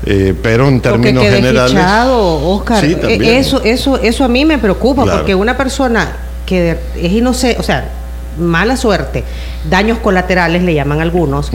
Eh, 0.05 0.34
pero 0.43 0.66
en 0.68 0.80
términos 0.80 1.22
que 1.24 1.30
generales. 1.30 1.72
fichado, 1.72 2.49
Oscar. 2.51 2.80
Sí, 2.84 2.93
Eh, 2.93 2.97
también. 2.97 3.22
eso, 3.36 3.62
eso, 3.62 3.99
eso 3.99 4.24
a 4.24 4.28
mí 4.28 4.45
me 4.45 4.59
preocupa, 4.59 5.03
Claro. 5.05 5.18
porque 5.18 5.34
una 5.34 5.57
persona 5.57 6.16
que 6.47 6.76
es 6.97 7.12
inocente, 7.12 7.61
o 7.61 7.62
sea, 7.62 7.88
mala 8.39 8.76
suerte, 8.76 9.24
daños 9.68 9.99
colaterales 9.99 10.62
le 10.62 10.74
llaman 10.74 11.01
algunos, 11.01 11.51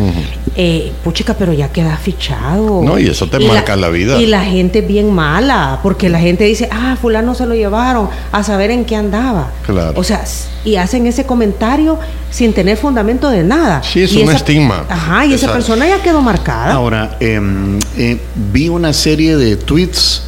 eh, 0.56 0.92
puchica, 1.04 1.34
pero 1.34 1.54
ya 1.54 1.70
queda 1.70 1.98
fichado. 1.98 2.82
No, 2.84 3.00
y 3.00 3.08
eso 3.08 3.28
te 3.28 3.40
marca 3.40 3.76
la 3.76 3.90
vida. 3.90 4.20
Y 4.22 4.26
la 4.28 4.44
gente 4.44 4.80
es 4.80 4.88
bien 4.88 5.12
mala, 5.14 5.80
porque 5.84 6.10
la 6.10 6.20
gente 6.20 6.44
dice, 6.44 6.70
ah, 6.72 6.96
fulano 7.02 7.34
se 7.36 7.46
lo 7.46 7.56
llevaron, 7.56 8.10
a 8.32 8.44
saber 8.44 8.72
en 8.72 8.86
qué 8.86 8.96
andaba. 8.96 9.50
Claro. 9.66 9.94
O 10.00 10.04
sea, 10.04 10.24
y 10.64 10.76
hacen 10.78 11.08
ese 11.08 11.26
comentario 11.26 11.98
sin 12.32 12.54
tener 12.54 12.78
fundamento 12.78 13.30
de 13.30 13.44
nada. 13.44 13.82
Sí, 13.84 14.02
es 14.04 14.14
Y 14.14 14.18
un 14.22 14.30
esa- 14.30 14.38
estigma. 14.38 14.86
Ajá, 14.90 15.26
y 15.26 15.34
esa 15.34 15.52
persona 15.52 15.88
ya 15.88 16.02
quedó 16.02 16.22
marcada. 16.22 16.74
Ahora, 16.74 17.18
em, 17.20 17.80
eh, 17.98 18.20
vi 18.52 18.70
una 18.70 18.94
serie 18.94 19.38
de 19.38 19.56
tweets 19.56 20.24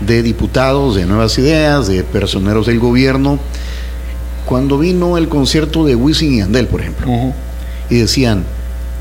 de 0.00 0.22
diputados 0.22 0.94
de 0.96 1.06
Nuevas 1.06 1.38
Ideas, 1.38 1.86
de 1.88 2.02
personeros 2.04 2.66
del 2.66 2.78
gobierno, 2.78 3.38
cuando 4.46 4.78
vino 4.78 5.18
el 5.18 5.28
concierto 5.28 5.84
de 5.84 5.94
Wisin 5.94 6.34
y 6.34 6.40
Andel, 6.40 6.68
por 6.68 6.80
ejemplo, 6.80 7.08
y 7.90 7.96
decían, 7.96 8.44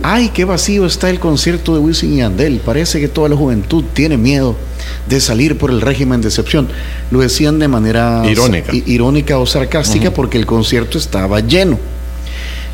ay, 0.02 0.30
qué 0.34 0.43
vacío 0.43 0.86
está 0.86 1.10
el 1.10 1.20
concierto 1.20 1.74
de 1.74 1.80
Wisin 1.80 2.14
y 2.14 2.22
Andel, 2.22 2.60
parece 2.60 3.00
que 3.00 3.08
toda 3.08 3.30
la 3.30 3.36
juventud 3.36 3.84
tiene 3.93 4.18
miedo 4.18 4.56
de 5.08 5.22
salir 5.22 5.58
por 5.58 5.70
el 5.70 5.82
régimen 5.82 6.22
de 6.22 6.28
excepción. 6.28 6.68
Lo 7.12 7.20
decían 7.20 7.60
de 7.60 7.68
manera 7.68 8.24
Irónica. 8.86 9.38
o 9.38 9.46
sarcástica 9.46 10.12
porque 10.12 10.38
el 10.38 10.46
concierto 10.46 10.98
estaba 10.98 11.39
lleno. 11.39 11.80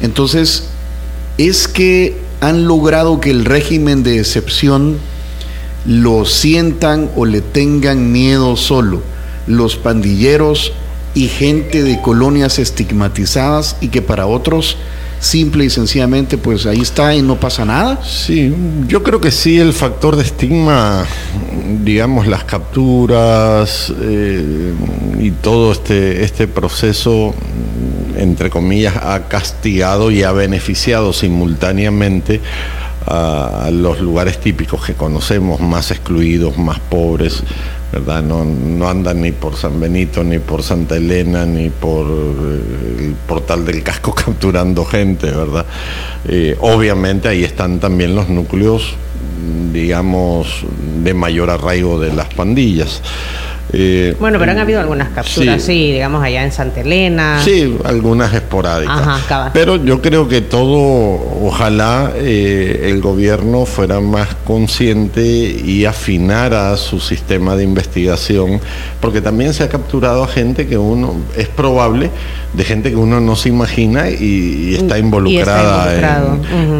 Entonces, 0.02 0.70
es 1.38 1.68
que 1.68 2.18
han 2.40 2.66
logrado 2.66 3.20
que 3.20 3.30
el 3.30 3.46
régimen 3.46 4.02
de 4.02 4.20
excepción 4.20 4.98
lo 5.86 6.26
sientan 6.26 7.10
o 7.16 7.26
le 7.26 7.42
tengan 7.42 8.12
miedo 8.12 8.56
solo 8.56 9.02
los 9.48 9.76
pandilleros 9.76 10.74
y 11.14 11.28
gente 11.28 11.84
de 11.84 12.02
colonias 12.02 12.60
estigmatizadas 12.60 13.76
y 13.82 13.90
que 13.90 14.02
para 14.02 14.28
otros 14.28 14.78
simple 15.22 15.66
y 15.66 15.70
sencillamente 15.70 16.38
pues 16.38 16.66
ahí 16.66 16.82
está 16.82 17.16
y 17.16 17.22
no 17.22 17.40
pasa 17.40 17.64
nada. 17.64 18.04
Sí, 18.04 18.54
yo 18.88 19.04
creo 19.04 19.22
que 19.22 19.32
sí, 19.32 19.60
el 19.60 19.72
factor 19.72 20.16
de 20.16 20.24
estigma, 20.24 21.06
digamos, 21.84 22.28
las 22.28 22.44
capturas 22.44 23.94
eh, 24.02 24.74
y 25.20 25.32
todo 25.32 25.72
este, 25.72 26.24
este 26.24 26.48
proceso, 26.48 27.34
entre 28.18 28.50
comillas, 28.50 28.96
ha 28.98 29.28
castigado 29.28 30.12
y 30.12 30.24
ha 30.24 30.32
beneficiado 30.32 31.14
simultáneamente 31.14 32.42
a, 33.06 33.66
a 33.66 33.72
los 33.72 34.02
lugares 34.02 34.40
típicos 34.40 34.84
que 34.86 34.96
conocemos, 34.96 35.62
más 35.62 35.92
excluidos, 35.92 36.58
más 36.58 36.80
pobres, 36.80 37.44
¿verdad? 37.92 38.24
No, 38.24 38.46
no 38.46 38.88
andan 38.88 39.22
ni 39.22 39.32
por 39.32 39.56
San 39.56 39.80
Benito, 39.80 40.24
ni 40.24 40.40
por 40.40 40.64
Santa 40.64 40.96
Elena, 40.96 41.46
ni 41.46 41.70
por 41.70 42.08
eh, 42.08 43.06
el 43.06 43.16
portal 43.28 43.66
del 43.66 43.84
casco 43.84 44.14
capturando 44.16 44.86
gente, 44.86 45.30
¿verdad? 45.32 45.66
Eh, 46.28 46.56
obviamente 46.60 47.28
ahí 47.28 47.44
están 47.44 47.80
también 47.80 48.16
los 48.16 48.30
núcleos, 48.30 48.96
digamos, 49.74 50.66
de 51.04 51.14
mayor 51.14 51.50
arraigo 51.50 52.00
de 52.00 52.14
las 52.14 52.34
pandillas. 52.34 53.02
Eh, 53.74 54.16
Bueno, 54.20 54.38
pero 54.38 54.52
han 54.52 54.60
habido 54.60 54.80
algunas 54.82 55.10
capturas, 55.10 55.62
Sí. 55.62 55.74
sí, 55.74 55.92
digamos 55.94 56.24
allá 56.24 56.44
en 56.44 56.52
Santa 56.52 56.82
Elena. 56.82 57.42
Sí, 57.44 57.78
algunas 57.84 58.34
esporádicas. 58.34 59.08
Ajá. 59.08 59.52
Pero 59.54 59.78
yo 59.78 60.02
creo 60.02 60.28
que 60.28 60.42
todo, 60.42 60.78
ojalá 61.42 62.12
eh, 62.16 62.90
el 62.90 63.02
gobierno 63.02 63.66
fuera 63.66 64.00
más 64.00 64.36
consciente 64.46 65.22
y 65.24 65.86
afinara 65.86 66.76
su 66.78 67.00
sistema 67.00 67.56
de 67.56 67.64
investigación, 67.64 68.60
porque 69.00 69.22
también 69.22 69.54
se 69.54 69.64
ha 69.64 69.70
capturado 69.70 70.24
a 70.24 70.28
gente 70.28 70.68
que 70.68 70.78
uno, 70.78 71.16
es 71.38 71.48
probable, 71.48 72.10
de 72.54 72.64
gente 72.66 72.90
que 72.90 72.98
uno 72.98 73.22
no 73.22 73.36
se 73.36 73.50
imagina 73.50 74.10
y, 74.10 74.72
y 74.72 74.76
está 74.76 75.00
involucrada 75.00 75.98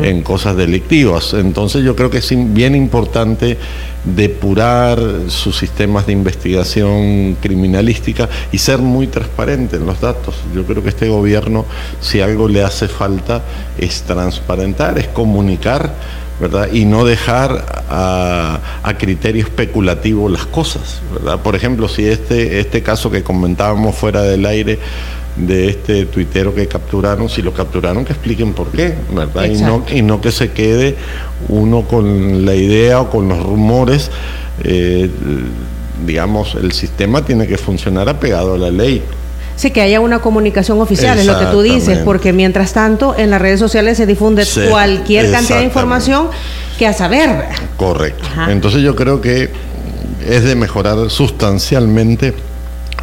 en, 0.04 0.22
cosas 0.22 0.58
delictivas. 0.58 1.34
Entonces 1.34 1.84
yo 1.84 1.96
creo 1.96 2.10
que 2.10 2.18
es 2.18 2.54
bien 2.54 2.76
importante 2.76 3.58
depurar 4.04 5.00
sus 5.28 5.58
sistemas 5.58 6.08
de 6.08 6.14
investigación 6.14 7.38
criminalística 7.40 8.28
y 8.52 8.58
ser 8.58 8.80
muy 8.80 9.08
transparente 9.08 9.76
en 9.76 9.86
los 9.86 10.02
datos. 10.02 10.36
Yo 10.56 10.66
creo 10.66 10.82
que 10.82 10.90
este 10.90 11.08
gobierno, 11.08 11.66
si 12.00 12.22
algo 12.22 12.48
le 12.48 12.64
hace 12.64 12.88
falta, 12.88 13.44
es 13.78 14.02
transparentar, 14.04 14.98
es 14.98 15.08
comunicar, 15.08 15.94
¿verdad? 16.40 16.70
Y 16.72 16.86
no 16.86 17.06
dejar 17.06 17.84
a, 17.90 18.60
criterio 18.98 19.44
especulativo 19.44 20.30
las 20.30 20.46
cosas, 20.46 21.02
¿verdad? 21.14 21.40
Por 21.40 21.56
ejemplo, 21.56 21.88
si 21.88 22.06
este, 22.06 22.60
este 22.60 22.84
caso 22.84 23.10
que 23.10 23.24
comentábamos 23.24 23.96
fuera 23.96 24.22
del 24.24 24.46
aire, 24.46 24.80
de 25.36 25.70
este 25.70 26.06
tuitero 26.06 26.54
que 26.54 26.68
capturaron, 26.68 27.30
si 27.30 27.42
lo 27.42 27.54
capturaron 27.54 28.04
que 28.04 28.14
expliquen 28.14 28.54
por 28.54 28.68
qué, 28.72 28.96
¿verdad? 29.14 29.46
Y 29.46 29.62
no, 29.62 29.86
y 29.92 30.02
no 30.02 30.20
que 30.20 30.32
se 30.32 30.52
quede 30.52 30.96
uno 31.48 31.84
con 31.84 32.46
la 32.46 32.56
idea 32.56 33.02
o 33.02 33.10
con 33.10 33.30
los 33.30 33.42
rumores. 33.42 34.12
eh, 34.64 35.10
digamos, 36.06 36.56
el 36.56 36.72
sistema 36.72 37.24
tiene 37.24 37.48
que 37.48 37.58
funcionar 37.58 38.10
apegado 38.10 38.56
a 38.56 38.58
la 38.58 38.72
ley. 38.72 39.04
Sí, 39.56 39.70
que 39.70 39.82
haya 39.82 40.00
una 40.00 40.20
comunicación 40.20 40.82
oficial, 40.82 41.20
es 41.20 41.26
lo 41.26 41.38
que 41.38 41.46
tú 41.46 41.62
dices, 41.62 42.00
porque 42.00 42.34
mientras 42.34 42.74
tanto 42.74 43.16
en 43.16 43.30
las 43.30 43.40
redes 43.40 43.60
sociales 43.60 43.98
se 43.98 44.08
difunde 44.08 44.46
Sí, 44.46 44.62
cualquier 44.70 45.32
cantidad 45.32 45.60
de 45.60 45.66
información 45.66 46.30
que 46.80 46.88
a 46.88 46.94
saber. 46.94 47.46
Correcto. 47.78 48.24
Ajá. 48.26 48.52
Entonces 48.52 48.82
yo 48.82 48.96
creo 48.96 49.22
que 49.22 49.50
es 50.28 50.44
de 50.44 50.56
mejorar 50.56 51.10
sustancialmente 51.10 52.34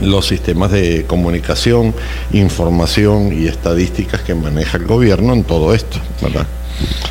los 0.01 0.27
sistemas 0.27 0.71
de 0.71 1.05
comunicación, 1.07 1.95
información 2.33 3.33
y 3.33 3.47
estadísticas 3.49 4.21
que 4.23 4.35
maneja 4.35 4.77
el 4.79 4.87
gobierno 4.87 5.33
en 5.33 5.45
todo 5.45 5.75
esto, 5.75 5.99
¿verdad? 6.23 6.47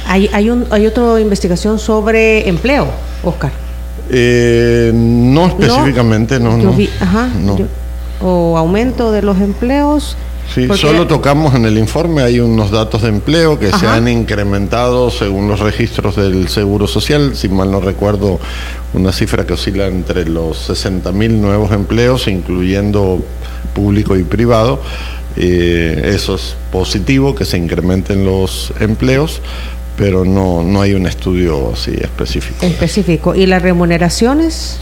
Hay, 0.08 0.30
hay, 0.34 0.50
un, 0.50 0.66
hay 0.72 0.86
otra 0.88 1.20
investigación 1.20 1.78
sobre 1.80 2.48
empleo, 2.48 2.88
Oscar. 3.24 3.52
Eh, 4.10 4.92
no 4.94 5.48
específicamente, 5.48 6.40
no, 6.40 6.58
no. 6.58 6.72
vi- 6.72 6.90
ajá, 7.00 7.30
no. 7.42 7.58
yo- 7.58 7.66
o 8.22 8.58
aumento 8.58 9.12
de 9.12 9.22
los 9.22 9.40
empleos. 9.42 10.16
Sí, 10.54 10.66
porque- 10.66 10.82
solo 10.82 11.06
tocamos 11.08 11.54
en 11.56 11.66
el 11.66 11.78
informe, 11.78 12.22
hay 12.24 12.40
unos 12.40 12.72
datos 12.72 13.02
de 13.04 13.10
empleo 13.10 13.60
que 13.60 13.72
se 13.72 13.86
han 13.86 14.08
incrementado 14.08 15.12
según 15.12 15.48
los 15.48 15.60
registros 15.60 16.16
del 16.16 16.48
Seguro 16.48 16.88
Social, 16.88 17.36
si 17.36 17.50
mal 17.50 17.70
no 17.72 17.80
recuerdo, 17.80 18.40
una 18.94 19.12
cifra 19.12 19.46
que 19.46 19.54
oscila 19.54 19.88
entre 19.88 20.26
los 20.26 20.58
60 20.58 21.12
mil 21.12 21.42
nuevos 21.42 21.72
empleos, 21.72 22.28
incluyendo 22.28 23.22
público 23.74 24.16
y 24.16 24.24
privado. 24.24 24.82
Eh, 25.36 26.14
eso 26.16 26.36
es 26.36 26.56
positivo, 26.72 27.36
que 27.36 27.46
se 27.46 27.58
incrementen 27.58 28.26
los 28.26 28.74
empleos, 28.80 29.42
pero 29.98 30.26
no, 30.26 30.64
no 30.64 30.82
hay 30.82 30.94
un 30.94 31.06
estudio 31.06 31.74
así 31.74 31.92
específico. 31.92 32.66
específico. 32.66 33.36
¿Y 33.36 33.46
las 33.46 33.62
remuneraciones? 33.62 34.80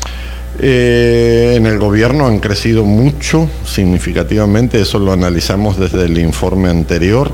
Eh, 0.60 1.54
en 1.58 1.66
el 1.66 1.78
gobierno 1.80 2.28
han 2.28 2.40
crecido 2.40 2.86
mucho, 2.86 3.50
significativamente, 3.66 4.82
eso 4.82 5.00
lo 5.00 5.12
analizamos 5.12 5.78
desde 5.78 6.06
el 6.06 6.18
informe 6.18 6.70
anterior. 6.70 7.32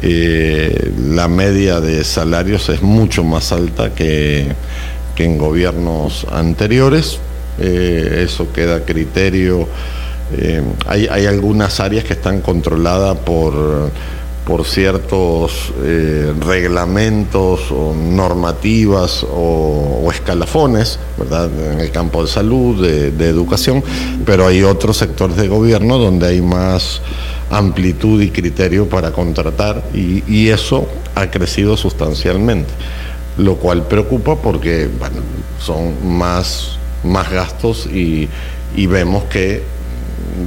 Eh, 0.00 0.92
la 0.98 1.28
media 1.28 1.80
de 1.80 2.02
salarios 2.04 2.68
es 2.68 2.82
mucho 2.82 3.22
más 3.22 3.52
alta 3.52 3.94
que, 3.94 4.48
en 5.16 5.38
gobiernos 5.38 6.26
anteriores. 6.32 7.18
Eh, 7.58 8.24
eso 8.26 8.52
queda 8.52 8.76
a 8.76 8.80
criterio. 8.80 9.68
hay 10.86 11.26
algunas 11.26 11.78
áreas 11.80 12.04
que 12.04 12.14
están 12.14 12.40
controladas 12.40 13.16
por 13.18 13.90
por 14.46 14.66
ciertos 14.66 15.72
eh, 15.82 16.32
reglamentos 16.40 17.70
o 17.70 17.94
normativas 17.94 19.24
o, 19.30 20.10
escalafones, 20.12 20.98
¿verdad? 21.18 21.50
En 21.72 21.80
el 21.80 21.90
campo 21.90 22.22
de 22.22 22.30
salud, 22.30 22.80
de, 22.80 23.28
educación, 23.28 23.82
pero 24.24 24.46
hay 24.46 24.62
otros 24.62 24.98
sectores 24.98 25.36
de 25.36 25.48
gobierno 25.48 25.98
donde 25.98 26.28
hay 26.28 26.40
más 26.40 27.00
amplitud 27.50 28.20
y 28.20 28.30
criterio 28.30 28.88
para 28.88 29.12
contratar 29.12 29.82
y, 29.92 30.48
eso 30.50 30.86
ha 31.14 31.30
crecido 31.30 31.76
sustancialmente, 31.76 32.70
lo 33.38 33.56
cual 33.56 33.88
preocupa 33.88 34.36
porque 34.36 34.88
bueno, 34.98 35.16
son 35.58 36.16
más, 36.16 36.78
más 37.02 37.30
gastos 37.30 37.88
y 37.92 38.28
vemos 38.86 39.24
que 39.24 39.73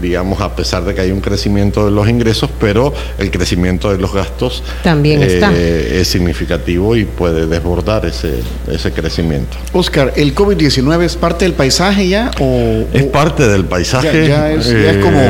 digamos, 0.01 0.41
a 0.41 0.55
pesar 0.55 0.83
de 0.83 0.93
que 0.93 1.01
hay 1.01 1.11
un 1.11 1.21
crecimiento 1.21 1.85
de 1.85 1.91
los 1.91 2.07
ingresos, 2.09 2.49
pero 2.59 2.93
el 3.17 3.31
crecimiento 3.31 3.91
de 3.91 3.97
los 3.97 4.13
gastos 4.13 4.61
También 4.83 5.23
está. 5.23 5.51
es 5.55 6.07
significativo 6.07 6.95
y 6.95 7.05
puede 7.05 7.47
desbordar 7.47 8.05
ese, 8.05 8.35
ese 8.71 8.91
crecimiento. 8.91 9.57
Oscar, 9.73 10.13
¿el 10.15 10.35
COVID-19 10.35 11.03
es 11.03 11.15
parte 11.15 11.45
del 11.45 11.53
paisaje 11.53 12.07
ya? 12.09 12.31
O, 12.39 12.85
Es 12.93 13.03
o- 13.03 13.11
parte 13.11 13.47
del 13.47 13.65
paisaje. 13.65 14.27
Ya- 14.27 14.49
ya 14.49 14.51
es- 14.51 14.67
ya 14.69 14.91
es 14.91 14.97
como- 14.97 15.21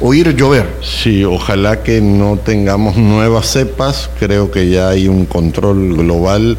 oír 0.00 0.34
llover. 0.34 0.66
Sí, 0.82 1.24
ojalá 1.24 1.82
que 1.82 2.00
no 2.00 2.38
tengamos 2.44 2.96
nuevas 2.96 3.46
cepas. 3.52 4.08
Creo 4.18 4.50
que 4.50 4.68
ya 4.70 4.88
hay 4.88 5.06
un 5.06 5.26
control 5.26 5.94
global. 5.96 6.56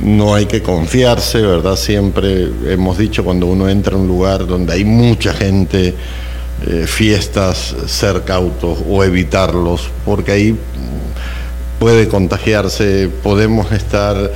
No 0.00 0.34
hay 0.34 0.46
que 0.46 0.62
confiarse, 0.62 1.40
¿verdad? 1.40 1.76
Siempre 1.76 2.48
hemos 2.68 2.98
dicho 2.98 3.22
cuando 3.24 3.46
uno 3.46 3.68
entra 3.68 3.94
a 3.94 3.98
un 3.98 4.08
lugar 4.08 4.46
donde 4.46 4.72
hay 4.72 4.84
mucha 4.84 5.32
gente, 5.32 5.94
eh, 6.66 6.86
fiestas, 6.86 7.74
ser 7.86 8.22
cautos 8.22 8.78
o 8.88 9.02
evitarlos, 9.04 9.90
porque 10.04 10.32
ahí 10.32 10.56
puede 11.78 12.08
contagiarse, 12.08 13.08
podemos 13.22 13.72
estar 13.72 14.30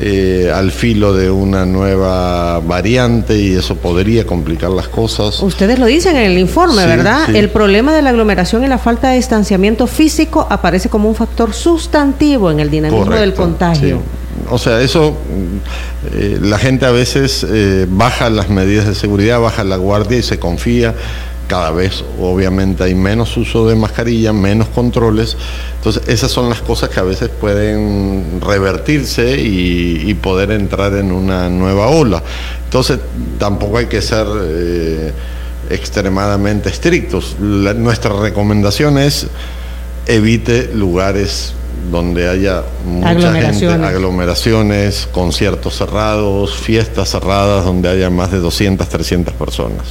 eh, 0.00 0.50
al 0.52 0.72
filo 0.72 1.14
de 1.14 1.30
una 1.30 1.64
nueva 1.64 2.58
variante 2.60 3.38
y 3.38 3.52
eso 3.54 3.76
podría 3.76 4.26
complicar 4.26 4.70
las 4.70 4.88
cosas. 4.88 5.40
Ustedes 5.40 5.78
lo 5.78 5.86
dicen 5.86 6.16
en 6.16 6.32
el 6.32 6.38
informe, 6.38 6.82
Sí, 6.82 6.88
¿verdad? 6.88 7.26
sí. 7.26 7.36
El 7.36 7.48
problema 7.50 7.94
de 7.94 8.02
la 8.02 8.10
aglomeración 8.10 8.64
y 8.64 8.66
la 8.66 8.78
falta 8.78 9.10
de 9.10 9.16
distanciamiento 9.16 9.86
físico 9.86 10.46
aparece 10.50 10.88
como 10.88 11.08
un 11.08 11.14
factor 11.14 11.52
sustantivo 11.54 12.50
en 12.50 12.60
el 12.60 12.70
dinamismo 12.70 13.10
del 13.14 13.34
contagio. 13.34 13.96
sí. 13.98 14.02
O 14.50 14.58
sea, 14.58 14.80
eso, 14.82 15.12
mm, 15.12 16.16
eh, 16.16 16.38
la 16.42 16.58
gente 16.58 16.84
a 16.84 16.90
veces 16.90 17.46
eh, 17.48 17.86
baja 17.88 18.28
las 18.28 18.50
medidas 18.50 18.86
de 18.86 18.94
seguridad, 18.94 19.40
baja 19.40 19.64
la 19.64 19.76
guardia 19.76 20.18
y 20.18 20.22
se 20.22 20.38
confía. 20.38 20.94
Cada 21.48 21.70
vez, 21.72 22.02
obviamente, 22.20 22.84
hay 22.84 22.94
menos 22.94 23.36
uso 23.36 23.68
de 23.68 23.74
mascarilla, 23.76 24.32
menos 24.32 24.68
controles. 24.68 25.36
Entonces, 25.76 26.02
esas 26.08 26.30
son 26.30 26.48
las 26.48 26.60
cosas 26.62 26.88
que 26.88 26.98
a 27.00 27.02
veces 27.02 27.28
pueden 27.28 28.40
revertirse 28.40 29.38
y, 29.38 30.04
y 30.08 30.14
poder 30.14 30.50
entrar 30.52 30.94
en 30.94 31.12
una 31.12 31.50
nueva 31.50 31.88
ola. 31.88 32.22
Entonces, 32.64 32.98
tampoco 33.38 33.76
hay 33.78 33.86
que 33.86 34.00
ser 34.00 34.26
eh, 34.42 35.12
extremadamente 35.70 36.68
estrictos. 36.70 37.36
La- 37.40 37.74
nuestra 37.74 38.12
recomendación 38.18 38.96
es 38.98 39.26
evite 40.06 40.70
lugares 40.74 41.52
donde 41.90 42.28
haya 42.28 42.62
mucha 42.86 43.10
Aglomeraciones. 43.10 43.76
gente, 43.76 43.86
aglomeraciones, 43.86 45.08
conciertos 45.12 45.76
cerrados, 45.76 46.54
fiestas 46.56 47.10
cerradas, 47.10 47.64
donde 47.66 47.88
haya 47.90 48.08
más 48.08 48.30
de 48.32 48.38
200, 48.38 48.88
300 48.88 49.34
personas. 49.34 49.88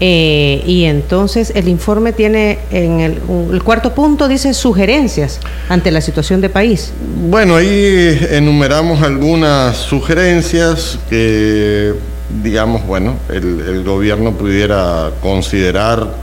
Eh, 0.00 0.62
y 0.64 0.84
entonces 0.84 1.52
el 1.56 1.68
informe 1.68 2.12
tiene 2.12 2.60
en 2.70 3.00
el, 3.00 3.62
cuarto 3.64 3.94
punto 3.94 4.28
dice 4.28 4.54
sugerencias 4.54 5.40
ante 5.68 5.90
la 5.90 6.00
situación 6.00 6.40
de 6.40 6.48
país. 6.48 6.92
Bueno, 7.28 7.56
ahí 7.56 8.18
enumeramos 8.30 9.02
algunas 9.02 9.76
sugerencias 9.76 10.98
que, 11.10 11.94
digamos, 12.42 12.86
bueno, 12.86 13.16
el, 13.28 13.82
gobierno 13.82 14.32
pudiera 14.32 15.10
considerar, 15.20 16.14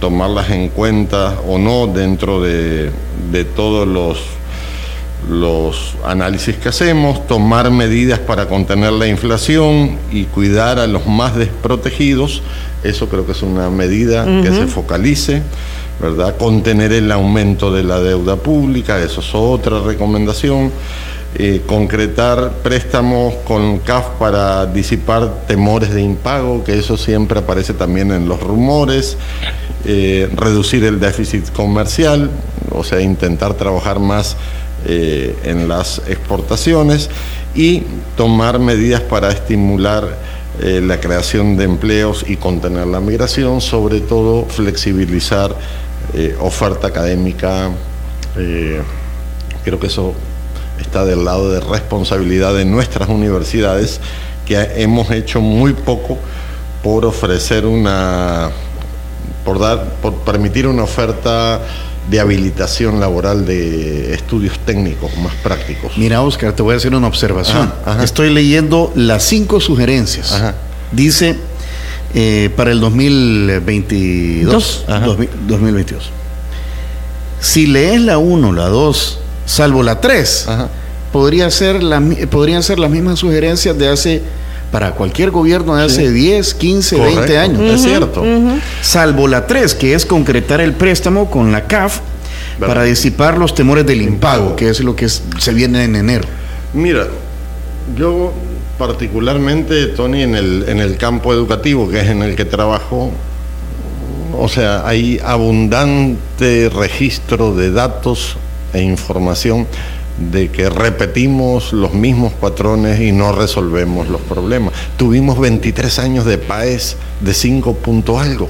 tomarlas 0.00 0.50
en 0.50 0.68
cuenta 0.68 1.40
o 1.48 1.58
no 1.58 1.88
dentro 1.88 2.40
de, 2.40 2.90
de 3.32 3.44
todos 3.44 3.86
los, 3.88 4.18
los 5.28 5.94
análisis 6.04 6.56
que 6.56 6.68
hacemos, 6.68 7.26
tomar 7.26 7.70
medidas 7.70 8.18
para 8.18 8.48
contener 8.48 8.92
la 8.92 9.06
inflación 9.06 9.98
y 10.10 10.24
cuidar 10.24 10.78
a 10.78 10.86
los 10.86 11.06
más 11.06 11.36
desprotegidos. 11.36 12.42
Eso 12.82 13.08
creo 13.08 13.24
que 13.24 13.32
es 13.32 13.42
una 13.42 13.70
medida 13.70 14.24
que 14.42 14.50
se 14.50 14.66
focalice, 14.66 15.42
¿verdad? 16.00 16.36
Contener 16.36 16.92
el 16.92 17.12
aumento 17.12 17.72
de 17.72 17.84
la 17.84 18.00
deuda 18.00 18.36
pública, 18.36 19.00
eso 19.00 19.20
es 19.20 19.34
otra 19.34 19.80
recomendación. 19.80 20.72
Eh, 21.34 21.62
concretar 21.66 22.58
préstamos 22.62 23.32
con 23.46 23.78
CAF 23.78 24.18
para 24.18 24.66
disipar 24.66 25.46
temores 25.46 25.94
de 25.94 26.02
impago, 26.02 26.62
que 26.62 26.78
eso 26.78 26.98
siempre 26.98 27.38
aparece 27.38 27.72
también 27.72 28.10
en 28.10 28.28
los 28.28 28.40
rumores. 28.40 29.16
Eh, 29.84 30.28
reducir 30.36 30.84
el 30.84 31.00
déficit 31.00 31.50
comercial, 31.50 32.30
o 32.70 32.84
sea, 32.84 33.00
intentar 33.00 33.54
trabajar 33.54 33.98
más 33.98 34.36
eh, 34.84 35.38
en 35.44 35.68
las 35.68 36.02
exportaciones 36.08 37.08
y 37.54 37.84
tomar 38.16 38.58
medidas 38.58 39.00
para 39.00 39.30
estimular 39.30 40.18
eh, 40.60 40.80
la 40.82 40.98
creación 41.00 41.56
de 41.56 41.64
empleos 41.64 42.24
y 42.26 42.36
contener 42.36 42.88
la 42.88 43.00
migración, 43.00 43.60
sobre 43.60 44.00
todo 44.00 44.44
flexibilizar 44.46 45.54
eh, 46.14 46.36
oferta 46.40 46.88
académica. 46.88 47.70
creo 48.34 49.78
que 49.78 49.86
eso 49.86 50.14
está 50.80 51.04
del 51.04 51.24
lado 51.24 51.52
de 51.52 51.60
responsabilidad 51.60 52.54
de 52.54 52.64
nuestras 52.64 53.08
universidades, 53.08 54.00
que 54.46 54.56
hemos 54.76 55.10
hecho 55.10 55.40
muy 55.40 55.74
poco 55.74 56.18
por 56.82 57.04
ofrecer 57.04 57.64
una, 57.66 58.50
por 59.44 59.60
dar, 59.60 59.84
por 60.02 60.14
permitir 60.24 60.66
una 60.66 60.82
oferta 60.82 61.60
de 62.10 62.20
habilitación 62.20 63.00
laboral 63.00 63.46
de 63.46 64.14
estudios 64.14 64.58
técnicos 64.60 65.16
más 65.18 65.34
prácticos. 65.42 65.96
Mira, 65.96 66.22
Oscar, 66.22 66.52
te 66.52 66.62
voy 66.62 66.74
a 66.74 66.76
hacer 66.76 66.94
una 66.94 67.06
observación. 67.06 67.72
Ajá, 67.82 67.92
ajá. 67.92 68.04
Estoy 68.04 68.30
leyendo 68.30 68.92
las 68.94 69.22
cinco 69.22 69.60
sugerencias. 69.60 70.32
Ajá. 70.32 70.54
Dice 70.90 71.36
eh, 72.14 72.50
para 72.56 72.72
el 72.72 72.80
2022. 72.80 74.52
Dos. 74.52 74.84
Ajá. 74.88 75.06
2000 75.06 75.30
2022. 75.46 76.10
Si 77.40 77.66
lees 77.66 78.00
la 78.00 78.18
1, 78.18 78.52
la 78.52 78.68
2, 78.68 79.18
salvo 79.46 79.82
la 79.82 80.00
3, 80.00 80.48
Ajá. 80.48 80.68
podría 81.12 81.50
ser 81.50 81.82
la 81.82 82.00
podrían 82.30 82.62
ser 82.62 82.78
las 82.78 82.90
mismas 82.90 83.18
sugerencias 83.18 83.76
de 83.76 83.88
hace, 83.88 84.22
para 84.72 84.92
cualquier 84.92 85.30
gobierno 85.30 85.76
de 85.76 85.84
hace 85.84 86.08
Sí. 86.08 86.12
10, 86.12 86.54
15, 86.54 86.96
20 86.96 87.14
Correcto, 87.14 87.38
años. 87.40 87.74
Es 87.74 87.82
cierto. 87.82 88.24
Salvo 88.80 89.28
la 89.28 89.46
3, 89.46 89.74
que 89.76 89.94
es 89.94 90.04
concretar 90.06 90.60
el 90.60 90.72
préstamo 90.72 91.30
con 91.30 91.52
la 91.52 91.66
CAF 91.66 92.00
¿Verdad? 92.58 92.74
para 92.74 92.84
disipar 92.84 93.38
los 93.38 93.54
temores 93.54 93.86
del 93.86 94.02
impago, 94.02 94.42
Impago. 94.44 94.56
que 94.56 94.68
es 94.70 94.80
lo 94.80 94.96
que 94.96 95.04
es- 95.04 95.22
se 95.38 95.52
viene 95.52 95.84
en 95.84 95.94
enero. 95.96 96.26
Mira, 96.72 97.06
yo 97.96 98.32
particularmente, 98.78 99.86
Tony, 99.88 100.22
en 100.22 100.34
el, 100.34 100.64
en 100.66 100.80
el 100.80 100.96
campo 100.96 101.32
educativo, 101.34 101.88
que 101.90 102.00
es 102.00 102.08
en 102.08 102.22
el 102.22 102.34
que 102.34 102.44
trabajo, 102.46 103.10
o 104.38 104.48
sea, 104.48 104.86
hay 104.88 105.20
abundante 105.22 106.70
registro 106.74 107.54
de 107.54 107.70
datos 107.70 108.36
e 108.72 108.80
información 108.80 109.66
de 110.30 110.50
que 110.50 110.68
repetimos 110.70 111.72
los 111.72 111.94
mismos 111.94 112.32
patrones 112.34 113.00
y 113.00 113.12
no 113.12 113.32
resolvemos 113.32 114.08
los 114.08 114.20
problemas. 114.20 114.72
Tuvimos 114.96 115.38
23 115.40 115.98
años 115.98 116.24
de 116.24 116.38
PAES 116.38 116.96
de 117.20 117.34
5 117.34 117.74
punto 117.74 118.18
algo, 118.18 118.48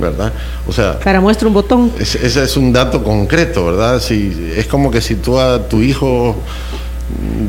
¿verdad? 0.00 0.32
O 0.68 0.72
sea, 0.72 0.98
Para 1.00 1.20
muestra 1.20 1.48
un 1.48 1.54
botón. 1.54 1.92
es- 1.98 2.14
ese 2.14 2.42
es 2.44 2.56
un 2.56 2.72
dato 2.72 3.02
concreto, 3.02 3.66
¿verdad? 3.66 4.00
Si, 4.00 4.52
es 4.56 4.66
como 4.66 4.90
que 4.90 5.00
si 5.00 5.16
tú 5.16 5.38
a 5.40 5.68
tu 5.68 5.80
hijo, 5.80 6.36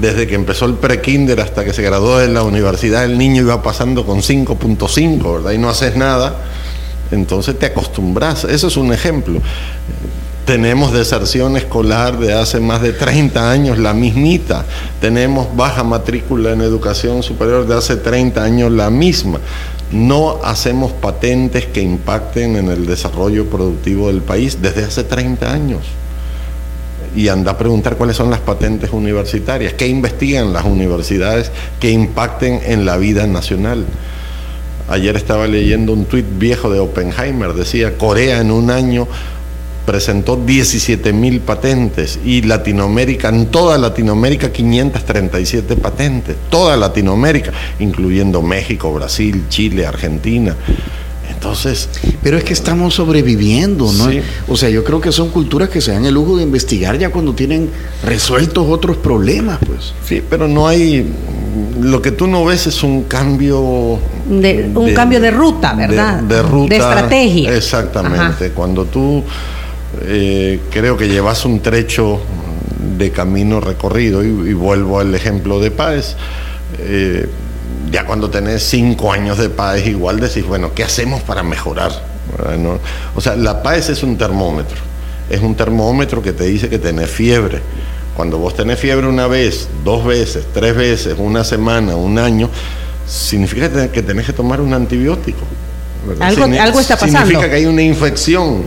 desde 0.02 0.26
que 0.26 0.36
empezó 0.36 0.66
el 0.66 0.74
pre-kinder 0.74 1.40
hasta 1.40 1.64
que 1.64 1.74
se 1.74 1.84
graduó 1.84 2.18
de 2.18 2.28
la 2.30 2.44
universidad, 2.44 3.06
el 3.06 3.18
niño 3.18 3.44
iba 3.44 3.62
pasando 3.62 4.06
con 4.06 4.22
5.5, 4.24 5.34
¿verdad? 5.36 5.52
Y 5.52 5.58
no 5.60 5.70
haces 5.70 5.96
nada, 5.96 6.38
entonces 7.12 7.60
te 7.60 7.68
acostumbras. 7.68 8.46
Eso 8.46 8.68
es 8.68 8.78
un 8.78 8.92
ejemplo. 8.94 9.40
Tenemos 10.52 10.91
deserción 10.91 11.56
escolar 11.56 12.20
de 12.20 12.34
hace 12.34 12.60
más 12.60 12.82
de 12.82 12.91
30 12.91 13.49
años, 13.49 13.78
la 13.78 13.93
mismita. 13.93 14.66
Tenemos 14.99 15.56
baja 15.56 15.86
matrícula 15.86 16.52
en 16.52 16.60
educación 16.60 17.24
superior 17.24 17.66
de 17.66 17.78
hace 17.78 17.95
30 17.95 18.43
años, 18.43 18.70
la 18.70 18.89
misma. 18.89 19.39
No 19.93 20.41
hacemos 20.43 20.91
patentes 20.91 21.68
que 21.68 21.82
impacten 21.82 22.58
en 22.58 22.68
el 22.68 22.86
desarrollo 22.86 23.45
productivo 23.45 24.08
del 24.08 24.24
país 24.24 24.62
desde 24.62 24.84
hace 24.84 25.06
30 25.06 25.54
años. 25.54 25.84
Y 27.16 27.30
anda 27.30 27.54
a 27.54 27.58
preguntar 27.58 27.95
cuáles 27.95 28.18
son 28.18 28.30
las 28.30 28.41
patentes 28.41 28.89
universitarias, 28.91 29.72
qué 29.72 29.88
investigan 29.88 30.52
las 30.52 30.66
universidades 30.66 31.49
que 31.80 31.91
impacten 31.91 32.60
en 32.66 32.84
la 32.84 32.97
vida 32.97 33.26
nacional. 33.26 33.86
Ayer 34.89 35.16
estaba 35.16 35.47
leyendo 35.47 35.93
un 35.93 36.04
tuit 36.04 36.26
viejo 36.38 36.70
de 36.70 36.82
Oppenheimer, 36.82 37.54
decía, 37.54 37.97
Corea 37.97 38.41
en 38.41 38.52
un 38.52 38.70
año 38.70 39.08
presentó 39.86 40.36
17 40.38 41.12
mil 41.14 41.40
patentes 41.40 42.20
y 42.24 42.44
Latinoamérica, 42.44 43.30
en 43.30 43.48
toda 43.48 43.78
Latinoamérica 43.78 44.52
537 44.52 45.76
patentes, 45.76 46.36
toda 46.50 46.78
Latinoamérica, 46.78 47.52
incluyendo 47.80 48.42
México, 48.42 48.94
Brasil, 48.94 49.46
Chile, 49.50 49.86
Argentina. 49.86 50.56
Entonces, 51.30 51.90
Pero 52.22 52.38
es 52.38 52.44
que 52.44 52.54
estamos 52.54 52.94
sobreviviendo, 52.94 53.92
¿no? 53.94 54.12
Sí. 54.12 54.22
O 54.48 54.56
sea, 54.56 54.70
yo 54.70 54.84
creo 54.84 55.02
que 55.02 55.12
son 55.12 55.30
culturas 55.30 55.70
que 55.70 55.82
se 55.82 55.92
dan 55.92 56.06
el 56.06 56.14
lujo 56.14 56.38
de 56.38 56.44
investigar 56.44 57.00
ya 57.00 57.10
cuando 57.10 57.34
tienen 57.34 57.70
resueltos 58.06 58.68
otros 58.70 58.98
problemas, 58.98 59.58
pues. 59.66 59.94
sí, 60.06 60.22
pero 60.30 60.48
no 60.48 60.68
hay, 60.68 61.04
lo 61.80 62.00
que 62.00 62.12
tú 62.12 62.28
no 62.28 62.46
ves 62.46 62.68
es 62.68 62.84
un 62.84 63.04
cambio... 63.06 63.98
De- 64.30 64.70
un 64.76 64.94
cambio 64.94 65.20
de 65.20 65.32
ruta, 65.32 65.74
¿verdad? 65.74 66.20
De, 66.20 66.36
de 66.36 66.42
ruta. 66.44 66.70
De 66.70 66.76
estrategia. 66.80 67.56
Exactamente. 67.56 68.52
Cuando 68.52 68.86
tú 68.86 69.24
eh, 70.02 70.60
creo 70.72 70.98
que 70.98 71.08
llevas 71.08 71.46
un 71.46 71.62
trecho 71.62 72.20
de 72.98 73.12
camino 73.12 73.60
recorrido, 73.60 74.24
y, 74.24 74.28
y 74.28 74.54
vuelvo 74.54 75.00
al 75.00 75.14
ejemplo 75.14 75.60
de 75.60 75.72
Páez, 75.72 76.16
eh, 76.80 77.28
ya 77.92 78.06
cuando 78.06 78.30
tenés 78.30 78.64
cinco 78.64 79.12
años 79.12 79.38
de 79.38 79.50
PAES 79.50 79.88
igual 79.88 80.20
decís, 80.20 80.46
bueno, 80.46 80.74
¿qué 80.74 80.84
hacemos 80.84 81.22
para 81.22 81.44
mejorar? 81.44 81.92
O 83.16 83.22
sea, 83.22 83.36
la 83.36 83.62
PAES 83.62 83.89
es 83.89 84.04
un 84.04 84.18
termómetro, 84.18 84.78
es 85.30 85.42
un 85.42 85.56
termómetro 85.56 86.22
que 86.22 86.32
te 86.32 86.46
dice 86.46 86.70
que 86.70 86.80
tenés 86.80 87.10
fiebre. 87.10 87.60
Cuando 88.16 88.38
vos 88.38 88.56
tenés 88.56 88.80
fiebre 88.80 89.08
una 89.08 89.28
vez, 89.28 89.68
dos 89.84 90.06
veces, 90.06 90.46
tres 90.54 90.76
veces, 90.76 91.16
una 91.18 91.44
semana, 91.44 91.96
un 91.96 92.18
año, 92.18 92.50
significa 93.08 93.89
que 93.89 94.02
tenés 94.02 94.26
que 94.26 94.34
tomar 94.34 94.62
un 94.62 94.74
antibiótico. 94.74 95.39
Algo, 96.20 96.44
algo 96.44 96.80
está 96.80 96.96
pasando. 96.96 97.20
Significa 97.20 97.50
que 97.50 97.56
hay 97.56 97.66
una 97.66 97.82
infección. 97.82 98.64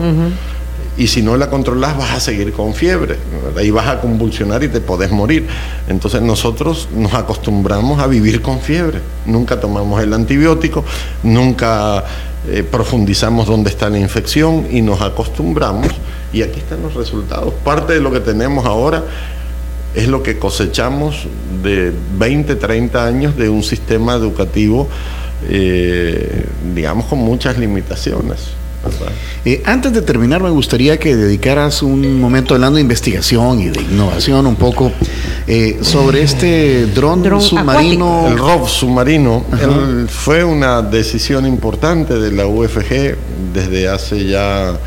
Y 0.97 1.09
si 1.09 1.23
no 1.23 1.37
la 1.37 1.51
controlas 1.51 1.97
vas 1.97 2.13
a 2.13 2.21
seguir 2.21 2.53
con 2.53 2.75
fiebre. 2.75 3.17
Ahí 3.57 3.71
vas 3.71 3.89
a 3.89 4.01
convulsionar 4.01 4.63
y 4.63 4.69
te 4.69 4.81
podés 4.81 5.11
morir. 5.11 5.47
Entonces 5.89 6.23
nosotros 6.23 6.89
nos 6.95 7.15
acostumbramos 7.15 8.01
a 8.01 8.07
vivir 8.07 8.41
con 8.43 8.61
fiebre. 8.61 9.01
Nunca 9.27 9.61
tomamos 9.61 10.01
el 10.03 10.13
antibiótico, 10.13 10.85
nunca 11.23 12.05
eh, 12.49 12.63
profundizamos 12.63 13.47
dónde 13.47 13.71
está 13.71 13.89
la 13.91 13.99
infección 13.99 14.69
y 14.71 14.83
nos 14.83 15.01
acostumbramos. 15.01 15.89
Y 16.33 16.43
aquí 16.43 16.61
están 16.61 16.83
los 16.83 16.95
resultados. 16.95 17.53
Parte 17.65 17.95
de 17.95 18.01
lo 18.01 18.13
que 18.13 18.21
tenemos 18.21 18.65
ahora 18.65 19.05
es 19.95 20.09
lo 20.09 20.23
que 20.23 20.39
cosechamos 20.39 21.27
de 21.63 21.93
20, 22.19 22.57
30 22.57 23.07
años 23.07 23.37
de 23.37 23.49
un 23.49 23.63
sistema 23.63 24.15
educativo, 24.15 24.89
eh, 25.49 26.47
digamos, 26.75 27.07
con 27.07 27.21
muchas 27.21 27.59
limitaciones. 27.59 28.64
Eh, 29.45 29.63
antes 29.65 29.93
de 29.93 30.03
terminar, 30.03 30.43
me 30.43 30.51
gustaría 30.51 30.99
que 30.99 31.15
dedicaras 31.17 31.83
un 31.83 32.21
momento 32.21 32.55
hablando 32.55 32.77
de 32.77 32.83
investigación 32.83 33.61
y 33.61 33.69
de 33.69 33.81
innovación 33.81 34.47
un 34.47 34.57
poco 34.57 34.91
eh, 35.47 35.79
sobre 35.83 36.23
este 36.23 36.87
dron, 36.87 37.41
submarino. 37.41 38.29
El 38.29 38.39
ROV 38.39 38.69
submarino. 38.69 39.45
fue 40.09 40.45
una 40.45 40.83
decisión 40.83 41.47
importante 41.47 42.19
de 42.19 42.33
la 42.33 42.47
UFG 42.47 43.17
desde 43.53 43.89
hace 43.89 44.27
ya 44.27 44.79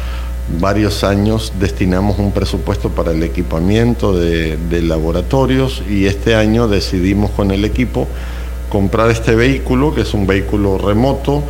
varios 0.60 1.04
años 1.04 1.54
destinamos 1.60 2.20
un 2.20 2.32
presupuesto 2.32 2.90
para 2.90 3.12
el 3.12 3.22
equipamiento 3.22 4.18
de, 4.18 4.58
de, 4.58 4.82
laboratorios 4.82 5.84
y 5.90 6.06
este 6.06 6.36
año 6.36 6.70
decidimos 6.70 7.32
con 7.32 7.52
el 7.52 7.66
equipo 7.66 8.08
comprar 8.70 9.10
este 9.12 9.36
vehículo, 9.36 9.94
que 9.94 10.02
es 10.02 10.14
un 10.14 10.28
vehículo 10.28 10.78
remoto, 10.78 11.44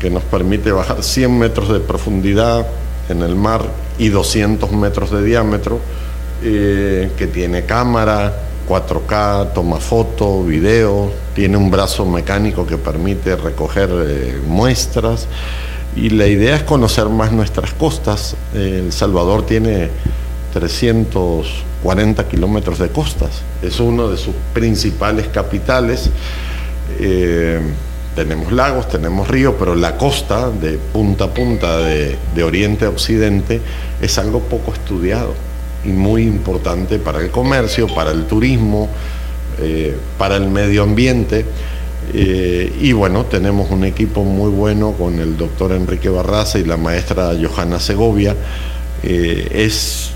que 0.00 0.10
nos 0.10 0.24
permite 0.24 0.72
bajar 0.72 1.02
100 1.04 1.38
metros 1.38 1.68
de 1.68 1.78
profundidad 1.78 2.66
en 3.08 3.22
el 3.22 3.36
mar 3.36 3.62
y 3.98 4.08
200 4.08 4.72
metros 4.72 5.10
de 5.10 5.22
diámetro, 5.22 5.78
eh, 6.42 7.10
que 7.16 7.26
tiene 7.26 7.64
cámara, 7.66 8.32
4K, 8.66 9.52
toma 9.52 9.78
foto, 9.78 10.42
video, 10.42 11.12
tiene 11.34 11.56
un 11.56 11.70
brazo 11.70 12.06
mecánico 12.06 12.66
que 12.66 12.78
permite 12.78 13.36
recoger 13.36 13.90
eh, 13.92 14.40
muestras 14.46 15.26
y 15.96 16.10
la 16.10 16.26
idea 16.26 16.56
es 16.56 16.62
conocer 16.62 17.08
más 17.08 17.32
nuestras 17.32 17.74
costas. 17.74 18.36
El 18.54 18.92
Salvador 18.92 19.44
tiene 19.44 19.90
340 20.54 22.28
kilómetros 22.28 22.78
de 22.78 22.88
costas, 22.88 23.42
es 23.60 23.80
uno 23.80 24.08
de 24.08 24.16
sus 24.16 24.34
principales 24.54 25.26
capitales. 25.28 26.10
Tenemos 28.14 28.50
lagos, 28.52 28.88
tenemos 28.88 29.28
ríos, 29.28 29.54
pero 29.58 29.74
la 29.76 29.96
costa 29.96 30.50
de 30.50 30.78
punta 30.78 31.24
a 31.24 31.28
punta, 31.28 31.78
de, 31.78 32.16
oriente 32.42 32.84
a 32.84 32.88
occidente, 32.88 33.60
es 34.00 34.18
algo 34.18 34.40
poco 34.40 34.72
estudiado 34.72 35.34
y 35.84 35.88
muy 35.88 36.22
importante 36.22 36.98
para 36.98 37.20
el 37.20 37.30
comercio, 37.30 37.86
para 37.86 38.10
el 38.10 38.26
turismo, 38.26 38.88
eh, 39.60 39.96
para 40.18 40.36
el 40.36 40.50
medio 40.50 40.82
ambiente. 40.82 41.44
Eh, 42.12 42.72
y 42.80 42.92
bueno, 42.92 43.26
tenemos 43.26 43.70
un 43.70 43.84
equipo 43.84 44.24
muy 44.24 44.50
bueno 44.50 44.92
con 44.92 45.20
el 45.20 45.36
doctor 45.36 45.70
Enrique 45.70 46.08
Barraza 46.08 46.58
y 46.58 46.64
la 46.64 46.76
maestra 46.76 47.32
Johanna 47.40 47.78
Segovia. 47.78 48.34
Eh, 49.04 49.48
es, 49.52 50.10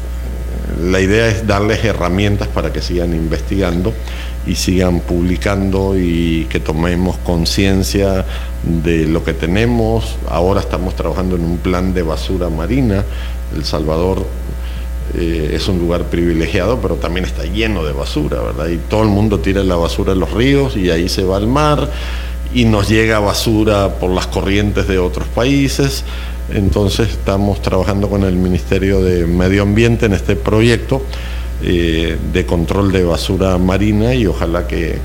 la 0.83 1.01
idea 1.01 1.29
es 1.29 1.47
darles 1.47 1.85
herramientas 1.85 2.49
para 2.49 2.73
que 2.73 2.83
sigan 2.83 3.15
investigando 3.15 3.95
y 4.47 4.55
sigan 4.57 5.01
publicando 5.01 5.99
y 5.99 6.47
que 6.51 6.61
tomemos 6.61 7.17
conciencia 7.19 8.25
de 8.63 9.07
lo 9.07 9.25
que 9.25 9.33
tenemos. 9.33 10.17
Ahora 10.29 10.61
estamos 10.61 10.95
trabajando 10.95 11.37
en 11.37 11.45
un 11.45 11.59
plan 11.59 11.95
de 11.95 12.03
basura 12.03 12.51
marina. 12.51 13.05
El 13.55 13.65
Salvador 13.65 14.27
eh, 15.17 15.53
es 15.55 15.69
un 15.69 15.79
lugar 15.79 16.05
privilegiado, 16.05 16.79
pero 16.81 16.97
también 16.97 17.25
está 17.25 17.45
lleno 17.45 17.85
de 17.85 17.93
basura, 17.93 18.41
¿verdad? 18.41 18.69
Y 18.69 18.77
todo 18.77 19.03
el 19.03 19.09
mundo 19.09 19.41
tira 19.41 19.63
la 19.63 19.77
basura 19.77 20.13
en 20.13 20.21
los 20.21 20.33
ríos 20.33 20.77
y 20.77 20.91
ahí 20.91 21.09
se 21.09 21.25
va 21.25 21.37
al 21.37 21.47
mar 21.47 21.91
y 22.53 22.65
nos 22.67 22.89
llega 22.89 23.19
basura 23.21 23.95
por 23.95 24.11
las 24.11 24.27
corrientes 24.27 24.87
de 24.89 24.99
otros 24.99 25.27
países. 25.29 26.05
Entonces 26.53 27.11
estamos 27.11 27.63
trabajando 27.63 28.11
con 28.11 28.23
el 28.23 28.37
Ministerio 28.37 29.03
de 29.03 29.27
Medio 29.27 29.63
Ambiente 29.63 30.07
en 30.07 30.13
este 30.13 30.37
proyecto 30.37 31.03
eh, 31.67 32.19
de 32.33 32.45
control 32.45 32.93
de 32.93 33.05
basura 33.05 33.57
marina 33.57 34.15
y 34.15 34.27
ojalá 34.27 34.67
que, 34.67 34.99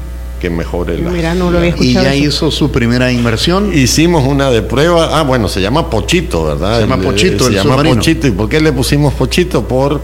mejore 0.49 0.97
la. 0.97 1.09
Mira, 1.09 1.33
no 1.33 1.51
lo 1.51 1.57
había 1.59 1.69
escuchado. 1.69 2.05
Y 2.05 2.09
ya 2.09 2.15
hizo 2.15 2.51
su 2.51 2.69
primera 2.69 3.11
inversión. 3.11 3.71
Hicimos 3.73 4.25
una 4.25 4.49
de 4.49 4.61
prueba. 4.61 5.17
Ah, 5.17 5.23
bueno, 5.23 5.47
se 5.47 5.61
llama 5.61 5.89
Pochito, 5.89 6.45
¿verdad? 6.45 6.75
Se 6.75 6.87
llama 6.87 7.01
Pochito, 7.01 7.45
Se 7.45 7.53
llama 7.53 7.81
Pochito. 7.83 8.27
¿Y 8.27 8.31
por 8.31 8.49
qué 8.49 8.59
le 8.59 8.73
pusimos 8.73 9.13
Pochito? 9.13 9.67
Por 9.67 10.01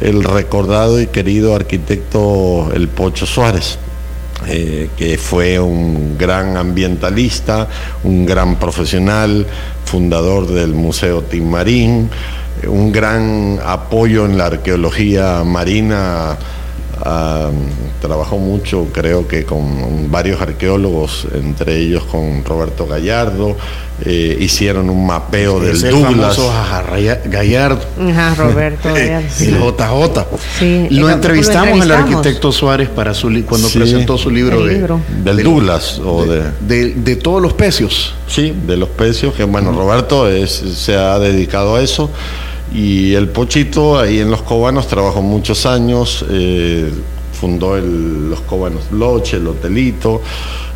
el 0.00 0.24
recordado 0.24 1.00
y 1.00 1.06
querido 1.06 1.54
arquitecto 1.54 2.72
El 2.74 2.88
Pocho 2.88 3.26
Suárez. 3.26 3.78
Eh, 4.48 4.90
que 4.96 5.18
fue 5.18 5.60
un 5.60 6.18
gran 6.18 6.56
ambientalista, 6.56 7.68
un 8.02 8.26
gran 8.26 8.58
profesional, 8.58 9.46
fundador 9.84 10.48
del 10.48 10.74
Museo 10.74 11.22
Timarín, 11.22 12.10
un 12.68 12.92
gran 12.92 13.58
apoyo 13.64 14.24
en 14.24 14.38
la 14.38 14.46
arqueología 14.46 15.42
marina. 15.44 16.36
trabajó 18.00 18.38
mucho, 18.38 18.88
creo 18.92 19.26
que 19.26 19.44
con 19.44 20.10
varios 20.10 20.40
arqueólogos, 20.40 21.26
entre 21.34 21.78
ellos 21.78 22.04
con 22.04 22.44
Roberto 22.44 22.86
Gallardo. 22.86 23.56
Eh, 24.04 24.36
hicieron 24.40 24.90
un 24.90 25.06
mapeo 25.06 25.60
del 25.60 25.80
Douglas. 25.80 26.36
Gallardo. 27.26 27.82
Ajá, 28.00 28.34
Roberto 28.34 28.88
Gallardo. 28.94 29.28
El 29.38 29.58
JJ. 29.58 30.26
Sí, 30.58 30.88
lo, 30.90 31.08
entrevistamos 31.08 31.80
al 31.82 31.92
arquitecto 31.92 32.50
Suárez 32.50 32.88
para 32.88 33.14
su 33.14 33.28
cuando 33.46 33.68
presentó 33.68 34.18
su 34.18 34.30
libro, 34.30 34.64
de, 34.64 34.88
del 35.22 35.44
Douglas 35.44 36.00
o 36.04 36.24
de, 36.24 36.94
de, 36.94 37.16
todos 37.16 37.40
los 37.40 37.52
pecios. 37.52 38.14
Sí, 38.26 38.52
de 38.66 38.76
los 38.76 38.88
pecios, 38.88 39.34
que 39.34 39.44
bueno, 39.44 39.70
Roberto 39.70 40.28
es, 40.28 40.50
se 40.50 40.96
ha 40.96 41.18
dedicado 41.20 41.76
a 41.76 41.82
eso. 41.82 42.10
Y 42.74 43.14
el 43.14 43.28
Pochito 43.28 43.98
ahí 43.98 44.20
en 44.20 44.30
Los 44.30 44.42
Cobanos 44.42 44.88
trabajó 44.88 45.20
muchos 45.20 45.66
años, 45.66 46.24
eh, 46.30 46.90
fundó 47.38 47.76
Los 47.76 48.40
Cobanos 48.42 48.90
Loche, 48.92 49.36
el 49.36 49.46
Hotelito, 49.46 50.22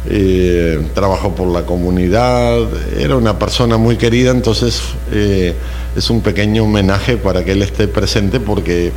eh, 0.09 0.87
trabajó 0.95 1.35
por 1.35 1.49
la 1.49 1.63
comunidad, 1.63 2.59
era 2.99 3.17
una 3.17 3.39
persona 3.39 3.79
muy 3.79 3.97
querida, 3.97 4.31
entonces 4.31 4.83
eh, 5.11 5.55
es 5.97 6.11
un 6.11 6.21
pequeño 6.21 6.65
homenaje 6.65 7.17
para 7.17 7.45
que 7.45 7.53
él 7.53 7.63
esté 7.63 7.89
presente 7.89 8.41
porque 8.41 8.93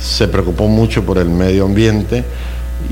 se 0.00 0.26
preocupó 0.26 0.66
mucho 0.66 1.04
por 1.04 1.18
el 1.18 1.28
medio 1.28 1.66
ambiente 1.66 2.24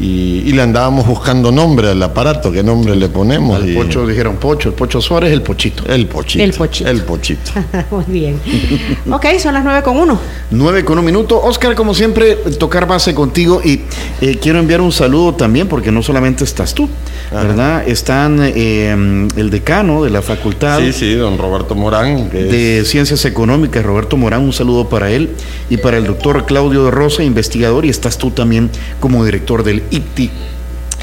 y, 0.00 0.52
le 0.52 0.62
andábamos 0.62 1.06
buscando 1.06 1.50
nombre 1.50 1.90
al 1.90 2.02
aparato, 2.02 2.52
qué 2.52 2.62
nombre 2.62 2.94
le 2.94 3.08
ponemos. 3.08 3.62
El 3.62 3.74
Pocho 3.74 4.06
dijeron 4.06 4.36
Pocho, 4.36 4.68
el 4.68 4.74
Pocho 4.74 5.00
Suárez, 5.00 5.32
el 5.32 5.42
Pochito. 5.42 5.84
El 5.86 6.06
Pochito. 6.06 6.44
El 6.44 6.52
Pochito. 6.52 6.90
El 6.90 7.02
Pochito. 7.02 7.50
Muy 7.90 8.04
bien. 8.06 8.40
ok, 9.10 9.26
son 9.38 9.54
las 9.54 9.64
nueve 9.64 9.82
con 9.82 9.96
uno. 9.96 10.18
Nueve 10.50 10.84
con 10.84 10.98
un 10.98 11.04
minuto. 11.04 11.40
Oscar, 11.40 11.74
como 11.74 11.94
siempre, 11.94 12.36
tocar 12.58 12.86
base 12.86 13.14
contigo 13.14 13.60
y 13.64 13.82
eh, 14.20 14.38
quiero 14.40 14.58
enviar 14.58 14.80
un 14.80 14.92
saludo 14.92 15.34
también 15.34 15.68
porque 15.68 15.90
no 15.90 16.02
solamente 16.02 16.44
estás 16.44 16.74
tú, 16.74 16.88
¿verdad? 17.32 17.86
Están 17.86 18.40
eh, 18.42 19.28
el 19.36 19.50
decano 19.50 20.04
de 20.04 20.10
la 20.10 20.22
facultad. 20.22 20.78
Sí, 20.80 20.92
sí, 20.92 21.14
don 21.14 21.38
Roberto 21.38 21.74
Morán. 21.74 22.30
de 22.30 22.84
Ciencias 22.84 23.24
Económicas, 23.24 23.84
Roberto 23.84 24.16
Morán, 24.16 24.42
un 24.42 24.52
saludo 24.52 24.88
para 24.88 25.10
él 25.10 25.30
y 25.70 25.76
para 25.76 25.96
el 25.98 26.04
doctor 26.04 26.46
Claudio 26.46 26.84
de 26.84 26.90
Rosa, 26.90 27.24
investigador, 27.24 27.84
y 27.84 27.88
estás 27.88 28.18
tú 28.18 28.30
también 28.30 28.70
como 29.00 29.24
director 29.24 29.62
del 29.62 29.77
ICTI 29.90 30.30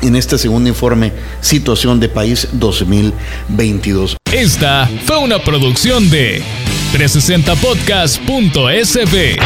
en 0.01 0.15
este 0.15 0.37
segundo 0.37 0.69
informe 0.69 1.11
Situación 1.41 1.99
de 1.99 2.07
País 2.09 2.47
2022. 2.53 4.17
Esta 4.31 4.87
fue 5.05 5.17
una 5.17 5.39
producción 5.39 6.09
de 6.09 6.41
360podcast.sb. 6.93 9.39